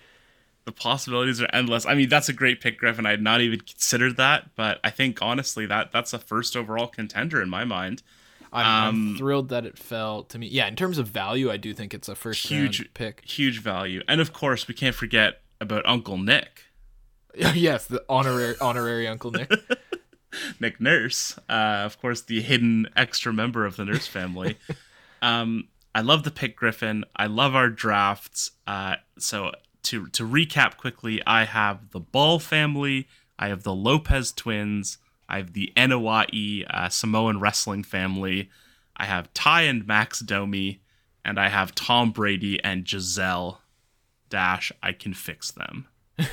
The 0.65 0.73
possibilities 0.73 1.41
are 1.43 1.49
endless. 1.53 1.85
I 1.87 1.95
mean, 1.95 2.09
that's 2.09 2.29
a 2.29 2.33
great 2.33 2.61
pick, 2.61 2.79
Griffin. 2.79 3.07
I 3.07 3.11
had 3.11 3.23
not 3.23 3.41
even 3.41 3.61
considered 3.61 4.17
that, 4.17 4.55
but 4.57 4.81
I 4.83 4.91
think 4.91 5.21
honestly 5.21 5.67
that 5.67 5.93
that's 5.93 6.13
a 6.13 6.19
first 6.19 6.57
overall 6.57 6.87
contender 6.87 7.43
in 7.43 7.49
my 7.51 7.65
mind. 7.65 8.03
I'm, 8.53 8.65
I'm 8.67 8.89
Um, 8.89 9.15
thrilled 9.19 9.49
that 9.51 9.67
it 9.67 9.79
fell 9.79 10.23
to 10.25 10.39
me. 10.39 10.47
Yeah, 10.47 10.67
in 10.69 10.77
terms 10.77 10.99
of 10.99 11.09
value, 11.09 11.51
I 11.51 11.57
do 11.57 11.75
think 11.75 11.93
it's 11.93 12.09
a 12.09 12.15
first 12.15 12.47
Huge 12.47 12.81
round 12.81 12.95
pick. 12.95 13.23
huge 13.27 13.61
value, 13.61 14.03
and 14.09 14.21
of 14.21 14.33
course 14.33 14.69
we 14.69 14.75
can't 14.75 14.95
forget 14.95 15.43
about 15.61 15.85
Uncle 15.87 16.19
Nick, 16.19 16.63
yes, 17.35 17.87
the 17.87 18.05
honorary 18.09 18.55
honorary 18.61 19.09
Uncle 19.09 19.33
Nick. 19.33 19.51
Nick 20.61 20.81
Nurse, 20.81 21.37
uh, 21.49 21.83
of 21.85 22.01
course 22.01 22.23
the 22.23 22.41
hidden 22.43 22.89
extra 22.97 23.33
member 23.33 23.67
of 23.67 23.77
the 23.77 23.85
Nurse 23.85 24.07
family. 24.07 24.57
um, 25.23 25.69
I 25.95 26.01
love 26.01 26.23
the 26.25 26.31
pick, 26.33 26.57
Griffin. 26.57 27.05
I 27.15 27.27
love 27.27 27.55
our 27.55 27.69
drafts. 27.71 28.51
Uh, 28.67 28.97
so 29.19 29.53
to 29.85 30.07
to 30.09 30.27
recap 30.27 30.77
quickly, 30.77 31.23
I 31.27 31.45
have 31.45 31.91
the 31.91 32.01
Ball 32.01 32.39
family. 32.39 33.09
I 33.39 33.49
have 33.49 33.63
the 33.63 33.75
Lopez 33.75 34.33
twins. 34.33 34.99
I 35.29 35.39
have 35.39 35.53
the 35.53 35.73
Anoa'i 35.77 36.65
uh, 36.69 36.89
Samoan 36.89 37.41
wrestling 37.41 37.83
family. 37.83 38.51
I 38.97 39.07
have 39.07 39.33
Ty 39.35 39.63
and 39.63 39.87
Max 39.87 40.21
Domi, 40.21 40.81
and 41.25 41.39
I 41.39 41.49
have 41.49 41.75
Tom 41.75 42.11
Brady 42.11 42.63
and 42.63 42.85
Gisele. 42.85 43.61
Dash, 44.29 44.73
I 44.83 44.93
can 44.93 45.15
fix 45.15 45.51
them. 45.51 45.87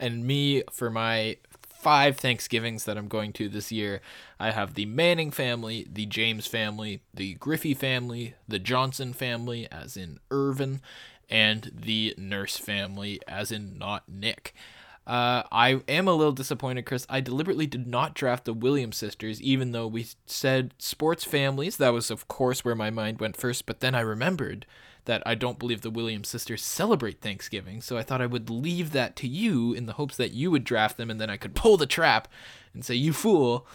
and 0.00 0.24
me 0.26 0.62
for 0.70 0.90
my 0.90 1.36
five 1.84 2.16
Thanksgivings 2.16 2.84
that 2.84 2.96
I'm 2.96 3.08
going 3.08 3.32
to 3.34 3.48
this 3.48 3.70
year, 3.70 4.00
I 4.40 4.52
have 4.52 4.72
the 4.72 4.86
Manning 4.86 5.30
family, 5.30 5.86
the 5.90 6.06
James 6.06 6.46
family, 6.46 7.02
the 7.12 7.34
Griffey 7.34 7.74
family, 7.74 8.34
the 8.48 8.58
Johnson 8.58 9.12
family, 9.12 9.68
as 9.70 9.96
in 9.96 10.18
Earvin, 10.30 10.80
and 11.28 11.70
the 11.74 12.14
Nurse 12.16 12.56
family, 12.56 13.20
as 13.26 13.52
in 13.52 13.78
not 13.78 14.08
Nick. 14.08 14.54
Uh, 15.06 15.42
I 15.52 15.82
am 15.86 16.08
a 16.08 16.14
little 16.14 16.32
disappointed, 16.32 16.86
Chris. 16.86 17.06
I 17.10 17.20
deliberately 17.20 17.66
did 17.66 17.86
not 17.86 18.14
draft 18.14 18.46
the 18.46 18.54
Williams 18.54 18.96
sisters, 18.96 19.40
even 19.42 19.72
though 19.72 19.86
we 19.86 20.06
said 20.24 20.72
sports 20.78 21.24
families. 21.24 21.76
That 21.76 21.92
was, 21.92 22.10
of 22.10 22.26
course, 22.26 22.64
where 22.64 22.74
my 22.74 22.88
mind 22.90 23.20
went 23.20 23.36
first. 23.36 23.66
But 23.66 23.80
then 23.80 23.94
I 23.94 24.00
remembered 24.00 24.64
that 25.04 25.22
I 25.26 25.34
don't 25.34 25.58
believe 25.58 25.82
the 25.82 25.90
Williams 25.90 26.28
sisters 26.28 26.62
celebrate 26.62 27.20
Thanksgiving, 27.20 27.82
so 27.82 27.98
I 27.98 28.02
thought 28.02 28.22
I 28.22 28.26
would 28.26 28.48
leave 28.48 28.92
that 28.92 29.16
to 29.16 29.28
you 29.28 29.74
in 29.74 29.84
the 29.84 29.92
hopes 29.94 30.16
that 30.16 30.32
you 30.32 30.50
would 30.50 30.64
draft 30.64 30.96
them, 30.96 31.10
and 31.10 31.20
then 31.20 31.28
I 31.28 31.36
could 31.36 31.54
pull 31.54 31.76
the 31.76 31.86
trap 31.86 32.26
and 32.72 32.82
say, 32.82 32.94
"You 32.94 33.12
fool! 33.12 33.66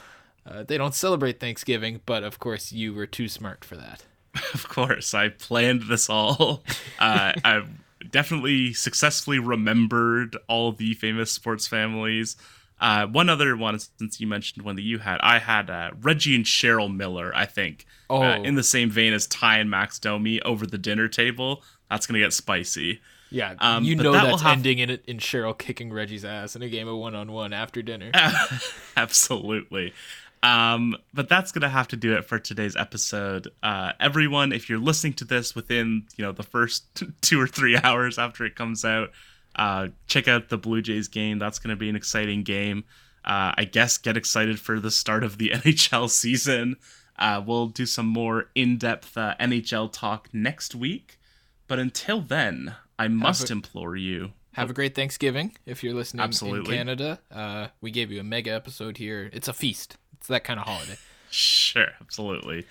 Uh, 0.46 0.64
they 0.64 0.80
don't 0.80 0.96
celebrate 0.96 1.40
Thanksgiving." 1.40 2.02
But 2.08 2.24
of 2.24 2.40
course, 2.40 2.72
you 2.72 2.96
were 2.96 3.06
too 3.06 3.28
smart 3.28 3.64
for 3.64 3.76
that. 3.76 4.06
Of 4.54 4.68
course, 4.70 5.14
I 5.14 5.30
planned 5.30 5.84
this 5.84 6.10
all. 6.10 6.64
Uh, 7.00 7.34
I 7.44 7.64
definitely 8.10 8.74
successfully 8.74 9.40
remembered 9.40 10.38
all 10.48 10.72
the 10.72 10.94
famous 10.96 11.32
sports 11.32 11.68
families. 11.68 12.36
Uh, 12.82 13.06
one 13.08 13.28
other 13.30 13.58
one, 13.58 13.78
since 13.98 14.22
you 14.22 14.28
mentioned 14.28 14.64
one 14.66 14.76
that 14.78 14.84
you 14.84 15.00
had, 15.00 15.20
I 15.22 15.40
had 15.40 15.70
uh, 15.70 15.92
Reggie 16.02 16.36
and 16.36 16.46
Cheryl 16.46 16.94
Miller. 16.94 17.32
I 17.36 17.46
think, 17.46 17.86
uh, 18.10 18.14
Oh. 18.38 18.44
in 18.44 18.56
the 18.56 18.64
same 18.64 18.90
vein 18.90 19.12
as 19.14 19.28
Ty 19.28 19.58
and 19.58 19.70
Max 19.70 20.00
Domi 20.00 20.42
over 20.44 20.66
the 20.66 20.78
dinner 20.78 21.08
table. 21.10 21.62
That's 21.90 22.08
gonna 22.08 22.20
get 22.20 22.32
spicy. 22.34 23.02
Yeah, 23.32 23.54
Um, 23.60 23.84
you 23.84 23.96
know 23.96 24.14
that 24.14 24.24
that's 24.26 24.42
have- 24.42 24.54
ending 24.54 24.80
in 24.80 24.90
it 24.90 25.04
in 25.06 25.18
Cheryl 25.20 25.56
kicking 25.58 25.92
Reggie's 25.92 26.24
ass 26.26 26.56
in 26.56 26.62
a 26.64 26.70
game 26.70 26.88
of 26.88 26.96
one 26.98 27.14
on 27.16 27.32
one 27.32 27.52
after 27.54 27.82
dinner. 27.84 28.12
Absolutely. 28.98 29.94
Um, 30.42 30.96
but 31.14 31.28
that's 31.28 31.52
gonna 31.52 31.70
have 31.70 31.88
to 31.90 31.98
do 31.98 32.14
it 32.16 32.24
for 32.26 32.40
today's 32.40 32.76
episode. 32.76 33.50
Uh, 33.62 33.92
everyone, 34.00 34.52
if 34.54 34.70
you're 34.70 34.80
listening 34.80 35.14
to 35.14 35.26
this 35.26 35.54
within 35.56 36.08
you 36.16 36.24
know 36.24 36.32
the 36.32 36.44
first 36.44 36.86
two 37.22 37.40
or 37.42 37.48
three 37.48 37.78
hours 37.78 38.18
after 38.18 38.46
it 38.46 38.56
comes 38.56 38.86
out, 38.86 39.12
uh, 39.56 39.88
check 40.08 40.28
out 40.28 40.50
the 40.50 40.58
Blue 40.58 40.82
Jays 40.82 41.08
game. 41.08 41.40
That's 41.40 41.60
gonna 41.60 41.76
be 41.76 41.90
an 41.90 41.96
exciting 41.96 42.44
game. 42.44 42.86
Uh, 43.26 43.52
I 43.58 43.66
guess 43.66 43.98
get 43.98 44.16
excited 44.16 44.60
for 44.60 44.80
the 44.80 44.92
start 44.92 45.24
of 45.26 45.38
the 45.38 45.50
NHL 45.54 46.10
season. 46.10 46.78
Uh, 47.18 47.44
we'll 47.46 47.68
do 47.68 47.86
some 47.86 48.06
more 48.08 48.46
in-depth 48.56 49.18
uh, 49.18 49.36
NHL 49.42 49.92
talk 49.92 50.30
next 50.32 50.74
week. 50.74 51.20
But 51.68 51.78
until 51.78 52.22
then, 52.22 52.76
I 52.98 53.10
must 53.10 53.50
a- 53.50 53.54
implore 53.54 53.98
you 53.98 54.32
Have 54.54 54.70
a 54.70 54.74
great 54.74 54.96
Thanksgiving 54.96 55.52
if 55.66 55.84
you're 55.84 55.94
listening 55.94 56.24
Absolutely. 56.24 56.74
in 56.74 56.78
Canada. 56.78 57.20
Uh, 57.30 57.68
we 57.82 57.92
gave 57.92 58.10
you 58.10 58.22
a 58.22 58.24
mega 58.24 58.52
episode 58.52 58.98
here. 58.98 59.30
It's 59.34 59.50
a 59.50 59.54
feast. 59.54 59.98
It's 60.20 60.28
that 60.28 60.44
kind 60.44 60.60
of 60.60 60.66
holiday. 60.68 60.98
Sure, 61.32 61.90
absolutely. 62.02 62.66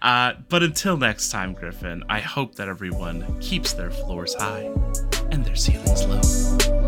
Uh, 0.00 0.34
but 0.48 0.62
until 0.62 0.96
next 0.96 1.30
time, 1.30 1.52
Griffin, 1.52 2.04
I 2.08 2.20
hope 2.20 2.54
that 2.54 2.68
everyone 2.68 3.40
keeps 3.40 3.72
their 3.72 3.90
floors 3.90 4.34
high 4.38 4.70
and 5.32 5.44
their 5.44 5.56
ceilings 5.56 6.06
low. 6.06 6.83